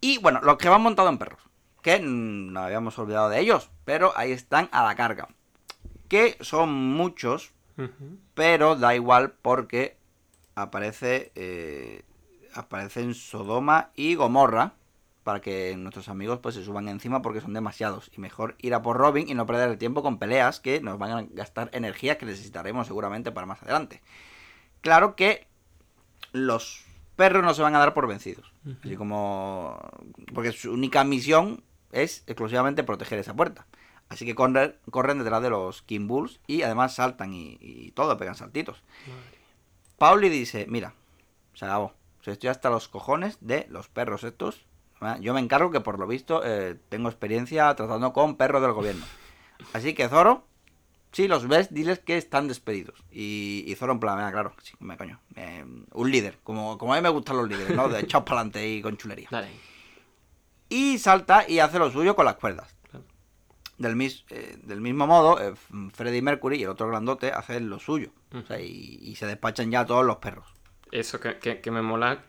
[0.00, 1.40] Y bueno, los que van montados en perros.
[1.82, 3.70] Que no habíamos olvidado de ellos.
[3.84, 5.28] Pero ahí están a la carga.
[6.08, 7.52] Que son muchos.
[8.34, 9.96] Pero da igual porque
[10.54, 11.32] aparece.
[11.34, 12.02] Eh,
[12.54, 14.74] aparecen Sodoma y Gomorra
[15.24, 18.10] para que nuestros amigos pues se suban encima porque son demasiados.
[18.14, 20.98] Y mejor ir a por Robin y no perder el tiempo con peleas que nos
[20.98, 24.02] van a gastar energía que necesitaremos seguramente para más adelante.
[24.82, 25.46] Claro que
[26.32, 26.84] los
[27.16, 28.52] perros no se van a dar por vencidos.
[28.84, 29.80] Así como...
[30.34, 33.66] Porque su única misión es exclusivamente proteger esa puerta.
[34.10, 38.34] Así que corren, corren detrás de los King Bulls y además saltan y, todo, pegan
[38.34, 38.82] saltitos.
[39.96, 40.92] Pauli dice, mira,
[41.54, 41.94] se acabó.
[42.26, 44.66] estoy hasta los cojones de los perros estos
[45.20, 49.04] yo me encargo que por lo visto eh, tengo experiencia tratando con perros del gobierno.
[49.72, 50.46] Así que Zoro,
[51.12, 53.02] si los ves, diles que están despedidos.
[53.10, 55.20] Y, Zoro en plan, claro, sí, me coño.
[55.92, 57.88] un líder, como, como a mí me gustan los líderes, ¿no?
[57.88, 59.28] De echados para adelante y con chulería.
[60.68, 62.74] Y salta y hace lo suyo con las cuerdas.
[63.76, 65.52] Del, eh, del mismo modo, eh,
[65.92, 68.10] Freddy Mercury y el otro grandote hacen lo suyo.
[68.60, 70.46] y, se despachan ya todos los perros.
[70.90, 72.22] Eso que, que me mola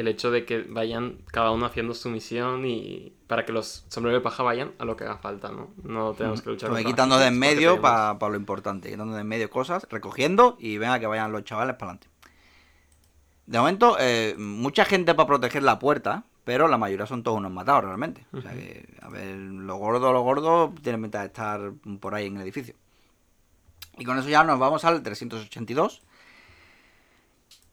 [0.00, 4.20] el hecho de que vayan cada uno haciendo su misión y para que los sombreros
[4.20, 5.70] de paja vayan a lo que haga falta, ¿no?
[5.82, 6.70] No tenemos que luchar.
[6.70, 10.78] Lo quitando de en medio para lo importante, quitando de en medio cosas, recogiendo y
[10.78, 12.08] venga que vayan los chavales para adelante.
[13.46, 17.50] De momento, eh, mucha gente para proteger la puerta, pero la mayoría son todos unos
[17.50, 18.26] matados realmente.
[18.32, 22.26] O sea que, a ver, lo gordo, lo gordo, tienen ventaja de estar por ahí
[22.26, 22.74] en el edificio.
[23.96, 26.02] Y con eso ya nos vamos al 382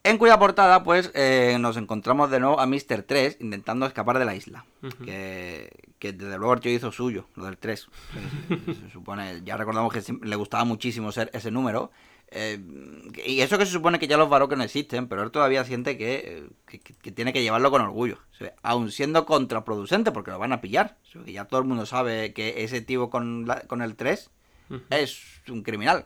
[0.05, 3.01] en cuya portada, pues, eh, nos encontramos de nuevo a Mr.
[3.01, 4.63] 3 intentando escapar de la isla.
[5.03, 7.87] que, desde luego el tío hizo suyo, lo del 3.
[8.83, 11.91] Se, supone, ya recordamos que le gustaba muchísimo ser ese número.
[12.29, 12.59] Eh,
[13.25, 15.97] y eso que se supone que ya los que no existen, pero él todavía siente
[15.97, 16.49] que,
[17.15, 18.19] tiene que llevarlo con orgullo.
[18.61, 20.97] aun siendo contraproducente, porque lo van a pillar.
[21.25, 24.29] ya todo el mundo sabe que ese tío con, con el 3
[24.91, 26.05] es un criminal.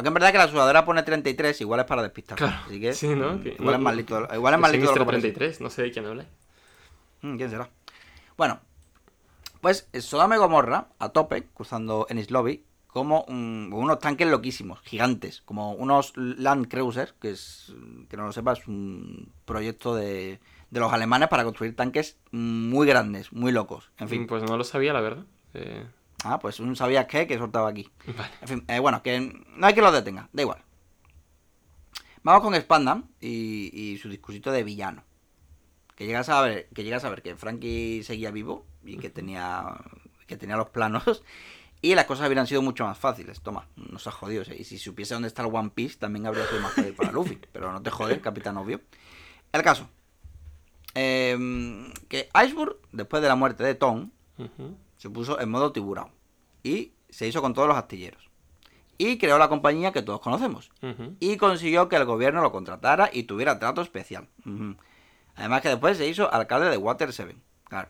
[0.00, 2.38] Aunque en verdad que la sudadera pone 33, igual es para despistar.
[2.38, 2.56] Claro.
[2.64, 2.94] Así que.
[2.94, 3.34] Sí, ¿no?
[3.34, 4.94] Mm, igual, es más listo, igual es más listo.
[4.94, 6.24] 33, no sé de quién habla.
[7.20, 7.68] Mm, ¿Quién será?
[8.38, 8.60] Bueno,
[9.60, 16.16] pues Sodome Gomorra, a tope, cruzando en Lobby, como unos tanques loquísimos, gigantes, como unos
[16.16, 17.74] Land Cruiser, que es,
[18.08, 20.40] que no lo sepas, un proyecto de,
[20.70, 23.90] de los alemanes para construir tanques muy grandes, muy locos.
[23.98, 24.26] En fin.
[24.26, 25.24] Pues no lo sabía, la verdad.
[25.52, 25.84] Eh...
[26.24, 27.90] Ah, pues un sabías qué que soltaba aquí.
[28.42, 30.62] En fin, eh, bueno, que no hay que lo detenga, da igual.
[32.22, 35.04] Vamos con Spandam y, su discursito de villano.
[35.96, 39.64] Que llegas a ver que llegas a ver que Frankie seguía vivo y que tenía
[40.26, 41.22] que tenía los planos
[41.82, 43.40] y las cosas habrían sido mucho más fáciles.
[43.40, 44.42] Toma, nos ha jodido.
[44.56, 47.38] Y si supiese dónde está el One Piece, también habría sido más fácil para Luffy.
[47.52, 48.80] Pero no te jode, capitán obvio.
[49.52, 49.88] El caso.
[50.94, 54.10] Em, que Iceberg, después de la muerte de Tom,
[55.00, 56.10] se puso en modo tiburón
[56.62, 58.28] y se hizo con todos los astilleros.
[58.98, 60.70] Y creó la compañía que todos conocemos.
[61.20, 64.28] Y consiguió que el gobierno lo contratara y tuviera trato especial.
[65.36, 67.34] Además que después se hizo alcalde de Water 7.
[67.64, 67.88] Claro.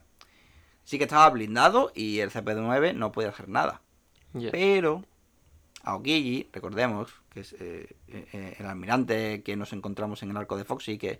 [0.84, 3.82] Sí que estaba blindado y el CP9 no podía hacer nada.
[4.52, 5.04] Pero
[5.82, 10.64] Aokiji, recordemos, que es eh, eh, el almirante que nos encontramos en el arco de
[10.64, 11.18] Foxy, que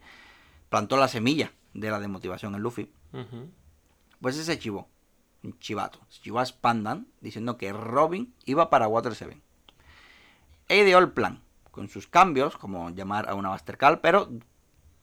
[0.69, 2.93] plantó la semilla de la demotivación en Luffy,
[4.21, 4.87] pues ese chivó
[5.59, 9.41] chivato, Chivas Pandan, diciendo que Robin iba para Water 7.
[10.69, 14.31] E ideó el plan, con sus cambios, como llamar a una Master Call, pero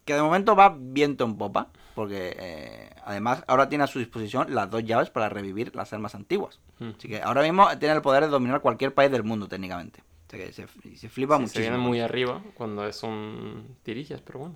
[0.06, 4.56] que de momento va viento en popa, porque eh, además ahora tiene a su disposición
[4.56, 6.60] las dos llaves para revivir las armas antiguas.
[6.80, 6.92] Hmm.
[6.98, 10.02] Así que ahora mismo tiene el poder de dominar cualquier país del mundo técnicamente.
[10.28, 11.64] O sea que se, flipa muchísimo.
[11.64, 14.56] Se viene muy arriba cuando son tirillas, pero bueno.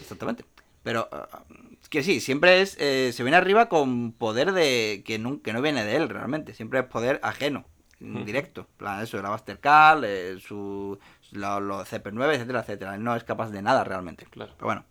[0.00, 0.44] Exactamente.
[0.82, 1.52] Pero uh,
[1.92, 5.60] que sí, siempre es eh, se viene arriba con poder de que no, que no
[5.60, 7.66] viene de él realmente, siempre es poder ajeno,
[8.00, 8.66] directo.
[8.78, 10.98] plan, eso, la Buster Call, eh, su,
[11.32, 12.94] los CP9, etcétera, etcétera.
[12.94, 14.26] Él no es capaz de nada realmente.
[14.30, 14.52] Claro.
[14.56, 14.84] Pero bueno.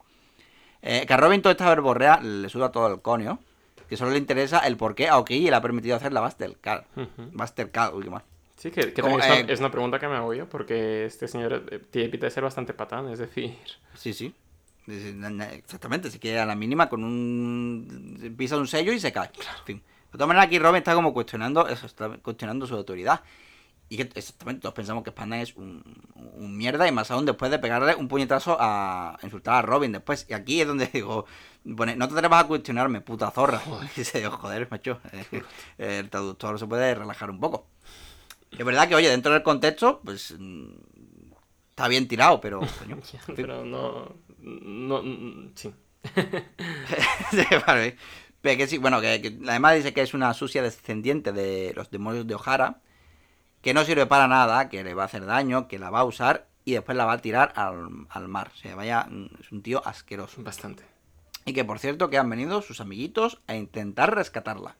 [0.83, 3.39] Eh, que a Robin toda esta verborrea le suda todo el conio.
[3.89, 6.55] Que solo le interesa el por qué a Oki le ha permitido hacer la Buster
[6.61, 6.85] Call.
[7.33, 8.23] Buster Call, última.
[8.55, 11.63] Sí, que, que es, una, es, una, pregunta que me hago yo, porque este señor
[11.89, 13.57] tiene pinta de ser bastante patán, es decir...
[13.95, 14.35] Sí, sí.
[14.87, 18.35] Exactamente, se queda a la mínima con un.
[18.37, 19.31] pisa un sello y se cae.
[19.59, 19.83] En fin.
[20.11, 23.21] De todas maneras, aquí Robin está como cuestionando eso, está cuestionando su autoridad.
[23.87, 25.83] Y que exactamente todos pensamos que Spanda es un,
[26.15, 30.25] un, mierda y más aún después de pegarle un puñetazo a, insultar a Robin después.
[30.29, 31.25] Y aquí es donde digo,
[31.75, 33.59] pone, no te atrevas a cuestionarme, puta zorra.
[33.59, 33.89] Joder.
[33.95, 34.99] Y dice, joder, macho,
[35.77, 37.67] el traductor se puede relajar un poco.
[38.51, 40.35] Es verdad que, oye, dentro del contexto, pues
[41.81, 42.59] está bien tirado, pero.
[42.79, 42.97] coño,
[43.35, 44.15] pero no.
[44.41, 45.01] No.
[45.55, 45.73] Sí.
[47.31, 47.95] Sí, vale.
[48.41, 51.91] Pero que sí, bueno, que, que además dice que es una sucia descendiente de los
[51.91, 52.81] demonios de O'Hara,
[53.61, 56.03] que no sirve para nada, que le va a hacer daño, que la va a
[56.03, 58.51] usar y después la va a tirar al, al mar.
[58.53, 59.07] O sea, vaya,
[59.39, 60.41] es un tío asqueroso.
[60.43, 60.83] Bastante.
[61.45, 64.75] Y que por cierto que han venido sus amiguitos a intentar rescatarla.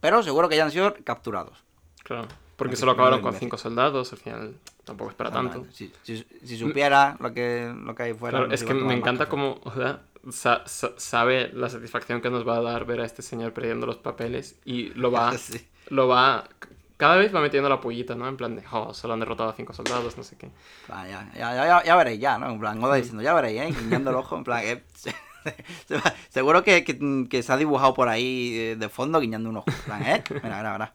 [0.00, 1.64] Pero seguro que ya han sido capturados.
[2.04, 2.28] Claro.
[2.56, 4.54] Porque solo acabaron con cinco soldados, al final
[4.88, 5.64] tampoco es para tanto.
[5.72, 8.38] Si, si- si supiera lo que, lo que hay fuera.
[8.38, 10.00] Claro, es que me encanta cómo o sea,
[10.30, 13.86] sa- sa- sabe la satisfacción que nos va a dar ver a este señor perdiendo
[13.86, 15.64] los papeles y lo va, Sí.
[15.90, 16.48] lo va,
[16.96, 18.26] cada vez va metiendo la pollita, ¿no?
[18.26, 20.50] En plan de, oh, solo han derrotado a cinco soldados, no sé qué.
[20.88, 22.50] Ah, ya, ya, ya, ya, veréis, ya, ¿no?
[22.50, 23.74] En plan, Oda diciendo, ya veréis, ¿eh?
[23.80, 24.82] Guiñando el ojo, en plan, eh,
[26.30, 29.70] seguro que, que- que se ha dibujado por ahí eh, de fondo guiñando un ojo.
[29.70, 30.24] En plan, ¿eh?
[30.42, 30.92] Mira, mira, mira.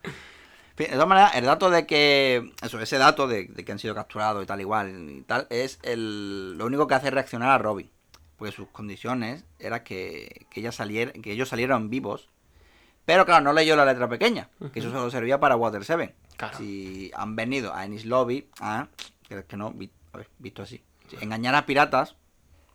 [0.78, 2.52] De todas maneras, el dato de que.
[2.62, 5.80] Eso, ese dato de, de que han sido capturados y tal, igual y tal, es
[5.84, 7.90] el, lo único que hace reaccionar a Robin.
[8.38, 12.28] Porque sus condiciones era que, que, ella saliera, que ellos salieran vivos.
[13.06, 16.16] Pero claro, no leyó la letra pequeña, que eso solo servía para Water 7.
[16.38, 16.58] Claro.
[16.58, 18.88] Si han venido a Ennis Lobby a.
[19.28, 20.82] Que que no, vi- a ver, visto así.
[21.10, 22.16] Sí, engañar a piratas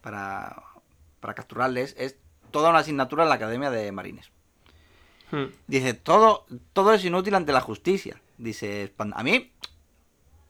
[0.00, 0.62] para,
[1.20, 2.16] para capturarles es
[2.50, 4.30] toda una asignatura en la Academia de Marines.
[5.30, 5.44] Hmm.
[5.66, 8.20] Dice, todo, todo es inútil ante la justicia.
[8.38, 9.50] Dice, a mí,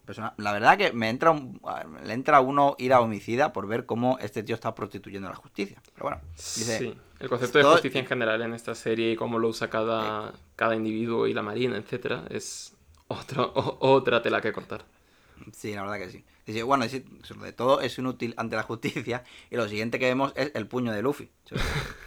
[0.04, 1.60] persona- la verdad que me entra un-
[2.04, 5.32] le entra a uno ir a homicida por ver cómo este tío está prostituyendo a
[5.32, 5.82] la justicia.
[5.94, 9.16] Pero bueno, dice, sí, el concepto de todo- justicia en general en esta serie y
[9.16, 12.74] cómo lo usa cada, cada individuo y la marina, etcétera, es
[13.08, 14.84] otro, o- otra tela que cortar.
[15.52, 16.24] Sí, la verdad que sí.
[16.46, 19.22] Dice, bueno, dice, sobre todo es inútil ante la justicia.
[19.50, 21.28] Y lo siguiente que vemos es el puño de Luffy.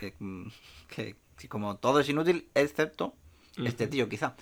[0.89, 1.15] Que
[1.47, 3.13] como todo es inútil, excepto
[3.57, 4.35] este tío, quizá.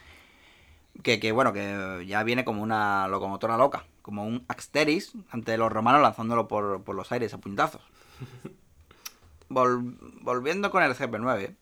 [1.03, 3.85] Que, que, bueno, que ya viene como una locomotora loca.
[4.01, 7.81] Como un Axteris ante los romanos lanzándolo por, por los aires a puñetazos.
[9.49, 11.55] Vol- volviendo con el CP9,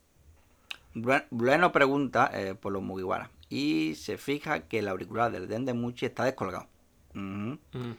[0.95, 3.29] Bue- Bueno pregunta eh, por los Mugiwara.
[3.49, 6.67] Y se fija que el auricular del Den de Muchi está descolgado.
[7.15, 7.57] Ujú.
[7.73, 7.95] Ujú.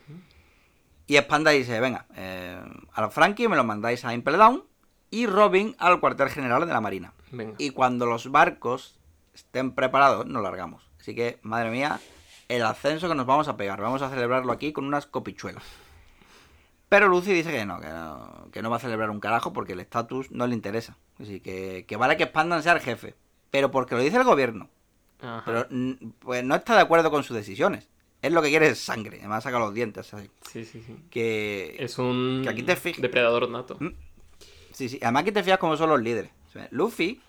[1.07, 2.61] Y Spanda dice, venga, eh,
[2.93, 4.65] a los Frankie me lo mandáis a Impel Down
[5.11, 7.13] y Robin al cuartel general de la Marina.
[7.31, 7.55] Venga.
[7.59, 8.97] Y cuando los barcos
[9.35, 10.83] estén preparados, nos largamos.
[11.01, 12.01] Así que, madre mía,
[12.49, 13.81] el ascenso que nos vamos a pegar.
[13.81, 15.63] Vamos a celebrarlo aquí con unas copichuelas.
[16.89, 19.75] Pero Lucy dice que no, que no, que no va a celebrar un carajo porque
[19.75, 20.97] el estatus no le interesa.
[21.21, 23.15] Así que, que vale que Spandan sea el jefe.
[23.51, 24.69] Pero porque lo dice el gobierno.
[25.21, 25.43] Ajá.
[25.45, 27.89] Pero mm, pues no está de acuerdo con sus decisiones.
[28.23, 29.19] Es lo que quiere es sangre.
[29.21, 30.31] Además saca los dientes así.
[30.51, 30.97] Sí, sí, sí.
[31.11, 33.77] Que Es un que aquí te fijas- depredador nato.
[33.81, 33.89] Mm.
[34.79, 34.99] Sí, sí.
[35.03, 36.31] Además que te fijas cómo son los líderes.
[36.71, 37.21] Luffy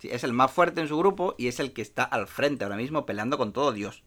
[0.00, 2.64] sí, es el más fuerte en su grupo y es el que está al frente
[2.64, 4.02] ahora mismo peleando con todo Dios.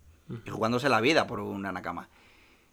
[0.45, 2.09] Y jugándose la vida por una Nakama.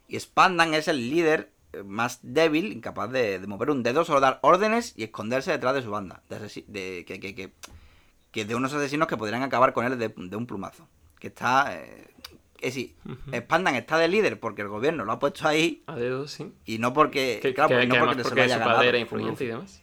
[0.09, 4.19] Y Spandan es el líder eh, más débil, incapaz de, de mover un dedo, solo
[4.19, 6.23] dar órdenes y esconderse detrás de su banda.
[6.27, 7.53] De, de- que, que, que-
[8.31, 10.87] que de unos asesinos que podrían acabar con él de, de un plumazo.
[11.19, 11.73] Que está...
[11.77, 12.07] Eh,
[12.57, 12.95] que sí,
[13.33, 16.53] Spandan está de líder porque el gobierno lo ha puesto ahí A dedo, sí.
[16.65, 17.39] y no porque...
[17.41, 19.19] Que, claro, no que porque, además se porque lo haya su ganado, padre era como
[19.21, 19.81] influyente y demás.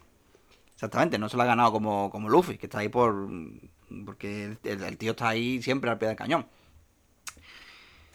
[0.79, 3.27] Exactamente, no se lo ha ganado como, como Luffy, que está ahí por.
[4.05, 6.47] Porque el, el tío está ahí siempre al pie del cañón.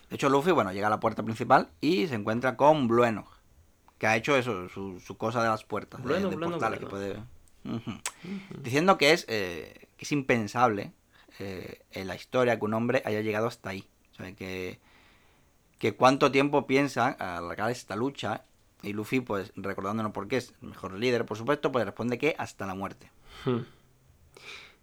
[0.09, 3.27] De hecho, Luffy, bueno, llega a la puerta principal y se encuentra con Blueno,
[3.99, 6.81] que ha hecho eso, su, su cosa de las puertas, de- Blueno, de, Blueno, portales,
[6.81, 7.27] Blueno.
[7.65, 8.63] que puede.
[8.63, 10.93] Diciendo que es, eh, que es impensable
[11.41, 13.87] eh, en la historia que un hombre haya llegado hasta ahí.
[14.13, 14.79] O sea, que,
[15.79, 18.43] que cuánto tiempo piensa alargar esta lucha.
[18.85, 22.35] Y Luffy, pues recordándonos por qué es el mejor líder, por supuesto, pues responde que
[22.39, 23.11] hasta la muerte.
[23.45, 23.61] Hmm.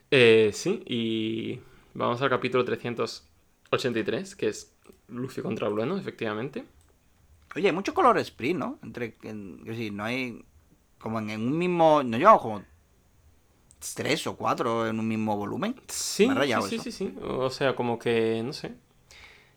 [0.10, 1.62] Eh, sí, y
[1.94, 4.74] vamos al capítulo 383, que es
[5.08, 6.66] Luffy contra Blueno, efectivamente.
[7.56, 8.80] Oye, hay mucho color sprint, ¿no?
[8.84, 10.44] Entre, en, que sí, no hay,
[11.00, 12.64] como en, en un mismo, no llevamos como
[13.96, 15.76] tres o cuatro en un mismo volumen.
[15.88, 17.16] Sí, Me sí, sí, sí, sí.
[17.22, 18.76] O sea, como que, no sé.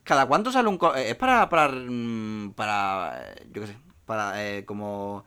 [0.02, 0.98] ¿Cada cuánto sale un color?
[0.98, 5.24] Es para, para, mm, para, eh, yo qué sé, para, eh, como,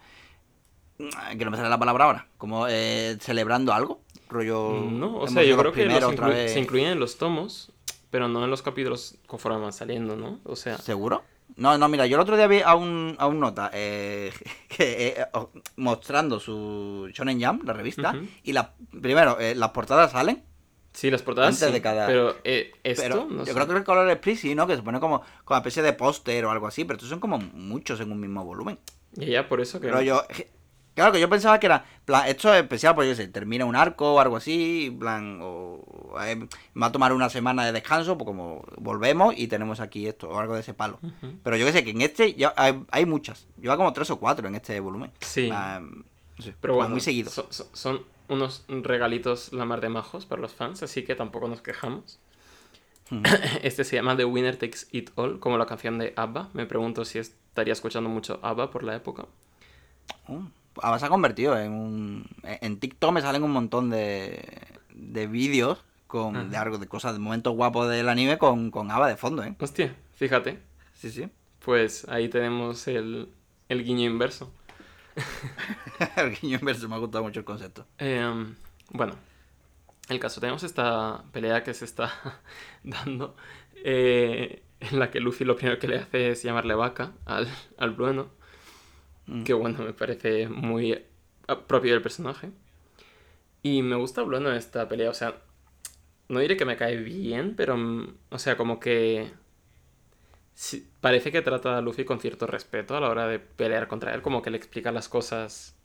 [0.99, 4.73] mm, que no me sale la palabra ahora, como eh, celebrando algo, rollo...
[4.89, 6.53] No, o sea, yo creo que los inclu- vez.
[6.53, 7.71] se incluyen en los tomos,
[8.09, 10.39] pero no en los capítulos conforme van saliendo, ¿no?
[10.43, 11.23] O sea, ¿Seguro?
[11.55, 14.31] No, no, mira, yo el otro día vi a un, a un nota eh,
[14.67, 20.11] que, eh, oh, mostrando su Shonen Jump, la revista, y la, primero, eh, las portadas
[20.11, 20.43] salen,
[20.97, 23.53] sí, las portadas Antes sí, de cada- pero eh, esto, pero no yo sé.
[23.53, 24.65] creo que el color split sí, ¿no?
[24.67, 27.19] Que se pone como, como una especie de póster o algo así, pero estos son
[27.19, 28.79] como muchos en un mismo volumen.
[29.15, 29.87] Y ya, por eso que...
[29.87, 30.23] Pero yo,
[30.95, 33.75] claro que yo pensaba que era, plan, esto es especial, pues yo sé, termina un
[33.75, 36.47] arco o algo así, plan, o eh,
[36.81, 40.39] va a tomar una semana de descanso, pues como volvemos y tenemos aquí esto, o
[40.39, 40.99] algo de ese palo.
[41.43, 43.47] Pero yo que sé, que en este ya hay, hay muchas.
[43.61, 45.11] Lleva como tres o cuatro en este volumen.
[45.21, 45.49] Sí.
[45.49, 47.31] No sé, Pero bueno, muy seguido.
[47.31, 52.19] son unos regalitos la mar de majos para los fans, así que tampoco nos quejamos.
[53.11, 53.23] Ujú.
[53.63, 56.49] Este se llama The Winner Takes It All, como la canción de ABBA.
[56.53, 59.25] Me pregunto si estaría escuchando mucho ABBA por la época.
[60.27, 60.41] Uh,
[60.81, 62.29] ahora se ha convertido en un...
[62.43, 64.43] En TikTok me salen un montón de,
[64.93, 69.07] de vídeos con, de, algo, de cosas, de momentos guapos del anime con, con Ava
[69.07, 69.55] de fondo, ¿eh?
[69.59, 70.59] Hostia, fíjate,
[70.93, 71.27] Sí, sí.
[71.63, 73.29] pues ahí tenemos el,
[73.69, 74.51] el guiño inverso.
[76.18, 77.85] el guiño inverso me ha gustado mucho el concepto.
[77.98, 78.56] Em,
[78.91, 79.15] bueno,
[80.10, 82.11] el caso, tenemos esta pelea que se está
[82.84, 83.35] dando,
[83.84, 87.91] eh, en la que Luffy lo primero que le hace es llamarle vaca al, al
[87.91, 88.38] Blueno,
[89.27, 89.44] Mm.
[89.44, 91.03] que bueno, me parece muy
[91.68, 92.49] propio del personaje.
[93.61, 95.35] Y me gusta Blueno en esta pelea, o sea,
[96.30, 99.31] no diré que me cae bien, pero, mm, o sea, como que...
[100.57, 104.13] sí, parece que trata a Luffy con cierto respeto a la hora de pelear contra
[104.13, 105.75] él, como que le explica las cosas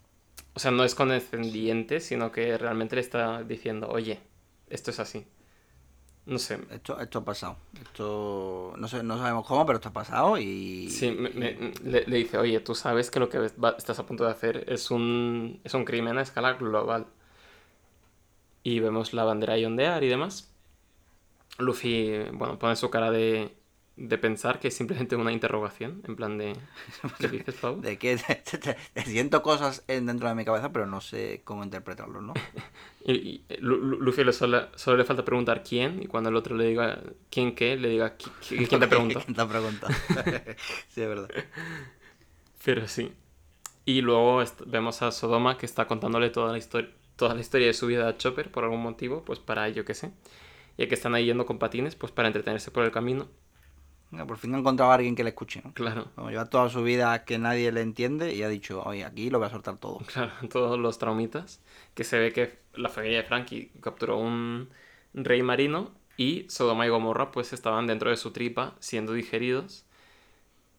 [0.55, 4.19] o sea, no es condescendiente, sino que realmente le está diciendo, oye,
[4.69, 5.27] esto es así.
[6.25, 6.59] No sé.
[6.71, 7.57] Esto, esto ha pasado.
[7.81, 10.89] Esto no, sé, no sabemos cómo, pero esto ha pasado y...
[10.89, 14.05] Sí, me- me- le, le dice, oye, tú sabes que lo que va- estás a
[14.05, 17.07] punto de hacer es un, es un crimen a escala global.
[18.63, 20.51] Y vemos la bandera ahí ondear y demás.
[21.59, 23.55] Luffy, bueno, pone su cara de,
[23.95, 26.55] de pensar que es simplemente una interrogación, en plan de...
[27.19, 27.79] ¿Qué dices, Pau?
[27.79, 28.17] De que
[28.49, 32.21] te, te- te siento cosas en- dentro de mi cabeza, pero no sé cómo interpretarlo,
[32.21, 32.33] ¿no?
[33.05, 36.65] Y, y Lu- Luffy solo, solo le falta preguntar quién, y cuando el otro le
[36.65, 39.19] diga quién qué, le diga "¿Qui- qui- quién te pregunta.
[39.19, 39.93] ¿Quién te ha preguntado?
[40.87, 41.27] sí, es verdad.
[42.63, 43.11] Pero sí.
[43.85, 47.73] Y luego vemos a Sodoma que está contándole toda la historia toda la historia de
[47.73, 50.11] su vida a Chopper por algún motivo, pues para yo qué sé.
[50.77, 53.27] Ya que están ahí yendo con patines, pues para entretenerse por el camino.
[54.27, 55.73] Por fin ha encontrado a alguien que le escuche, ¿no?
[55.73, 59.29] Claro, Como lleva toda su vida que nadie le entiende y ha dicho, oye, aquí
[59.29, 59.99] lo voy a soltar todo.
[60.13, 61.61] claro, todos los traumitas.
[61.93, 64.69] Que se ve que la familia de Frankie capturó un
[65.13, 69.85] rey marino y Sodoma y Gomorra pues estaban dentro de su tripa siendo digeridos.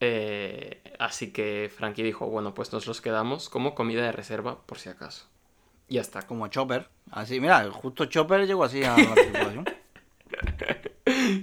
[0.01, 4.79] Eh, así que Frankie dijo, bueno, pues nos los quedamos como comida de reserva por
[4.79, 5.27] si acaso.
[5.89, 6.23] Y ya está.
[6.23, 6.89] Como Chopper.
[7.11, 9.65] Así, mira, justo Chopper llegó así a la tripulación.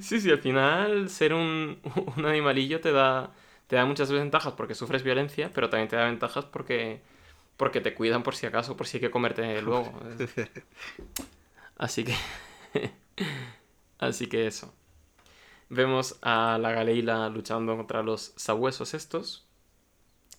[0.02, 1.80] Sí, sí, al final ser un,
[2.18, 3.32] un animalillo te da,
[3.68, 7.02] te da muchas ventajas porque sufres violencia, pero también te da ventajas porque,
[7.58, 9.94] porque te cuidan por si acaso, por si hay que comerte luego.
[11.78, 12.16] Así que...
[14.00, 14.74] Así que eso.
[15.70, 19.46] Vemos a la Galeila luchando contra los sabuesos estos.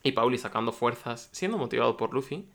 [0.03, 2.49] Y Pauli sacando fuerzas, siendo motivado por Luffy.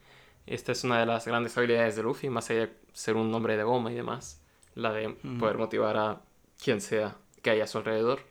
[0.46, 3.56] Esta es una de las grandes habilidades de Luffy, más allá de ser un hombre
[3.56, 4.42] de goma y demás.
[4.76, 5.10] La de
[5.40, 6.22] poder motivar a
[6.64, 8.22] quien sea que haya a su alrededor.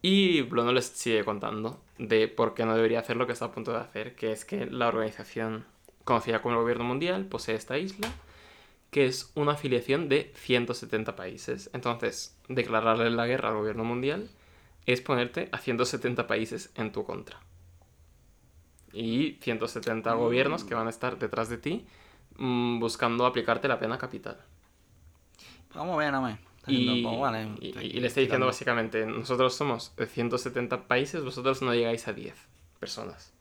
[0.00, 3.52] Y Blono les sigue contando de por qué no debería hacer lo que está a
[3.52, 5.64] punto de hacer, que es que la organización
[6.04, 8.08] conocida como el Gobierno Mundial posee esta isla,
[8.90, 11.70] que es una afiliación de 170 países.
[11.72, 14.28] Entonces, declararle la guerra al Gobierno Mundial
[14.86, 17.38] es ponerte a 170 países en tu contra.
[18.92, 21.86] Y 170 gobiernos que van a estar detrás de ti
[22.36, 24.36] mm, buscando aplicarte la pena capital.
[25.74, 26.38] Vamos más.
[26.38, 27.02] Está Y,
[28.00, 32.34] le está diciendo básicamente, nosotros somos de 170 países, vosotros no llegáis a 10
[32.78, 33.32] personas.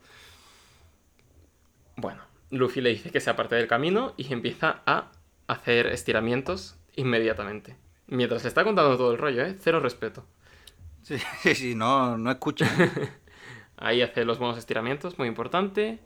[1.96, 5.12] Bueno, Luffy le dice que se aparte del camino y empieza a
[5.48, 7.76] hacer estiramientos inmediatamente.
[8.08, 9.56] Mientras le está contando todo el rollo, ¿eh?
[9.60, 10.26] Cero respeto.
[11.04, 12.68] Sí, sí, sí, no, no escucha.
[13.78, 16.00] Ahí hace los buenos estiramientos, muy importante.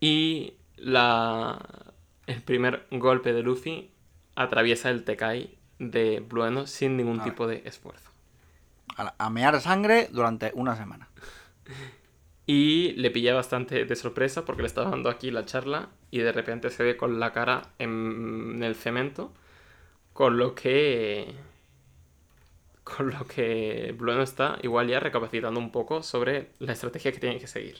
[0.00, 1.94] Y la...
[2.26, 3.93] el primer golpe de Luffy
[4.34, 8.10] atraviesa el Tekai de Blueno sin ningún tipo de esfuerzo.
[8.96, 11.08] A, mear sangre durante una semana.
[12.46, 16.30] Y le pilla bastante de sorpresa porque le estaba dando aquí la charla y de
[16.30, 19.32] repente se ve con la cara en, en el cemento,
[20.12, 21.34] con lo que...
[22.84, 27.38] Con lo que Blueno está igual ya recapacitando un poco sobre la estrategia que tiene
[27.38, 27.78] que seguir.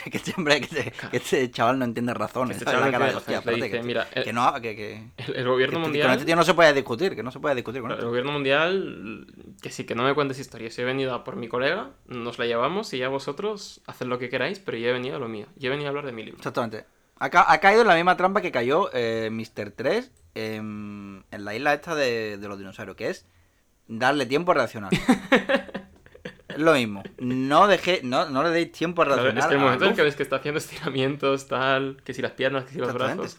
[0.10, 2.56] que este hombre, que este, que este chaval no entiende razones.
[2.56, 4.76] Este chaval La no cara de, hostia, espérate, dice, que, mira, que el- no, que,
[4.76, 6.06] que, El, el gobierno que este- mundial...
[6.06, 8.08] con este tío no se puede discutir, que no se puede discutir con El esto.
[8.08, 9.26] gobierno mundial,
[9.60, 10.76] que sí, que no me cuentes historias.
[10.76, 14.18] Yo he venido a por mi colega, nos la llevamos y ya vosotros haced lo
[14.18, 15.46] que queráis, pero yo he venido a lo mío.
[15.56, 16.38] Yo he venido a hablar de mi libro.
[16.38, 16.84] Exactamente.
[17.18, 19.70] Ha, ca- ha caído en la misma trampa que cayó eh, Mr.
[19.70, 23.26] 3 en, en la isla esta de, de los dinosaurios, que es
[23.86, 24.90] darle tiempo a reaccionar.
[26.56, 27.02] lo mismo.
[27.18, 29.38] No deje, no, no le deis tiempo a reaccionar.
[29.38, 32.22] es que el momento en el que ves que está haciendo estiramientos, tal, que si
[32.22, 33.38] las piernas, que si los brazos,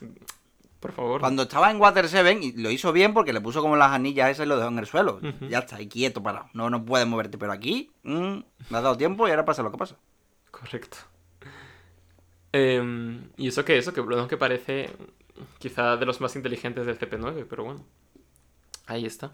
[0.80, 1.22] por favor.
[1.22, 4.32] Cuando estaba en Water 7, y lo hizo bien porque le puso como las anillas
[4.32, 5.22] esas y lo dejó en el suelo.
[5.50, 6.50] Ya está, ahí quieto, parado.
[6.54, 7.38] No, no puedes moverte.
[7.38, 8.38] Pero aquí, mm,
[8.70, 9.96] me ha dado tiempo y ahora pasa lo que pasa.
[10.52, 10.98] Correcto.
[12.52, 14.90] Em, y eso que eso, que Bruno que parece
[15.58, 17.86] quizá de los más inteligentes del CP9, pero bueno.
[18.86, 19.34] Ahí está.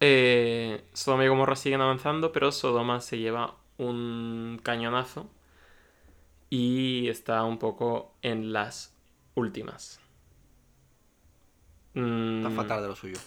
[0.00, 5.30] Eh, Sodoma y Gomorra siguen avanzando, pero Sodoma se lleva un cañonazo
[6.50, 8.94] y está un poco en las
[9.34, 10.00] últimas.
[12.36, 13.20] Está Mm, fatal de lo suyo.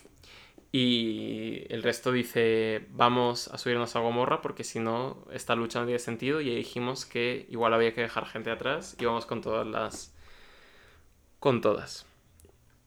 [0.71, 5.85] y el resto dice, vamos a subirnos a Gomorra porque si no, esta lucha no
[5.87, 6.41] tiene sentido.
[6.41, 10.13] Y ahí dijimos que igual había que dejar gente atrás y vamos con todas las...
[11.39, 12.05] Con todas.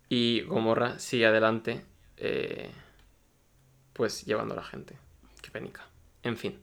[0.09, 1.87] Y Gomorra sigue adelante,
[2.17, 2.71] eh,
[3.93, 4.97] pues llevando a la gente.
[5.41, 5.87] Qué penica.
[6.23, 6.59] En fin.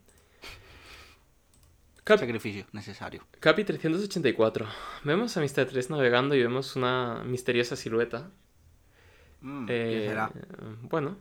[2.04, 3.24] Cap- Sacrificio necesario.
[3.40, 4.68] Capi 384.
[5.04, 5.66] Vemos a Mr.
[5.68, 8.32] 3 navegando y vemos una misteriosa silueta
[9.42, 10.32] Mm, eh, ¿Quién será?
[10.82, 11.18] Bueno,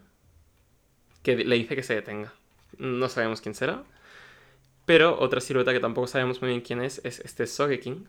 [1.23, 2.33] que le dice que se detenga.
[2.77, 3.85] No sabemos quién será.
[4.87, 8.09] Pero otra silueta que tampoco sabemos muy bien quién es es este Sogeking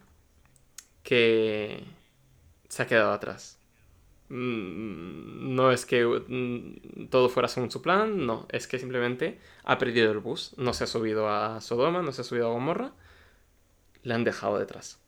[1.04, 1.84] que
[2.70, 3.59] se ha quedado atrás.
[4.30, 9.78] Mm, No es que mm, todo fuera según su plan, no, es que simplemente ha
[9.78, 12.94] perdido el bus, no se ha subido a Sodoma, no se ha subido a Gomorra,
[14.04, 15.00] le han dejado detrás.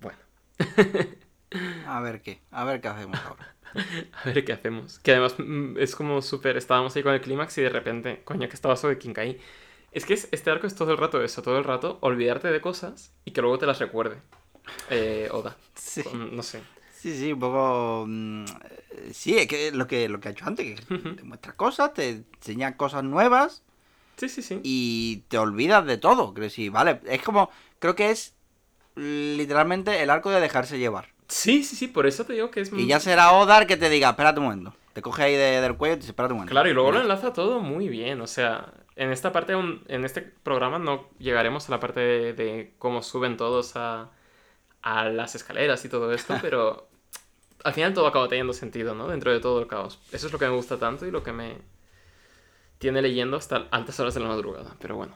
[0.00, 0.18] Bueno,
[1.86, 2.40] A ver qué.
[2.50, 3.56] A ver qué hacemos ahora.
[4.12, 4.98] A ver qué hacemos.
[5.00, 6.56] Que además mm, es como súper.
[6.56, 9.40] Estábamos ahí con el clímax y de repente, coño, que estaba sobre ahí.
[9.92, 12.60] Es que es- este arco es todo el rato eso, todo el rato olvidarte de
[12.60, 14.18] cosas y que luego te las recuerde.
[14.90, 15.56] Eh, Oda.
[15.74, 16.02] Sí.
[16.32, 16.62] No sé.
[17.04, 18.06] Sí, sí, un poco.
[18.08, 18.44] mm,
[19.12, 22.24] Sí, es que lo que, lo que ha hecho antes, que te muestra cosas, te
[22.38, 23.62] enseña cosas nuevas
[24.16, 24.60] Sí, sí, sí.
[24.62, 26.32] y te olvidas de todo.
[26.32, 27.00] Creo que sí, vale.
[27.06, 27.50] Es como.
[27.78, 28.34] Creo que es
[28.96, 31.08] literalmente el arco de dejarse llevar.
[31.28, 32.72] Sí, sí, sí, por eso te digo que es.
[32.72, 34.74] Y ya será Odar que te diga, espérate un momento.
[34.92, 36.52] Te coge ahí de- del cuello y te dice, espérate un momento.
[36.52, 38.20] Claro, y luego lo enlaza todo muy bien.
[38.20, 42.74] O sea, en esta parte, en este programa no llegaremos a la parte de, de
[42.78, 44.10] cómo suben todos a,
[44.82, 46.88] a las escaleras y todo esto, pero
[47.64, 49.08] al final todo acaba teniendo sentido, ¿no?
[49.08, 49.98] Dentro de todo el caos.
[50.12, 51.56] Eso es lo que me gusta tanto y lo que me
[52.78, 55.14] tiene leyendo hasta altas horas de la madrugada, pero bueno.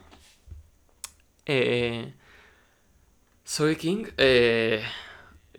[1.44, 2.14] Eh,
[3.44, 4.82] Soy King eh,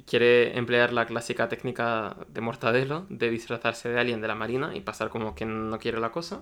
[0.06, 4.82] quiere emplear la clásica técnica de Mortadelo de disfrazarse de alguien de la marina y
[4.82, 6.41] pasar como quien no quiere la cosa.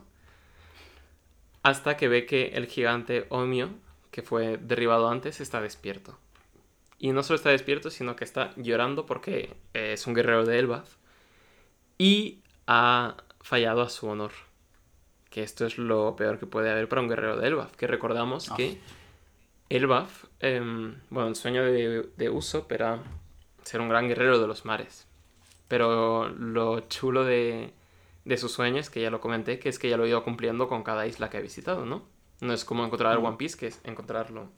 [1.63, 3.69] Hasta que ve que el gigante Omio,
[4.11, 6.17] que fue derribado antes, está despierto.
[6.99, 10.57] Y no solo está despierto, sino que está llorando porque eh, es un guerrero de
[10.59, 10.95] Elbaf.
[11.97, 14.31] Y ha fallado a su honor.
[15.29, 17.75] Que esto es lo peor que puede haber para un guerrero de Elbaf.
[17.75, 18.55] Que recordamos Ah.
[18.55, 18.79] que
[19.69, 22.99] Elbaf, em, bueno, el sueño de, de Usopp era
[23.63, 25.05] ser un gran guerrero de los mares.
[25.67, 27.73] Pero lo chulo de,
[28.25, 30.67] de sus sueños, que ya lo comenté, que es que ya lo he ido cumpliendo
[30.69, 32.03] con cada isla que he visitado, ¿no?
[32.39, 33.25] No es como encontrar el Mm.
[33.25, 34.49] One Piece, que es encontrarlo.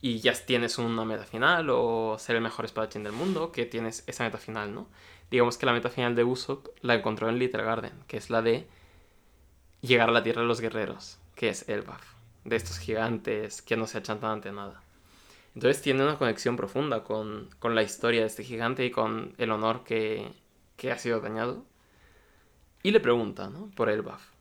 [0.00, 4.04] Y ya tienes una meta final o ser el mejor espadachín del mundo, que tienes
[4.06, 4.88] esa meta final, ¿no?
[5.30, 8.42] Digamos que la meta final de Usopp la encontró en Little Garden, que es la
[8.42, 8.68] de
[9.80, 12.02] llegar a la tierra de los guerreros, que es Elbaf,
[12.44, 14.82] de estos gigantes que no se achantan ante nada.
[15.54, 19.50] Entonces tiene una conexión profunda con, con la historia de este gigante y con el
[19.50, 20.30] honor que,
[20.76, 21.64] que ha sido dañado.
[22.82, 23.70] Y le pregunta, ¿no?
[23.74, 24.35] Por Elbaf.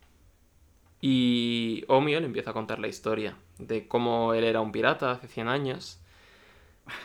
[1.02, 5.28] Y Omio le empieza a contar la historia de cómo él era un pirata hace
[5.28, 6.02] 100 años.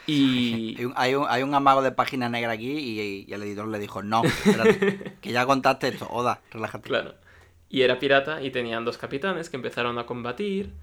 [0.06, 0.76] Y...
[0.78, 3.68] Hay un, hay, un, hay un amago de página negra aquí y, y el editor
[3.68, 4.84] le dijo, no, espérate,
[5.20, 6.88] que ya contaste esto, Oda, relájate.
[6.88, 7.14] Claro.
[7.68, 10.74] Y era pirata y tenían dos capitanes que empezaron a combatir.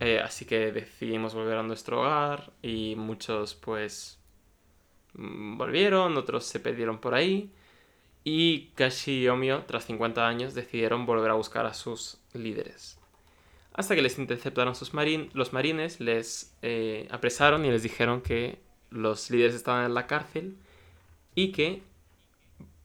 [0.00, 2.52] eh, así que decidimos volver a nuestro hogar.
[2.62, 4.20] Y muchos, pues.
[5.14, 7.52] mm, Volvieron, otros se perdieron por ahí.
[8.28, 12.98] Y Kashi y Omio, tras 50 años, decidieron volver a buscar a sus líderes.
[13.72, 18.58] Hasta que les interceptaron sus los marines, les eh, apresaron y les dijeron que
[18.90, 20.56] los líderes estaban en la cárcel
[21.36, 21.84] y que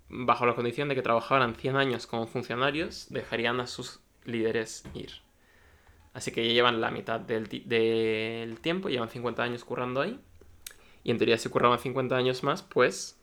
[0.10, 5.10] bajo la condición de que trabajaran 100 años como funcionarios, dejarían a sus líderes ir.
[6.14, 10.20] Así que ya llevan la mitad del, del tiempo, llevan 50 años currando ahí.
[11.04, 13.18] Y en teoría si curraban 50 años más, pues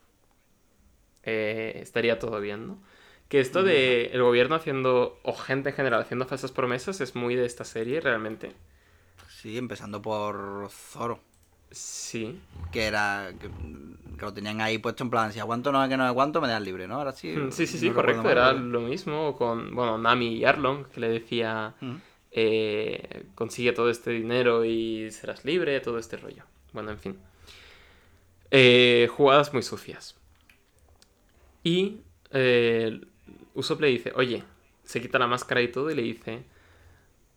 [1.28, 2.78] eh, estaría todo bien, ¿no?
[3.28, 7.34] Que esto de el gobierno haciendo, o gente en general haciendo falsas promesas, es muy
[7.36, 8.52] de esta serie realmente.
[9.28, 11.20] Sí, empezando por Zoro,
[11.70, 12.40] Sí.
[12.72, 13.48] que era, que,
[14.16, 16.64] que lo tenían ahí puesto en plan, si aguanto no que no aguanto, me dejan
[16.64, 16.94] libre, ¿no?
[16.96, 17.34] Ahora sí.
[17.50, 18.30] Sí, sí, sí, no correcto.
[18.30, 21.74] Era lo mismo con, bueno, Nami y Arlong, que le decía...
[21.80, 21.96] Mm.
[22.30, 26.44] eh, consigue todo este dinero y serás libre, todo este rollo.
[26.72, 27.18] Bueno, en fin.
[28.50, 30.14] Eh, jugadas muy sucias.
[31.62, 33.00] Y eh,
[33.54, 34.44] Usopp le dice, oye,
[34.84, 36.44] se quita la máscara y todo y le dice,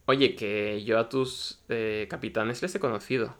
[0.06, 3.36] oye, que yo a tus eh, capitanes les he conocido.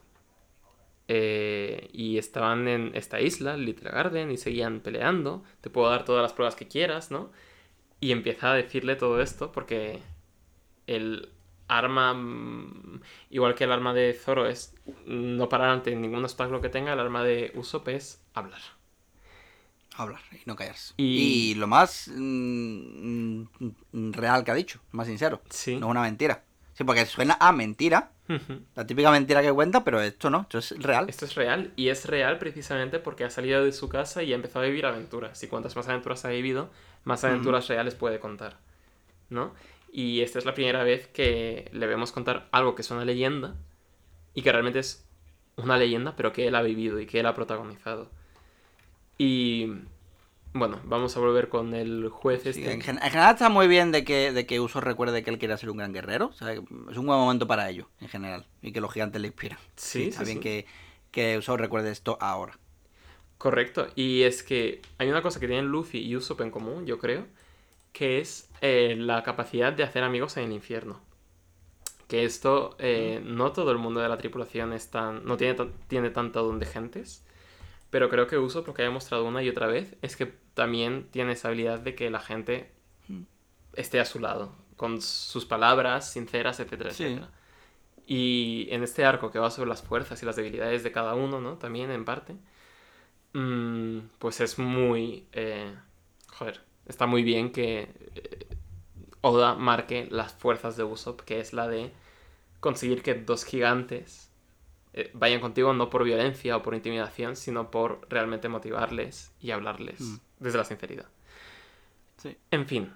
[1.08, 5.44] Eh, y estaban en esta isla, Little Garden, y seguían peleando.
[5.62, 7.32] Te puedo dar todas las pruebas que quieras, ¿no?
[8.00, 10.00] Y empieza a decirle todo esto porque
[10.88, 11.30] el
[11.68, 14.76] arma, mm, igual que el arma de Zoro es
[15.06, 18.62] no parar ante ningún obstáculo que tenga, el arma de Usopp es hablar.
[20.02, 20.94] Hablar y no callarse.
[20.98, 23.42] Y- Y, lo más mm,
[23.92, 25.42] mm, real que ha dicho, más sincero.
[25.50, 25.76] Sí.
[25.78, 26.44] No es una mentira.
[26.74, 28.12] Sí, porque suena a mentira,
[28.76, 31.06] la típica mentira que cuenta, pero esto no, esto es real.
[31.10, 34.36] Esto es real y es real precisamente porque ha salido de su casa y ha
[34.36, 35.44] empezado a vivir aventuras.
[35.44, 36.72] Y cuantas más aventuras ha vivido,
[37.04, 38.58] más aventuras reales puede contar.
[39.30, 39.54] ¿No?
[39.92, 43.56] Y esta es la primera vez que le vemos contar algo que es una leyenda
[44.34, 45.06] y que realmente es
[45.58, 48.10] una leyenda, pero que él ha vivido y que él ha protagonizado.
[49.18, 49.68] Y
[50.54, 52.70] bueno, vamos a volver con el juez Sí, este.
[52.70, 55.40] en, gen- en general está muy bien de que, de que Uso recuerde que él
[55.40, 56.28] quiere ser un gran guerrero.
[56.28, 58.46] o sea, es un buen momento para ello, en general.
[58.62, 59.60] Y que los gigantes le inspiran.
[59.76, 60.40] Sí, está sí, bien sí.
[60.40, 60.66] que,
[61.12, 62.60] que Uso recuerde esto ahora.
[63.38, 67.00] Correcto, y es que hay una cosa que tienen Luffy y Usopp en común, yo
[67.00, 67.26] creo,
[67.94, 71.02] que es eh, la capacidad de hacer amigos en el infierno.
[72.08, 75.56] Que esto, eh, no todo el mundo de la tripulación es tan, no tiene,
[75.88, 77.24] tiene tanto don de gentes,
[77.92, 81.10] pero creo que Usopp lo que ha demostrado una y otra vez es que también
[81.12, 82.72] tiene esa habilidad de que la gente
[83.76, 87.04] esté a su lado, con sus palabras sinceras, etcétera, Sí.
[87.06, 87.30] etcétera.
[88.08, 91.42] Y en este arco que va sobre las fuerzas y las debilidades de cada uno,
[91.42, 91.58] ¿no?
[91.58, 92.36] También en parte.
[93.34, 95.28] mm, pues es muy...
[95.34, 95.74] eh,
[96.28, 98.48] joder, está muy bien que eh,
[99.22, 101.92] Oda marque las fuerzas de Usopp, que es la de
[102.62, 104.31] conseguir que dos gigantes
[104.94, 110.00] eh, vayan contigo no por violencia o por intimidación, sino por realmente motivarles y hablarles
[110.02, 110.18] Mm.
[110.40, 111.06] desde la sinceridad.
[112.18, 112.38] Sí.
[112.52, 112.94] En fin,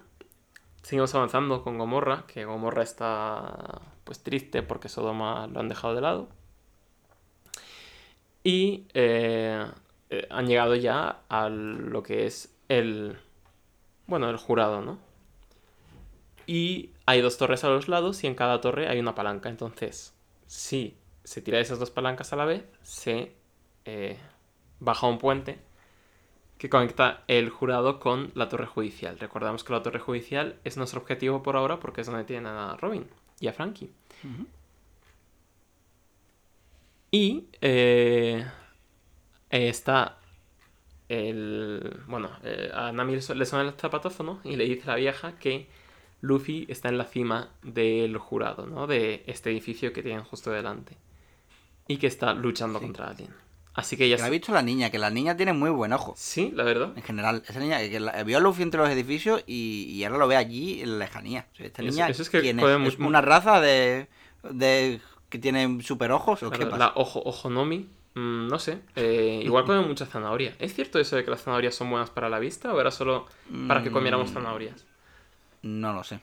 [0.82, 6.00] seguimos avanzando con Gomorra, que Gomorra está pues triste porque Sodoma lo han dejado de
[6.00, 6.28] lado.
[8.44, 9.66] Y eh,
[10.10, 13.18] eh, han llegado ya a lo que es el,
[14.06, 14.98] bueno, el jurado, ¿no?
[16.46, 19.48] Y hay dos torres a los lados y en cada torre hay una palanca.
[19.48, 20.14] Entonces,
[20.46, 20.96] si
[21.26, 23.32] se tira esas dos palancas a la vez, se
[23.84, 24.16] eh,
[24.80, 25.58] baja un puente
[26.56, 29.18] que conecta el jurado con la torre judicial.
[29.18, 32.76] Recordamos que la torre judicial es nuestro objetivo por ahora porque es donde tienen a
[32.76, 33.06] Robin
[33.40, 33.90] y a Frankie.
[37.10, 38.46] Y eh,
[39.50, 40.18] está
[41.08, 42.02] el...
[42.06, 44.40] Bueno, eh, a Nami le su- le suena el zapatazo, ¿no?
[44.44, 45.66] Y le dice a la vieja que
[46.20, 48.86] Luffy está en la cima del jurado, ¿no?
[48.86, 50.96] De este edificio que tienen justo delante.
[51.88, 52.84] Y que está luchando Sí.
[52.86, 53.30] contra alguien.
[53.74, 54.16] Así que ya...
[54.16, 56.14] La ha visto la niña, que la niña tiene muy buen ojo.
[56.16, 56.92] Sí, la verdad.
[56.96, 60.16] En general, esa niña que la- vio a Luffy entre los edificios y, y ahora
[60.18, 61.46] lo ve allí en la lejanía.
[61.52, 62.94] O sea, esta Eso- niña, eso es que ¿quién puede es?
[62.94, 64.08] ¿Es mu- una raza de,
[64.50, 66.78] de que tiene super ojos o qué pasa?
[66.78, 68.78] la ojo, ojonomi, mm, no sé.
[68.96, 70.54] eh, igual come mucha zanahoria.
[70.58, 73.26] ¿Es cierto eso de que las zanahorias son buenas para la vista o era solo
[73.68, 74.86] para que comiéramos Mm, zanahorias?
[75.62, 76.20] No lo sé.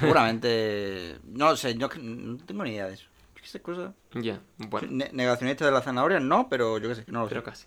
[0.00, 1.18] Seguramente.
[1.24, 3.06] No lo sé, yo no tengo ni idea de eso.
[3.46, 3.94] Yo qué sé, cosa.
[4.14, 4.88] Ya, bueno.
[4.90, 7.44] Ne- negacionista de las zanahorias, no, pero yo qué sé, no lo Pero sé.
[7.44, 7.66] casi.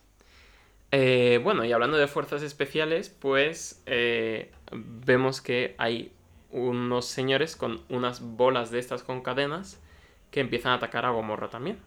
[0.91, 6.11] Eh, bueno, y hablando de fuerzas especiales, pues eh, vemos que hay
[6.51, 9.79] unos señores con unas bolas de estas con cadenas
[10.31, 11.77] que empiezan a atacar a Gomorra también.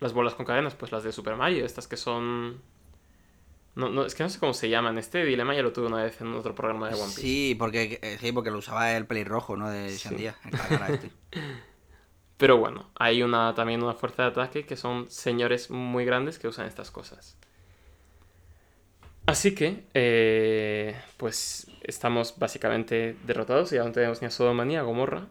[0.00, 2.60] Las bolas con cadenas, pues las de Super Mario, estas que son...
[3.74, 4.98] No, no, es que no sé cómo se llaman.
[4.98, 7.20] Este dilema ya lo tuve una vez en otro programa de One Piece.
[7.20, 9.70] Sí, porque, eh, sí, porque lo usaba el pelirrojo, ¿no?
[9.70, 10.08] De Sí.
[10.08, 10.36] Shandía.
[10.44, 11.10] el cara este.
[12.42, 16.48] Pero bueno, hay una, también una fuerza de ataque que son señores muy grandes que
[16.48, 17.36] usan estas cosas.
[19.26, 23.70] Así que, eh, pues estamos básicamente derrotados.
[23.70, 25.28] Ya no tenemos ni a Sodoma ni a Gomorra.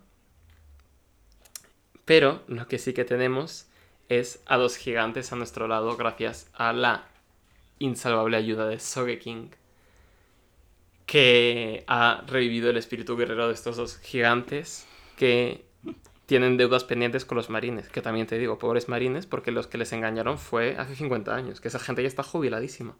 [2.06, 3.68] Pero lo que sí que tenemos
[4.08, 7.10] es a dos gigantes a nuestro lado gracias a la
[7.80, 9.54] insalvable ayuda de Sogeking.
[11.06, 15.70] Que ha revivido el espíritu guerrero de estos dos gigantes que
[16.32, 17.90] tienen deudas pendientes con los marines.
[17.90, 21.60] Que también te digo, pobres marines, porque los que les engañaron fue hace 50 años.
[21.60, 22.96] Que esa gente ya está jubiladísima.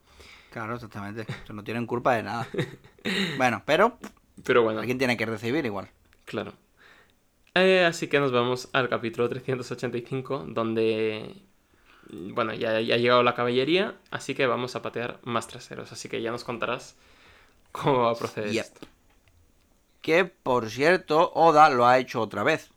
[0.50, 1.26] Claro, exactamente.
[1.54, 2.46] No tienen culpa de nada.
[3.38, 3.98] Bueno, pero
[4.44, 5.88] Pero bueno, alguien tiene que recibir igual.
[6.26, 6.52] claro.
[7.56, 11.36] Eh, así que nos vamos al capítulo 385, donde,
[12.10, 15.92] bueno, ya, ya ha llegado la caballería, así que vamos a patear más traseros.
[15.94, 16.96] Así que ya nos contarás
[17.72, 18.64] cómo va a proceder Yep.
[18.66, 18.88] esto.
[20.02, 22.72] Que, por cierto, Oda lo ha hecho otra vez.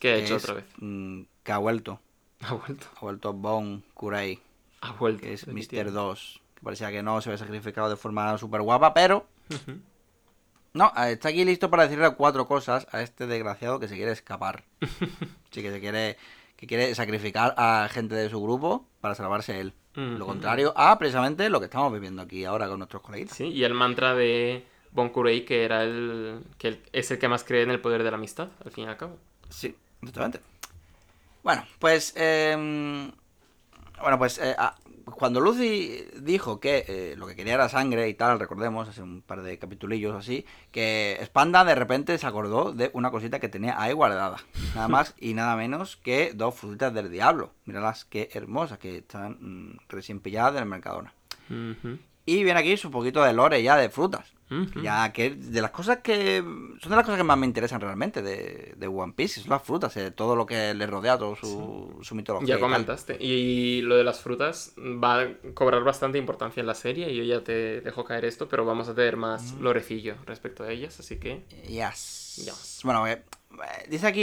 [0.00, 0.64] ¿Qué ha hecho es, otra vez?
[0.78, 2.00] mm, que ha vuelto.
[2.40, 2.86] Ha vuelto.
[2.96, 4.38] Ha vuelto Bone Kurai,
[4.80, 5.22] Ha vuelto.
[5.22, 5.54] que es Mr.
[5.54, 5.92] definitivamente.
[5.92, 9.26] 2 que parecía que no se había sacrificado de forma súper guapa, pero
[10.72, 14.64] no, está aquí listo para decirle cuatro cosas a este desgraciado que se quiere escapar.
[15.50, 16.16] Sí, que se quiere,
[16.56, 19.72] que quiere sacrificar a gente de su grupo para salvarse él.
[19.94, 23.36] Lo contrario a precisamente lo que estamos viviendo aquí ahora con nuestros coleguitas.
[23.36, 27.44] Sí, y el mantra de Bon que era el que el- es el que más
[27.44, 29.18] cree en el poder de la amistad, al fin y al cabo.
[29.50, 30.40] Sí, exactamente.
[31.42, 32.14] Bueno, pues.
[32.16, 33.10] eh,
[34.00, 34.38] bueno, pues.
[34.38, 34.76] eh, ah,
[35.16, 39.20] cuando Lucy dijo que eh, lo que quería era sangre y tal, recordemos, hace un
[39.20, 43.78] par de capitulillos así, que Spanda de repente se acordó de una cosita que tenía
[43.80, 44.38] ahí guardada.
[44.74, 47.52] Nada más y nada menos que dos frutitas del diablo.
[47.66, 51.12] Míralas qué hermosas, que están mm, recién pilladas del Mercadona.
[52.26, 54.32] Y viene aquí su poquito de lore ya de frutas.
[54.82, 56.38] Ya que de las cosas que.
[56.80, 59.62] Son de las cosas que más me interesan realmente de, de One Piece, son las
[59.62, 62.56] frutas, eh, todo lo que le rodea, todo su, su mitología.
[62.56, 63.16] Ya comentaste.
[63.20, 67.10] Y lo de las frutas va a cobrar bastante importancia en la serie.
[67.10, 70.70] Y yo ya te dejo caer esto, pero vamos a tener más lorecillo respecto a
[70.70, 71.00] ellas.
[71.00, 71.44] Así que.
[71.66, 72.36] Yes.
[72.36, 72.80] Yes.
[72.82, 73.22] Bueno, eh,
[73.62, 74.22] eh, dice aquí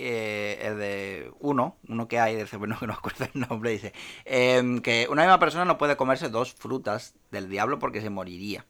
[0.00, 3.92] eh, el de uno, uno que hay, del bueno, que no acuerdo el nombre, dice
[4.24, 8.64] em, que una misma persona no puede comerse dos frutas del diablo porque se moriría.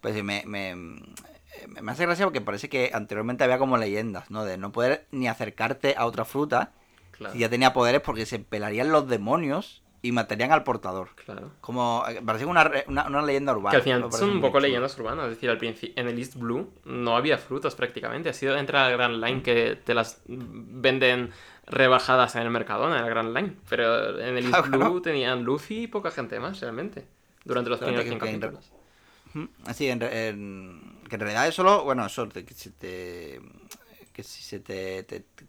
[0.00, 4.30] Pues sí, me, me, me- me hace gracia porque parece que anteriormente había como leyendas,
[4.30, 4.44] ¿no?
[4.44, 6.72] De no poder ni acercarte a otra fruta
[7.12, 7.34] Claro.
[7.34, 11.10] si ya tenía poderes porque se pelarían los demonios y matarían al portador.
[11.26, 11.50] Claro.
[11.60, 13.70] Como, eh, parece una, una, una leyenda urbana.
[13.72, 14.60] Que al final son un poco chulo.
[14.68, 15.24] leyendas urbanas.
[15.24, 18.30] Es decir, al principio, en el East Blue no había frutas prácticamente.
[18.30, 21.30] Ha sido entrar al Grand Line que te las venden
[21.66, 23.56] rebajadas en el Mercadona, en el Grand Line.
[23.68, 25.02] Pero en el East Claro, Blue claro.
[25.02, 27.06] tenían Luffy y poca gente más, realmente.
[27.44, 28.72] Durante los primeros que- 100 que en- capítulos.
[29.66, 33.40] Así, en, en- que en realidad es solo, bueno, eso, que se te...
[34.12, 35.02] Que si se te...
[35.04, 35.46] te- te-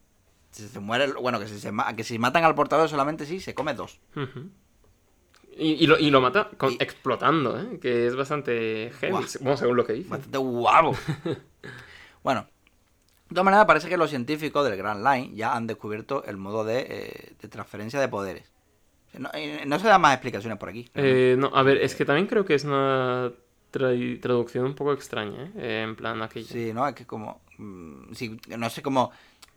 [0.51, 3.39] si se te muere, bueno, que si, se, que si matan al portador solamente sí,
[3.39, 3.99] se come dos.
[5.57, 7.79] Y, y lo, y lo mata con- Y- explotando, ¿eh?
[7.79, 9.23] Que es bastante heavy, Guau.
[9.41, 10.09] bueno, según lo que dice.
[10.09, 10.95] Bastante guapo.
[12.23, 12.47] bueno,
[13.29, 16.63] de todas maneras parece que los científicos del Grand Line ya han descubierto el modo
[16.65, 18.51] de, eh, de transferencia de poderes.
[19.17, 19.29] No,
[19.65, 20.89] no se dan más explicaciones por aquí.
[20.95, 23.31] Eh, no, a ver, es que también creo que es una
[23.71, 25.51] traducción un poco extraña, ¿eh?
[25.55, 26.47] Eh, En plan aquello.
[26.47, 26.87] Sí, ¿no?
[26.87, 27.41] Es que como...
[27.57, 29.11] mm, sí, no sé cómo...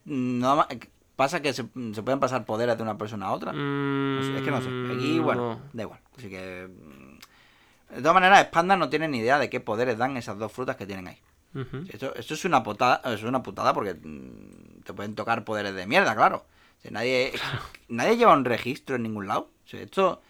[0.04, 0.68] mm, más-
[1.16, 1.62] pasa que se,
[1.92, 3.52] se pueden pasar poderes de una persona a otra.
[3.52, 4.68] No sé, es que no sé.
[4.92, 5.60] Aquí, Mm, bueno, no.
[5.72, 6.00] da igual.
[6.16, 6.68] Así que.
[7.90, 10.74] De todas maneras, Panda no tiene ni idea de qué poderes dan esas dos frutas
[10.76, 11.18] que tienen ahí.
[11.54, 11.84] Ujú.
[11.88, 16.16] Esto, esto es una putada, es una putada porque te pueden tocar poderes de mierda,
[16.16, 16.44] claro.
[16.78, 17.32] O sea, nadie,
[17.88, 19.50] nadie lleva un registro en ningún lado.
[19.64, 20.20] O sea, esto.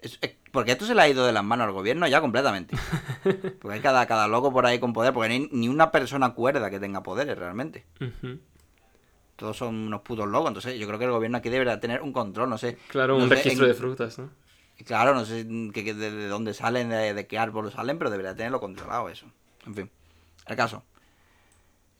[0.00, 2.76] es- es- porque esto se le ha ido de las manos al gobierno ya completamente.
[3.60, 6.34] Porque hay cada, cada loco por ahí con poder, porque no hay ni una persona
[6.34, 7.84] cuerda que tenga poderes realmente.
[9.36, 10.48] Todos son unos putos locos.
[10.48, 12.76] Entonces, yo creo que el gobierno aquí debería tener un control, no sé.
[12.88, 14.30] Claro, no un sé registro en- de frutas, ¿no?
[14.84, 18.10] Claro, no sé que, que de, de dónde salen, de, de qué árbol salen, pero
[18.10, 19.26] debería tenerlo controlado eso.
[19.64, 19.90] En fin,
[20.46, 20.82] el caso.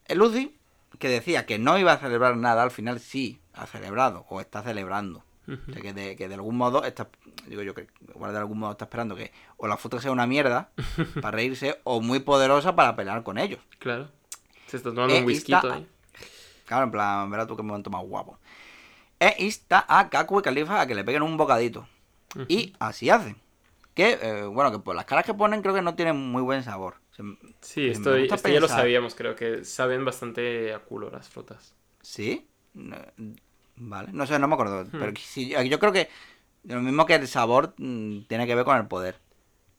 [0.07, 0.59] El Lucy,
[0.99, 4.63] que decía que no iba a celebrar nada, al final sí ha celebrado o está
[4.63, 5.25] celebrando.
[5.49, 7.09] O sea, que de, que de algún modo está,
[7.47, 10.27] digo yo que igual de algún modo está esperando que o la fruta sea una
[10.27, 10.71] mierda
[11.21, 13.61] para reírse o muy poderosa para pelear con ellos.
[13.79, 14.09] Claro.
[14.69, 15.87] Se está tomando Eh, un whisky ahí.
[16.67, 18.39] Claro, en plan, verás tú qué momento más guapo.
[19.19, 21.87] E insta a Kaku y Califa a que le peguen un bocadito.
[22.49, 23.37] Y así hacen.
[23.95, 26.63] Que, eh, bueno, que por las caras que ponen creo que no tienen muy buen
[26.65, 26.95] sabor.
[27.15, 27.23] Se-
[27.61, 31.75] Sí, esto, esto ya lo sabíamos, creo que saben bastante a culo las frutas.
[32.01, 32.49] ¿Sí?
[32.73, 32.97] No-
[33.77, 34.87] vale, no sé, no me acuerdo.
[34.93, 34.99] Hmm.
[34.99, 36.09] Pero que sí, yo creo que
[36.65, 39.17] lo mismo que el sabor mm, tiene que ver con el poder.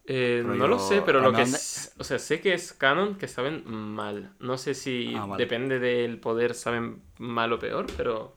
[0.06, 3.16] Eh, no lo sé, pero lo que ¿dónde- es, o sea, sé que es canon
[3.18, 4.34] que saben mal.
[4.40, 5.44] No sé si Ah, vale.
[5.44, 8.36] depende del poder saben mal o peor, pero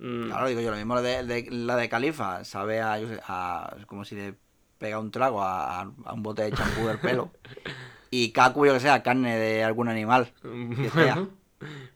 [0.00, 3.20] mm, Claro, digo yo, lo mismo de, de- la de Califa sabe a, yo sé,
[3.26, 4.34] a- como si le
[4.78, 7.32] pega un trago a, a un bote de champú del pelo.
[8.10, 10.32] Y Kaku, yo que sé, a carne de algún animal.
[10.80, 11.22] que sea.
[11.22, 11.30] bueno,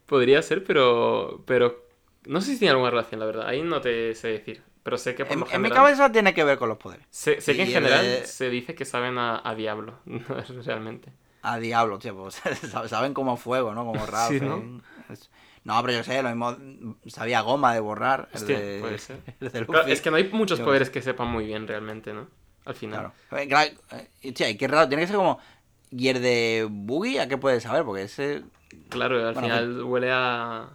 [0.07, 1.87] podría ser, pero pero
[2.27, 3.47] no sé si tiene alguna relación, la verdad.
[3.47, 6.13] Ahí no te sé decir, pero sé que por En, lo en mi general cabeza
[6.13, 7.07] tiene que ver con los poderes.
[7.11, 9.99] sé, sé que en y general se dice que saben a, a diablo,
[10.65, 11.13] realmente.
[11.43, 12.41] A diablo, tío, pues,
[12.89, 13.85] saben como fuego, ¿no?
[13.85, 14.05] Como.
[14.29, 14.57] Sí, ¿no?
[14.59, 14.81] ¿eh?
[15.11, 15.31] Es-
[15.65, 16.57] No, pero yo sé, lo mismo
[17.07, 18.29] sabía goma de borrar.
[18.33, 19.21] el Hostia, de- puede ser.
[19.41, 19.93] el de Claro, Luffy.
[19.93, 22.29] es que no hay muchos Yo- poderes que sepan muy bien realmente, ¿no?
[22.67, 23.13] Al final.
[23.29, 23.43] Claro.
[23.43, 25.39] Eh, claro, eh, Hostia, y qué raro, tiene que ser como
[25.91, 27.85] Gier de Boogie, ¿a qué puedes saber?
[27.85, 28.43] Porque ese...
[28.91, 30.69] Claro, al Bueno, final huele a...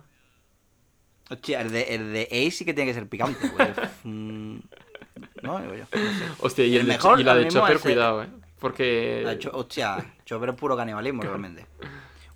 [1.30, 3.68] Hostia, el de, el de Ace sí que tiene que ser picante, güey.
[4.03, 4.60] Mm,
[5.43, 5.85] no, digo yo.
[5.91, 6.26] no sé.
[6.39, 8.27] Hostia, y, El el de- mejor y la de Chopper, cuidado, ¿eh?
[8.60, 9.22] Porque...
[9.23, 11.65] La cho- hostia, Chopper es puro canibalismo realmente.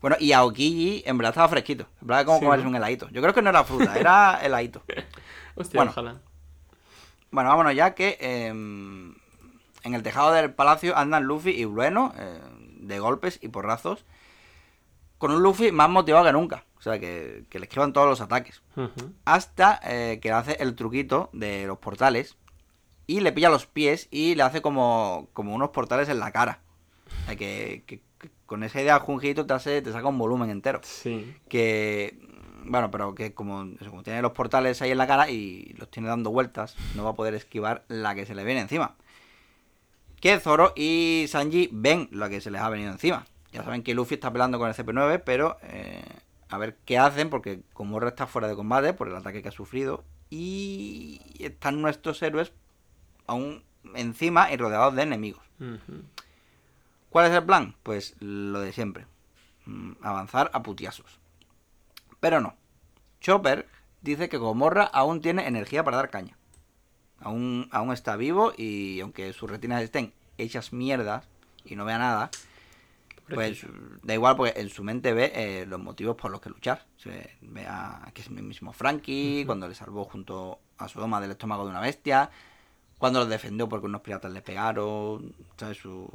[0.02, 1.86] Bueno, y a Okiji en verdad estaba fresquito.
[2.02, 2.70] En verdad como Sí, comerse ¿no?
[2.70, 3.10] un heladito.
[3.10, 4.82] Yo creo que no era fruta, era heladito.
[5.56, 5.92] Hostia, bueno.
[5.92, 6.16] ojalá.
[7.32, 8.18] Bueno, vámonos ya que...
[8.20, 9.14] em,
[9.84, 12.40] en el tejado del palacio andan Luffy y Blueno, eh,
[12.82, 14.04] de golpes y porrazos,
[15.18, 16.64] con un Luffy más motivado que nunca.
[16.80, 18.62] O sea, que, que le esquivan todos los ataques.
[19.26, 22.38] Hasta eh, que hace el truquito de los portales
[23.06, 26.62] y le pilla los pies y le hace como, como unos portales en la cara.
[27.24, 30.50] O sea, que, que- que con esa idea Junjito te, hace, te saca un volumen
[30.50, 30.82] entero.
[30.84, 31.34] Sí.
[31.48, 32.18] Que,
[32.66, 35.90] bueno, pero que como, eso, como tiene los portales ahí en la cara y los
[35.90, 38.96] tiene dando vueltas, no va a poder esquivar la que se le viene encima.
[40.20, 43.26] Que Zoro y Sanji ven lo que se les ha venido encima.
[43.54, 46.04] Ya saben que Luffy está peleando con el CP9, pero eh,
[46.50, 49.54] a ver qué hacen, porque Komurra está fuera de combate por el ataque que ha
[49.54, 50.04] sufrido.
[50.30, 52.52] Y están nuestros héroes
[53.28, 53.64] aún
[53.96, 55.44] encima y rodeados de enemigos.
[57.10, 57.76] ¿Cuál es el plan?
[57.84, 59.06] Pues lo de siempre.
[59.66, 61.20] Mm, Avanzar a putiasos.
[62.20, 62.56] Pero no.
[63.22, 63.68] Chopper
[64.02, 66.38] dice que Gomorra aún tiene energía para dar caña.
[67.20, 71.28] Aún, aún está vivo y aunque sus retinas estén hechas mierdas
[71.66, 72.30] y no vea nada,
[73.34, 73.66] pues
[74.04, 76.86] da igual porque en su mente ve eh, los motivos por los que luchar.
[76.98, 81.32] Se ve a que es el mismo Frankie, cuando le salvó junto a Sodoma del
[81.32, 82.30] estómago de una bestia,
[82.98, 85.78] cuando lo defendió porque unos piratas le pegaron, ¿sabes?
[85.78, 86.08] Su...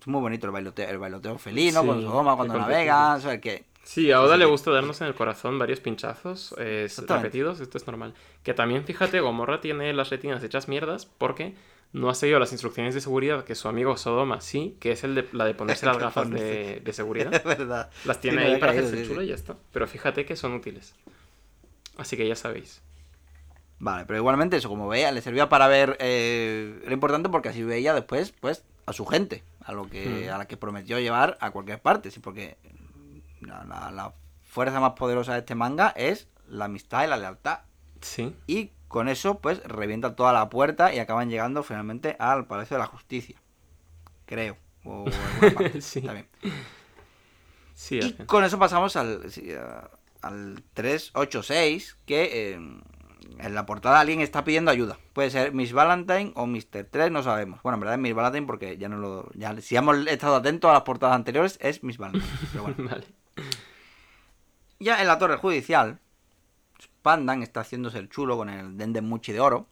[0.00, 3.40] Es muy bonito el bailoteo, el bailoteo felino Sí, con Sodoma cuando navega, ¿sabes?
[3.40, 7.78] Que Sí, a Oda le gusta darnos en el corazón varios pinchazos eh, repetidos, esto
[7.78, 8.14] es normal.
[8.42, 11.54] Que también, fíjate, Gomorra tiene las retinas hechas mierdas porque
[11.92, 15.14] no ha seguido las instrucciones de seguridad que su amigo Sodoma sí, que es el
[15.14, 17.32] de, la de ponerse las gafas de, de seguridad.
[17.34, 17.90] es verdad.
[18.04, 19.56] Las tiene ahí para hacerse sí, chulo y ya está.
[19.72, 20.94] Pero fíjate que son útiles.
[21.96, 22.82] Así que ya sabéis.
[23.78, 25.96] Vale, pero igualmente eso, como veía, le servía para ver...
[26.00, 30.32] Eh, era importante porque así veía después, pues, a su gente, a lo que Mm.
[30.34, 32.56] a la que prometió llevar a cualquier parte, sí, porque
[33.40, 34.12] la, la- la
[34.44, 37.60] fuerza más poderosa de este manga es la amistad y la lealtad.
[38.00, 38.34] Sí.
[38.46, 42.82] Y con eso, pues, revienta toda la puerta y acaban llegando finalmente al Palacio de
[42.82, 43.40] la Justicia.
[44.26, 44.56] Creo.
[44.84, 45.04] O
[45.40, 46.00] parte, Sí.
[46.02, 46.28] también.
[47.74, 49.90] Sí, Y con eso pasamos al, sí, a-
[50.22, 54.98] al 386, que eh, en la portada alguien está pidiendo ayuda.
[55.12, 56.84] Puede ser Miss Valentine o Mr.
[56.90, 57.60] 3, no sabemos.
[57.62, 59.30] Bueno, en verdad es Miss Valentine porque ya no lo...
[59.34, 62.24] Ya, si hemos estado atentos a las portadas anteriores, es Miss Valentine.
[62.52, 62.76] Pero bueno.
[62.90, 63.04] Vale.
[64.78, 66.00] Ya en la torre judicial,
[67.06, 69.68] Pandan está haciéndose el chulo con el Denden Muchi de oro,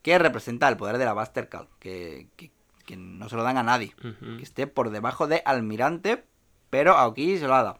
[0.00, 2.50] que representa el poder de la Buster Call, que, que-
[2.86, 3.94] que no se lo dan a nadie.
[4.38, 6.24] Que esté por debajo de Almirante,
[6.70, 7.78] pero aquí se lo ha dado.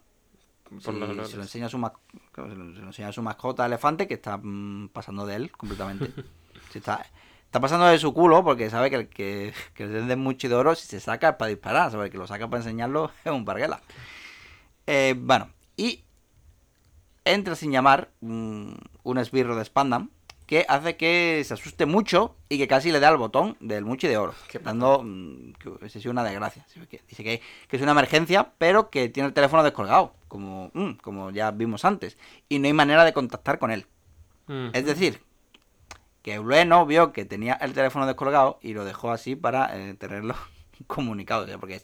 [0.68, 1.94] Por Sí, los se, lo enseña a su ma-
[2.32, 5.36] claro, se lo- se lo enseña a su mascota elefante que está mm, pasando de
[5.36, 6.12] él completamente.
[6.74, 7.04] Está,
[7.46, 10.54] está pasando de su culo porque sabe que el que, que el de mucho de
[10.54, 13.44] oro si se saca es para disparar, sabe que lo saca para enseñarlo es un
[13.44, 13.80] parguela.
[14.86, 16.04] Eh, bueno, y
[17.24, 20.10] entra sin llamar un esbirro de Spandam
[20.52, 24.06] que hace que se asuste mucho y que casi le da al botón del muchi
[24.06, 26.66] de oro, Qué dando mm, que sido una desgracia.
[27.08, 31.30] Dice que, que es una emergencia, pero que tiene el teléfono descolgado, como, mm, como
[31.30, 32.18] ya vimos antes,
[32.50, 33.86] y no hay manera de contactar con él.
[34.74, 35.22] Es decir,
[36.20, 40.34] que Euleno vio que tenía el teléfono descolgado y lo dejó así para eh, tenerlo
[40.86, 41.46] comunicado.
[41.58, 41.80] porque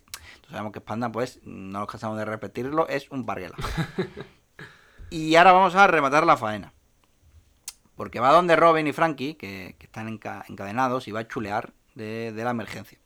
[0.50, 3.56] sabemos que Panda, pues, no nos cansamos de repetirlo, es un parguela.
[5.10, 6.72] y ahora vamos a rematar la faena.
[7.96, 11.72] Porque va donde Robin y Frankie, que, que están enca- encadenados, y va a chulear
[11.94, 12.98] de, de la emergencia.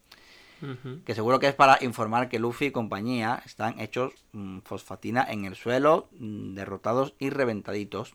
[1.04, 5.44] Que seguro que es para informar que Luffy y compañía están hechos mm, fosfatina en
[5.44, 8.14] el suelo, mm, derrotados y reventaditos.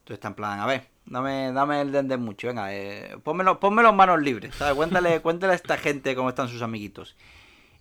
[0.00, 3.88] Entonces está en plan, a ver, dame, dame el dende mucho, venga, eh, pónmelo, pónmelo
[3.90, 4.74] en manos libres, ¿sabes?
[4.74, 7.16] Cuéntale, cuéntale a esta gente cómo están sus amiguitos.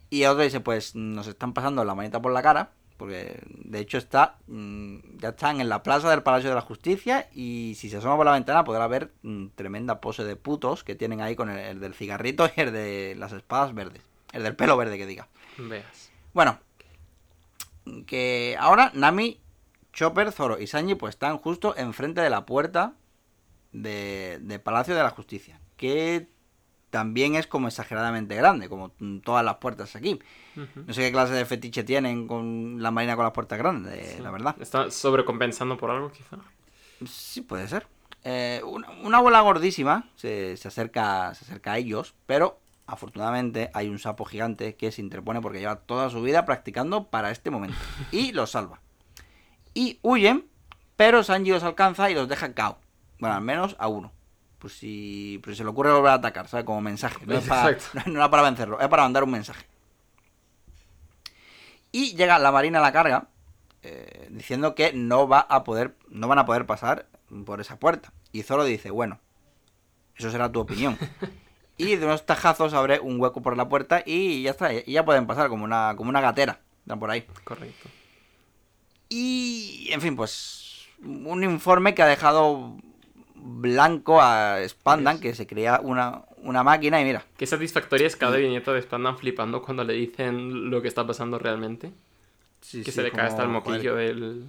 [0.10, 3.98] Y otro dice, pues nos están pasando la manita por la cara, porque de hecho
[3.98, 7.96] está, mm, ya están en la plaza del Palacio de la Justicia y si se
[7.96, 11.50] asoma por la ventana podrá ver mm, tremenda pose de putos que tienen ahí con
[11.50, 14.04] el, el del cigarrito y el de las espadas verdes,
[14.34, 15.30] el del pelo verde que diga.
[15.58, 16.12] Veas.
[16.34, 16.60] Bueno,
[18.06, 19.40] que ahora Nami,
[19.94, 22.96] Chopper, Zoro y Sanji pues están justo enfrente de la puerta
[23.72, 26.28] de, de Palacio de la Justicia, que
[26.90, 28.92] también es como exageradamente grande, como
[29.24, 30.20] todas las puertas aquí.
[30.56, 34.22] No sé qué clase de fetiche tienen con la marina con las puertas grandes, Sí.
[34.22, 34.56] la verdad.
[34.60, 36.38] ¿Está sobrecompensando por algo, quizá?
[37.08, 37.88] Sí, puede ser.
[38.24, 43.88] Eh, una, una bola gordísima se, se acerca, se acerca a ellos, pero afortunadamente hay
[43.88, 47.78] un sapo gigante que se interpone porque lleva toda su vida practicando para este momento.
[48.12, 48.82] Y los salva.
[49.74, 50.48] Y huyen,
[50.98, 52.80] pero Sanji los alcanza y los deja cao.
[53.20, 54.12] Bueno, al menos a uno.
[54.60, 56.66] Pues si, pues si se le ocurre volver a atacar, ¿sabes?
[56.66, 57.26] Como mensaje.
[57.26, 59.66] No, es para, no era para vencerlo, es para mandar un mensaje.
[61.92, 63.30] Y llega la marina a la carga,
[63.82, 67.08] eh, diciendo que no va a poder, no van a poder pasar
[67.46, 68.12] por esa puerta.
[68.32, 69.20] Y Zoro dice, bueno,
[70.16, 70.98] eso será tu opinión.
[71.78, 75.06] y de unos tajazos abre un hueco por la puerta y ya está, y ya
[75.06, 77.26] pueden pasar como una, como una gatera, están por ahí.
[77.44, 77.90] Correcto.
[79.08, 82.76] Y, en fin, pues un informe que ha dejado
[83.42, 87.26] blanco a Spandan, que se crea una, una máquina y mira.
[87.38, 91.40] Qué satisfactoria es cada viñeta de Spandan flipando cuando le dicen lo que está pasando
[91.40, 91.92] realmente.
[92.62, 94.46] Sí, que sí, se le cae hasta el moquillo joder, del...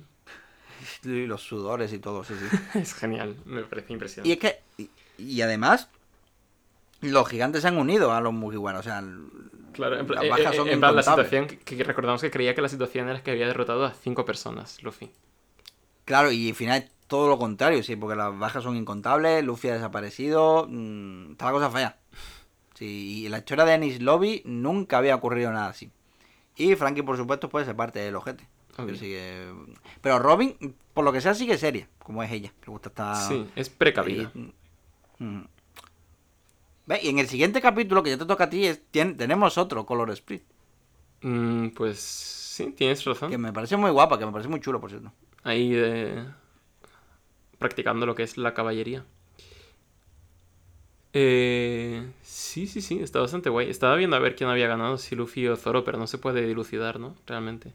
[1.04, 2.56] y los sudores y todo, sí, sí.
[2.78, 4.32] Es genial, me parece Y impresionante.
[4.32, 4.90] es que, y,
[5.22, 5.88] y además,
[7.00, 9.02] los gigantes se han unido a los Mugiwara, o sea,
[9.72, 12.30] Claro, en, las bajas eh, son eh, en plan, la situación, que, que recordamos que
[12.30, 15.10] creía que la situación era que había derrotado a cinco personas, Luffy.
[16.04, 19.74] Claro, y al final todo lo contrario, sí, porque las bajas son incontables, Luffy ha
[19.74, 21.98] desaparecido, mm, está la cosa fea.
[22.74, 25.90] Sí, y en la historia de Ennis Lobby nunca había ocurrido nada así.
[26.56, 28.48] Y Frankie, por supuesto, puede ser parte del ojete.
[28.78, 28.86] Obvio.
[28.86, 29.52] Pero, sigue-
[30.00, 30.56] pero Robin,
[30.94, 33.16] por lo que sea, sigue seria, como es ella, le gusta estar...
[33.16, 34.30] Sí, es precavida.
[34.34, 34.54] Y-
[35.22, 35.44] mm.
[36.86, 39.58] Ve, Y en el siguiente capítulo, que ya te toca a ti, es- tien- tenemos
[39.58, 40.42] otro Color Split.
[41.22, 43.30] Mm, pues sí, tienes razón.
[43.30, 45.12] Que me parece muy guapa, que me parece muy chulo, por cierto.
[45.42, 46.24] Ahí eh,
[47.60, 49.04] practicando lo que es la caballería.
[51.12, 53.68] Eh, sí, sí, sí, está bastante guay.
[53.70, 56.46] Estaba viendo a ver quién había ganado, si Luffy o Zoro, pero no se puede
[56.46, 57.14] dilucidar, ¿no?
[57.26, 57.72] Realmente.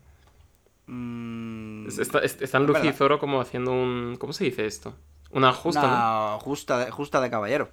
[0.88, 2.94] Mm, Es- está- es- están es Luffy y.
[2.94, 4.16] Zoro como haciendo un...
[4.20, 4.96] ¿Cómo se dice esto?
[5.32, 7.72] Una justa, Una justa de, justa de caballero.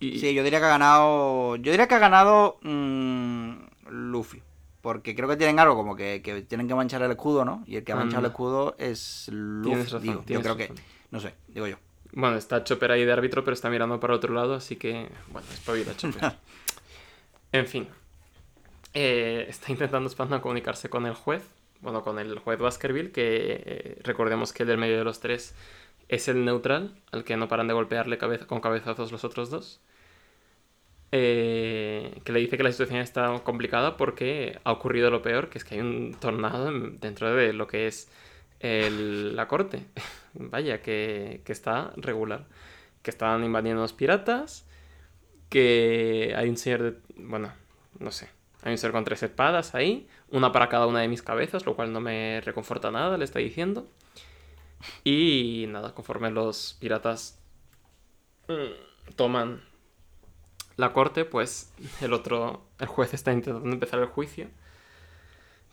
[0.00, 1.56] Sí, yo diría que ha ganado.
[1.56, 3.52] Yo diría que ha ganado mm,
[3.90, 4.42] Luffy.
[4.80, 7.64] Porque creo que tienen algo como que, que tienen que manchar el escudo, ¿no?
[7.66, 9.30] Y el que ha manchado el escudo es.
[9.62, 10.24] Tienes razón, digo.
[10.26, 10.76] Yo creo razón.
[10.76, 10.82] que.
[11.10, 11.76] No sé, digo yo.
[12.12, 15.08] Bueno, está Chopper ahí de árbitro, pero está mirando para otro lado, así que...
[15.28, 16.32] Bueno, espabila Chopper.
[17.52, 17.88] En fin.
[18.92, 21.42] Eh, está intentando Spandan comunicarse con el juez.
[21.80, 25.54] Bueno, con el juez Baskerville, que eh, recordemos que el del medio de los tres
[26.08, 29.80] es el neutral, al que no paran de golpearle cabeza, con cabezazos los otros dos.
[31.10, 35.58] Eh, que le dice que la situación está complicada porque ha ocurrido lo peor, que
[35.58, 38.10] es que hay un tornado en- dentro de lo que es
[38.60, 39.84] la corte.
[40.34, 42.46] Vaya, que, está regular.
[43.02, 44.66] Que están invadiendo los piratas,
[45.48, 46.94] que hay un señor de...
[47.16, 47.52] Bueno,
[47.98, 48.28] no sé.
[48.62, 51.76] Hay un señor con tres espadas ahí, una para cada una de mis cabezas, lo
[51.76, 53.88] cual no me reconforta nada, le está diciendo.
[55.04, 57.38] Y nada, conforme los piratas
[58.48, 59.62] mm, toman
[60.78, 64.48] la corte, pues el otro, el juez está intentando empezar el juicio.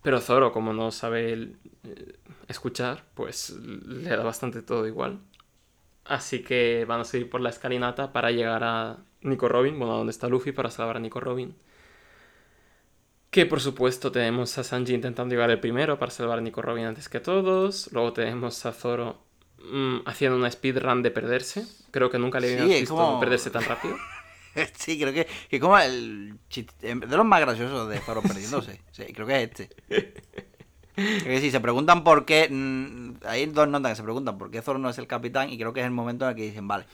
[0.02, 2.16] Pero Zoro, como no sabe el- eh,
[2.48, 5.20] escuchar, pues le da bastante todo igual.
[6.04, 9.98] Así que van a seguir por la escalinata para llegar a Nico Robin, bueno, a
[9.98, 11.56] donde está Luffy para salvar a Nico Robin.
[13.32, 16.86] Que por supuesto tenemos a Sanji intentando llegar el primero para salvar a Nico Robin
[16.86, 17.90] antes que todos.
[17.92, 19.18] Luego tenemos a Zoro
[19.60, 21.66] mm, haciendo una speedrun de perderse.
[21.92, 23.96] Creo que nunca le Sí, habíamos es visto como- perderse tan rápido.
[24.78, 28.82] Sí, creo que, que como el chiste, de los más graciosos de Zoro perdiéndose.
[28.92, 29.70] Sí, creo que es este.
[30.96, 32.48] Creo que sí, se preguntan por qué.
[32.50, 35.58] mm, hay dos notas que se preguntan por qué Zoro no es el capitán y
[35.58, 36.86] creo que es el momento en el que dicen, vale,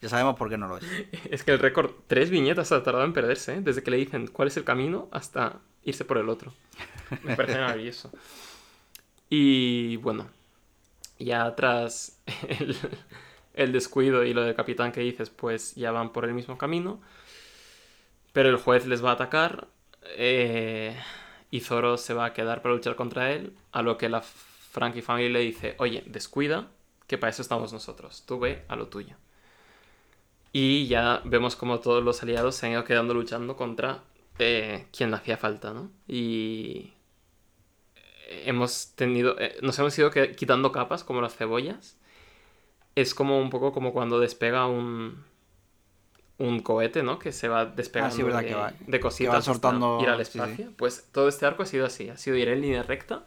[0.00, 0.84] ya sabemos por qué no lo es.
[1.30, 3.60] Es que el récord, tres viñetas ha tardado en perderse, ¿eh?
[3.60, 6.52] desde que le dicen cuál es el camino hasta irse por el otro.
[7.22, 8.10] Me parece maravilloso.
[9.30, 10.28] Y bueno,
[11.18, 12.18] ya tras
[12.48, 12.76] el,
[13.56, 17.00] el descuido y lo del capitán que dices, pues ya van por el mismo camino.
[18.32, 19.66] Pero el juez les va a atacar
[20.16, 20.96] eh,
[21.50, 23.54] y Zoro se va a quedar para luchar contra él.
[23.72, 26.68] A lo que la Frankie Family le dice, oye, descuida,
[27.06, 28.24] que para eso estamos nosotros.
[28.26, 29.16] Tú ve a lo tuyo.
[30.52, 34.04] Y ya vemos como todos los aliados se han ido quedando luchando contra
[34.38, 35.90] eh, quien hacía falta, ¿no?
[36.06, 36.92] Y
[38.44, 41.95] hemos tenido, eh, nos hemos ido quitando capas como las cebollas.
[42.96, 45.22] Es como un poco como cuando despega un,
[46.38, 47.18] un cohete, ¿no?
[47.18, 50.08] Que se va despegando Ah, sí, de, que va- de cositas que va soltando- ir
[50.08, 50.38] al sí, sí.
[50.38, 50.72] espacio.
[50.76, 53.24] Pues todo este arco ha sido así, ha sido ir en línea recta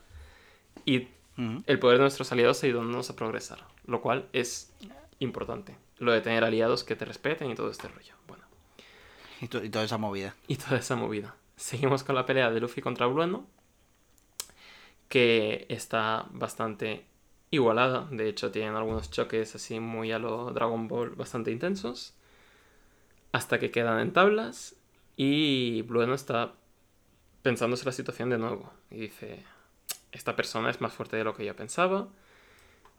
[0.86, 1.08] y
[1.68, 4.74] el poder de nuestros aliados ayudándonos a progresar, lo cual es
[5.20, 5.78] importante.
[5.98, 8.14] Lo de tener aliados que te respeten y todo este rollo.
[8.28, 8.44] Bueno,
[9.40, 10.36] Y, to- y toda esa movida.
[10.48, 11.36] y toda esa movida.
[11.56, 13.46] Seguimos con la pelea de Luffy contra Blueno,
[15.08, 17.06] que está bastante
[17.52, 18.08] igualada.
[18.12, 22.14] De hecho, tienen algunos choques así muy a lo Dragon Ball bastante intensos.
[23.32, 24.76] Hasta que quedan en tablas
[25.16, 26.54] y Blueno está
[27.42, 28.72] pensándose la situación de nuevo.
[28.90, 29.44] Y dice,
[30.12, 32.08] esta persona es más fuerte de lo que yo pensaba.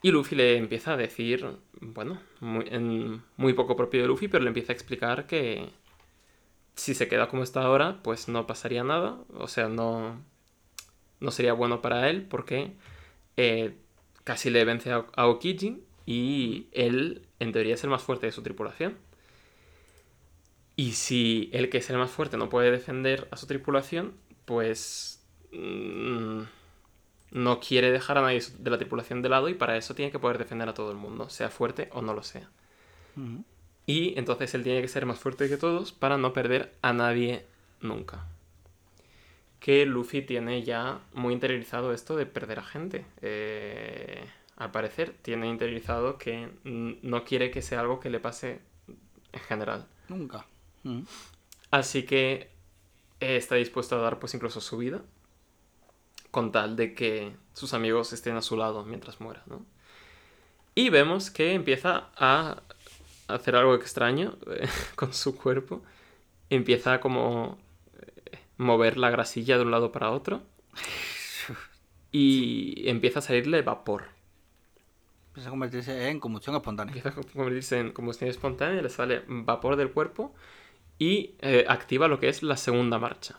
[0.03, 1.47] Y Luffy le empieza a decir,
[1.81, 5.69] bueno, muy, poco propio de Luffy, pero le empieza a explicar que
[6.75, 9.19] si se queda como está ahora, pues no pasaría nada.
[9.35, 10.19] O sea, no,
[11.21, 12.73] no sería bueno para él porque
[13.37, 13.77] eh,
[14.25, 18.33] casi le vence a, a Okiji y él, en teoría, es el más fuerte de
[18.33, 18.97] su tripulación.
[20.77, 24.15] Y si el que es el más fuerte no puede defender a su tripulación,
[24.47, 25.23] pues
[25.53, 26.43] mm,
[27.33, 30.19] no quiere dejar a nadie de la tripulación de lado y para eso tiene que
[30.19, 32.49] poder defender a todo el mundo, sea fuerte o no lo sea.
[33.87, 37.45] Y entonces él tiene que ser más fuerte que todos para no perder a nadie
[37.81, 38.27] nunca.
[39.61, 43.05] Que Luffy tiene ya muy interiorizado esto de perder a gente.
[43.21, 44.25] Eh,
[44.57, 48.61] al parecer tiene interiorizado que mm, no quiere que sea algo que le pase
[49.33, 49.87] en general.
[50.09, 50.47] Nunca.
[50.85, 51.05] Ujú.
[51.71, 52.51] Así que
[53.21, 55.03] eh, está dispuesto a dar pues incluso su vida
[56.31, 59.65] con tal de que sus amigos estén a su lado mientras muera, ¿no?
[60.75, 62.63] Y vemos que empieza a
[63.29, 65.83] hacer algo extraño eh, con su cuerpo.
[66.49, 67.59] Empieza como
[68.61, 70.43] mover la grasilla de un lado para otro.
[72.13, 74.07] Y empieza a salirle vapor.
[75.29, 76.93] Empieza a convertirse en combustión espontánea.
[76.93, 80.35] Empieza a convertirse en combustión espontánea, le sale vapor del cuerpo
[80.99, 83.39] y eh, activa lo que es la segunda marcha.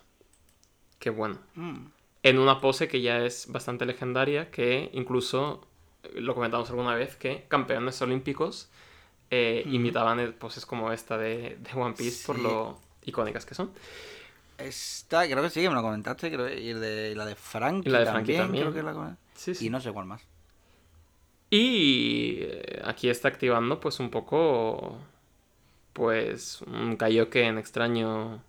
[0.98, 1.38] Que bueno.
[1.54, 1.88] Mm.
[2.22, 5.66] En una pose que ya es bastante legendaria, que incluso
[6.04, 8.70] eh, lo comentamos alguna vez, que campeones olímpicos
[9.30, 13.70] eh, imitaban poses como esta de, de One Piece por lo icónicas que son.
[14.62, 16.30] Esta, creo que sí, que me lo comentaste.
[16.30, 18.64] Creo, y de, la de Frankie la de Frankie también.
[18.66, 18.72] también.
[18.72, 19.66] Creo que la Sí, sí.
[19.66, 20.22] Y no sé cuál más.
[21.50, 24.98] Y eh, aquí está activando pues un poco
[25.92, 28.42] pues un Kaioken extraño.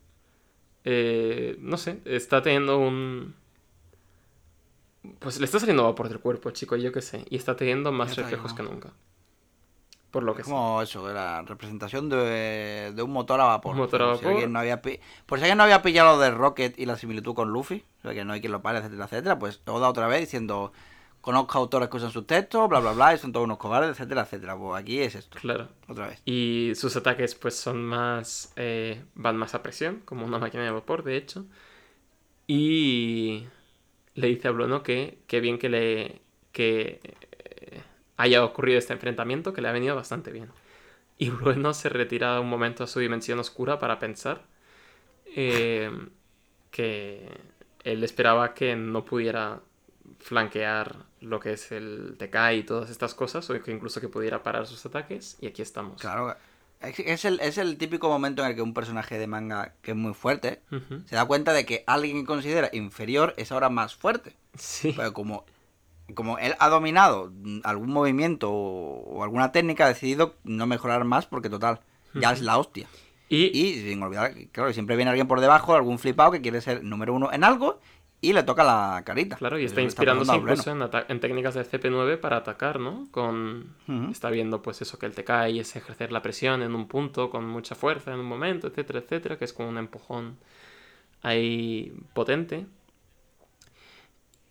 [0.85, 3.35] Eh, no sé, está teniendo un...
[5.19, 7.25] Pues le está saliendo vapor del cuerpo, chico, yo qué sé.
[7.29, 8.93] Y está teniendo más reflejos que nunca.
[10.13, 13.71] Por lo que Es como eso, la representación de, de un motor a vapor.
[13.73, 14.31] Un motor a Por si vapor.
[14.33, 16.97] alguien no había pi- Por si alguien no había pillado lo de Rocket y la
[16.97, 19.89] similitud con Luffy, o sea que no hay quien lo pare, etcétera, etcétera, pues Oda
[19.89, 20.71] otra vez diciendo,
[21.19, 24.21] conozco autores que usan sus textos, bla, bla, bla, y son todos unos cobardes, etcétera,
[24.21, 24.55] etcétera.
[24.55, 25.69] Pues aquí es esto, Claro.
[25.87, 26.21] otra vez.
[26.25, 28.53] Y sus ataques pues son más...
[28.55, 31.45] eh, van más a presión, como una máquina de vapor, de hecho.
[32.45, 33.45] Y
[34.15, 36.21] le dice a Bruno que, que bien que le...
[36.51, 36.99] que
[38.17, 40.49] haya ocurrido este enfrentamiento, que le ha venido bastante bien.
[41.17, 44.41] Y Bruno se retira un momento a su dimensión oscura para pensar
[45.35, 45.91] eh,
[46.71, 47.27] que
[47.83, 49.61] él esperaba que no pudiera
[50.19, 54.43] flanquear lo que es el TK y todas estas cosas, o que incluso que pudiera
[54.43, 56.01] parar sus ataques, y aquí estamos.
[56.01, 56.35] Claro,
[56.81, 59.97] es, el, es el típico momento en el que un personaje de manga que es
[59.97, 60.61] muy fuerte
[61.05, 64.35] se da cuenta de que alguien que considera inferior es ahora más fuerte.
[64.57, 65.45] Sí, Pero como,
[66.15, 67.31] como él ha dominado
[67.63, 71.79] algún movimiento o, alguna técnica, ha decidido no mejorar más porque total,
[72.13, 72.87] ya es la hostia.
[73.29, 76.83] y, Y sin olvidar, claro, siempre viene alguien por debajo, algún flipado que quiere ser
[76.83, 77.79] número uno en algo
[78.23, 79.35] y le toca la carita.
[79.35, 83.09] claro, y Eso está le inspirándose a incluso en, técnicas de CP9 para atacar, ¿no?
[83.11, 83.75] Con...
[84.09, 87.29] Está viendo pues eso que el TK y es ejercer la presión en un punto
[87.29, 90.37] con mucha fuerza en un momento, etcétera, etcétera, que es como un empujón
[91.21, 92.65] ahí potente.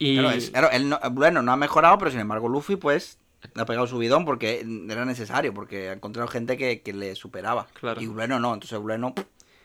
[0.04, 0.16] Y...
[0.18, 3.18] Claro, es- claro, él no, bueno, no ha mejorado, pero sin embargo Luffy pues
[3.54, 7.14] le ha pegado su bidón porque era necesario, porque ha encontrado gente que, que le
[7.14, 7.66] superaba.
[7.74, 8.00] Claro.
[8.00, 9.14] Y Bueno no, entonces Bueno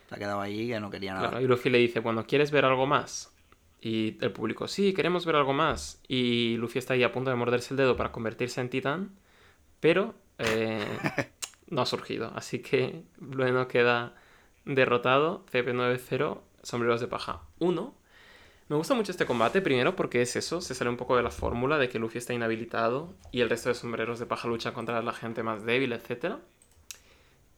[0.10, 1.30] se ha quedado ahí que no quería nada.
[1.30, 3.34] Claro, y Luffy le dice, bueno, ¿quieres ver algo más?
[3.82, 6.02] Y el público, sí, queremos ver algo más.
[6.08, 9.12] Y Luffy está ahí a punto de morderse el dedo para convertirse en titán,
[9.80, 10.86] pero eh,
[11.70, 12.32] no ha surgido.
[12.36, 14.16] Así que Blueno queda
[14.66, 17.94] derrotado, CP90, sombreros de paja 1.
[18.70, 21.32] Me gusta mucho este combate, primero porque es eso, se sale un poco de la
[21.32, 25.02] fórmula de que Luffy está inhabilitado y el resto de sombreros de paja luchan contra
[25.02, 26.36] la gente más débil, etc.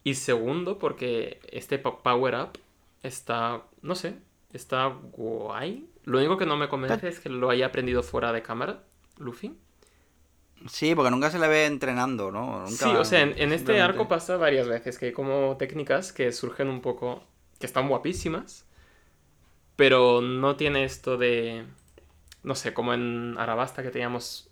[0.03, 2.59] Y segundo porque este po- power up
[3.01, 4.15] está, no sé,
[4.53, 5.89] está guay.
[6.03, 8.83] Lo único que no me convence es que lo haya aprendido fuera de cámara,
[9.17, 9.57] Luffy.
[10.67, 12.59] Sí, porque nunca se le ve entrenando, ¿no?
[12.59, 16.11] Nunca- Sí, o sea, en, en este arco pasa varias veces que hay como técnicas
[16.13, 17.23] que surgen un poco,
[17.59, 18.65] que están guapísimas,
[19.79, 21.63] pero no tiene esto de,
[22.43, 24.49] no sé, como en Arabasta que teníamos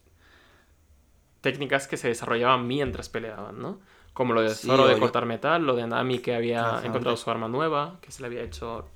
[1.42, 3.82] técnicas que se desarrollaban mientras peleaban, ¿no?
[4.14, 7.50] Como lo de Zoro de cortar metal, lo de Nami que había encontrado su arma
[7.50, 8.88] nueva, que se le había hecho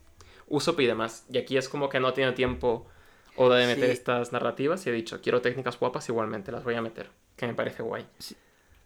[0.48, 1.26] Usopp y demás.
[1.30, 2.88] Y aquí es como que no tiene tiempo
[3.36, 3.92] Oda de meter Sí.
[3.92, 7.54] estas narrativas y he dicho, quiero técnicas guapas igualmente, las voy a meter, que me
[7.54, 8.06] parece guay.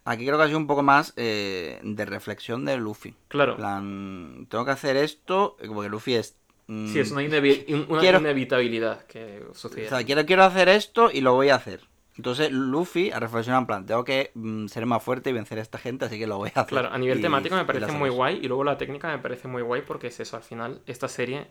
[0.04, 3.14] Aquí creo que ha sido un poco más eh, de reflexión de Luffy.
[3.28, 3.56] Claro.
[3.56, 6.36] Plan, tengo que hacer esto, eh, porque Luffy es...
[6.66, 9.88] mm, Sí, es una, inevi- un- una Quiero- inevitabilidad que O sucede.
[9.88, 11.80] sea, quiero, quiero hacer esto y lo voy a hacer.
[12.16, 15.62] Entonces Luffy ha reflexionado en plan, tengo que mm, ser más fuerte y vencer a
[15.62, 16.70] esta gente, así que lo voy a hacer.
[16.70, 19.48] Claro, a nivel Y- temático me parece muy guay y luego la técnica me parece
[19.48, 21.48] muy guay porque es eso, al final, esta serie,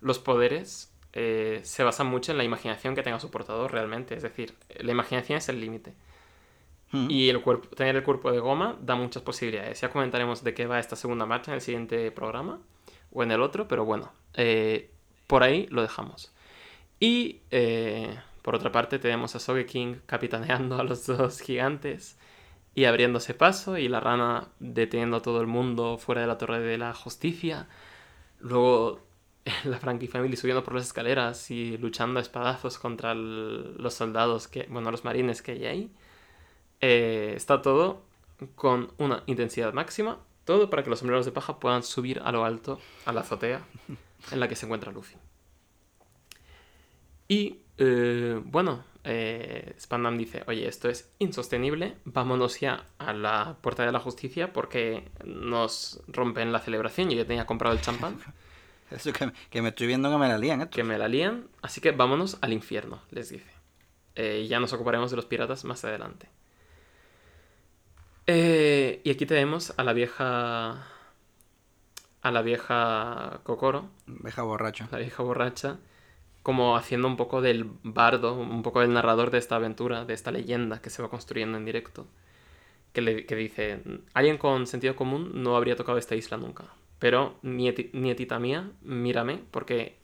[0.00, 4.22] los poderes eh, se basan mucho en la imaginación que tenga su portador realmente, es
[4.22, 5.94] decir, la imaginación es el límite.
[6.92, 7.10] Mm.
[7.10, 9.80] Y el cuerpo, tener el cuerpo de goma da muchas posibilidades.
[9.80, 12.60] Ya comentaremos de qué va esta segunda marcha en el siguiente programa
[13.16, 14.90] o en el otro, pero bueno, eh,
[15.26, 16.32] por ahí lo dejamos.
[17.00, 22.18] Y eh, por otra parte tenemos a Sogeking capitaneando a los dos gigantes
[22.74, 26.60] y abriéndose paso y la rana deteniendo a todo el mundo fuera de la torre
[26.60, 27.68] de la justicia.
[28.38, 29.00] Luego
[29.64, 34.66] la Frankie Family subiendo por las escaleras y luchando a espadazos contra los soldados, que,
[34.68, 35.90] bueno, los marines que hay ahí.
[36.82, 38.02] Eh, está todo
[38.56, 40.18] con una intensidad máxima.
[40.46, 43.60] Todo para que los sombreros de paja puedan subir a lo alto, a la azotea
[44.32, 45.16] en la que se encuentra Luffy.
[47.28, 53.84] Y eh, bueno, eh, Spandam dice, oye, esto es insostenible, vámonos ya a la puerta
[53.84, 57.10] de la justicia porque nos rompen la celebración.
[57.10, 58.16] Yo ya tenía comprado el champán,
[58.90, 60.76] Eso que, que me estoy viendo que me la lían, esto.
[60.76, 63.50] que me la lían, así que vámonos al infierno, les dice.
[64.14, 66.28] Eh, y ya nos ocuparemos de los piratas más adelante.
[68.26, 70.86] Eh, y aquí tenemos a la vieja...
[72.22, 74.88] A la vieja Kokoro, Deja borracho.
[74.90, 75.78] la vieja borracha,
[76.42, 80.32] como haciendo un poco del bardo, un poco del narrador de esta aventura, de esta
[80.32, 82.06] leyenda que se va construyendo en directo.
[82.92, 83.82] Que, le, que dice,
[84.14, 86.64] alguien con sentido común no habría tocado esta isla nunca.
[86.98, 89.96] Pero, nieti- nietita mía, mírame, porque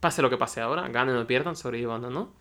[0.00, 2.32] pase lo que pase ahora, ganen o pierdan, sobrevivan o no,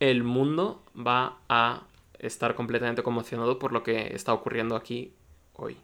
[0.00, 1.82] el mundo va a
[2.20, 5.14] estar completamente conmocionado por lo que está ocurriendo aquí
[5.54, 5.76] hoy.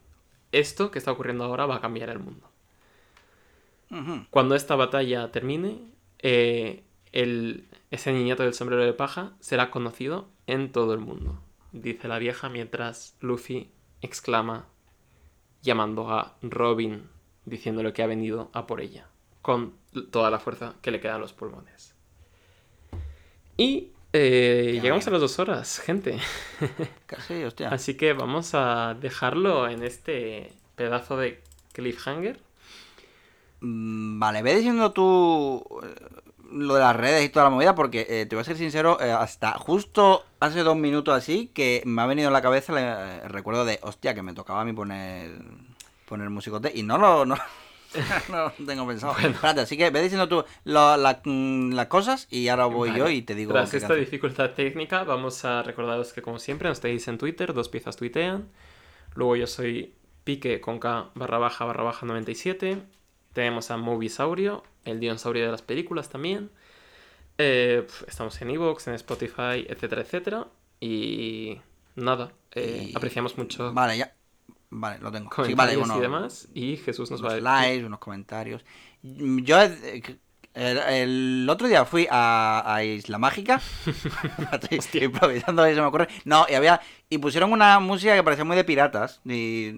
[0.52, 2.50] Esto que está ocurriendo ahora va a cambiar el mundo.
[4.30, 5.80] Cuando esta batalla termine,
[6.18, 6.82] eh,
[7.12, 11.40] el, ese niñato del sombrero de paja será conocido en todo el mundo,
[11.72, 13.70] dice la vieja mientras Luffy
[14.02, 14.66] exclama
[15.62, 17.08] llamando a Robin,
[17.44, 19.08] diciéndole que ha venido a por ella,
[19.40, 19.74] con
[20.10, 21.94] toda la fuerza que le queda a los pulmones.
[23.56, 26.18] Y eh, llegamos a las dos horas, gente.
[27.06, 27.68] Casi, hostia.
[27.68, 32.38] Así que vamos a dejarlo en este pedazo de cliffhanger.
[33.60, 35.94] Mm, Vale, ve diciendo tú eh,
[36.50, 38.98] lo de las redes y toda la movida, porque eh, te voy a ser sincero,
[39.00, 43.22] eh, hasta justo hace dos minutos así que me ha venido a la cabeza el,
[43.24, 45.30] el recuerdo de, hostia, que me tocaba a mí poner,
[46.06, 47.36] poner musicote y no lo, no,
[48.28, 49.16] no tengo pensado.
[49.18, 52.98] Espérate, así que ve diciendo tú la- mm, las cosas y ahora voy Vale.
[53.00, 53.52] yo y te digo...
[53.52, 54.04] Tras esta canción.
[54.04, 58.48] dificultad técnica, vamos a recordaros que, como siempre, nos tenéis en Twitter, dos piezas tuitean.
[59.14, 59.94] Luego yo soy
[60.24, 62.78] pique con K barra baja barra baja 97.
[63.32, 66.50] Tenemos a Movisaurio, el dinosaurio de las películas también.
[67.38, 70.46] Eh, estamos en Evox, en Spotify, etcétera, etcétera.
[70.80, 71.60] Y
[71.94, 74.15] nada, eh, Y- apreciamos mucho Vale, ya.
[74.70, 75.30] Vale, lo tengo.
[75.44, 76.48] Sí, vale, bueno, y demás.
[76.54, 78.64] Y Jesús nos va a unos likes, unos comentarios.
[79.02, 80.02] Yo eh,
[80.54, 83.60] el, el otro día fui a, a Isla Mágica.
[84.70, 86.08] Estoy improvisando y se me ocurre.
[86.24, 86.80] No, y había.
[87.08, 89.20] Y pusieron una música que parecía muy de piratas.
[89.24, 89.72] Y.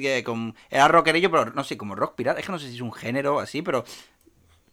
[0.00, 2.38] que con- era rockerillo, pero no sé, como rock pirata.
[2.40, 3.84] Es que no sé si es un género así, pero.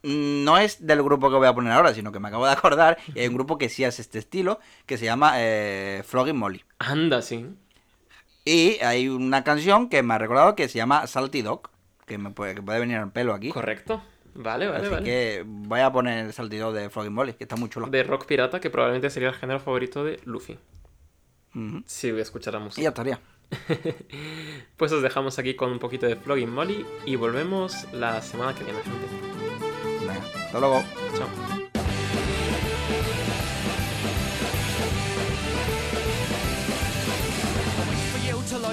[0.04, 2.98] No es del grupo que voy a poner ahora, sino que me acabo de acordar.
[3.16, 6.62] Y hay un grupo que sí hace este estilo, que se llama eh, Flogging Molly.
[6.80, 7.46] Anda, sí.
[8.46, 11.70] Y hay una canción que me ha recordado que se llama Salty Dog,
[12.06, 13.50] que me puede, que puede venir al pelo aquí.
[13.50, 14.02] Correcto.
[14.36, 15.04] Vale, vale, Así vale.
[15.06, 17.88] que voy a poner el Salty Dog de Flogging Molly, que está muy chulo.
[17.88, 20.58] De rock pirata, que probablemente sería el género favorito de Luffy.
[21.56, 21.84] Ujú.
[21.86, 22.82] Si voy a escuchar la Y música.
[22.82, 23.20] ya estaría.
[24.78, 28.64] Pues os dejamos aquí con un poquito de Flogging Molly y volvemos la semana que
[28.64, 29.08] viene, gente.
[30.00, 30.84] Venga, hasta luego.
[31.16, 31.53] Chao.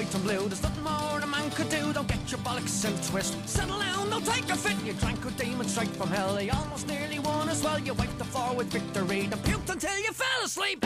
[0.01, 0.49] Light and blue.
[0.49, 1.93] There's nothing more a man could do.
[1.93, 3.37] Don't get your bollocks in a twist.
[3.47, 4.77] Settle down, don't take a fit.
[4.87, 6.41] You drank a demon straight from hell.
[6.41, 7.79] You almost nearly won as well.
[7.79, 9.27] You wiped the floor with victory.
[9.27, 10.81] Then puked until you fell asleep.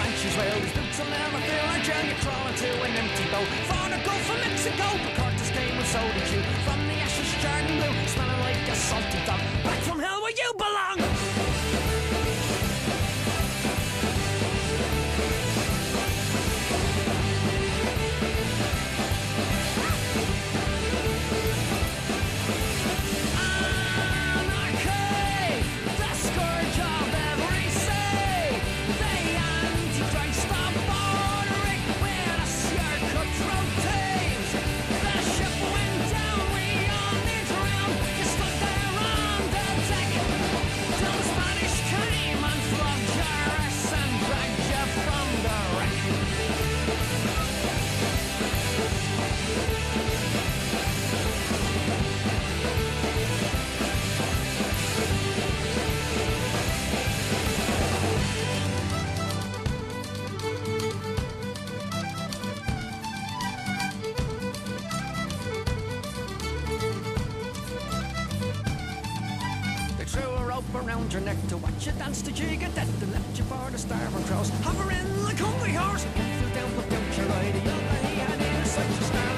[0.00, 0.60] Banshees wail.
[0.60, 2.04] These boots will never feel like jail.
[2.10, 3.50] You crawl into an empty boat.
[3.90, 4.86] To go from Mexico.
[5.02, 6.40] But Curtis came and so did you.
[6.62, 7.94] From the ashes, jarred and blue.
[8.06, 9.40] Smelling like a salty dog.
[9.66, 11.09] Back from hell where you belong.
[71.86, 74.50] you dance to jig at death and you for the starving crows.
[74.62, 75.34] Hover in the
[75.72, 77.24] horse, if you
[78.58, 79.30] in such a star.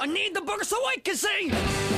[0.00, 1.93] I need the burger so I can see.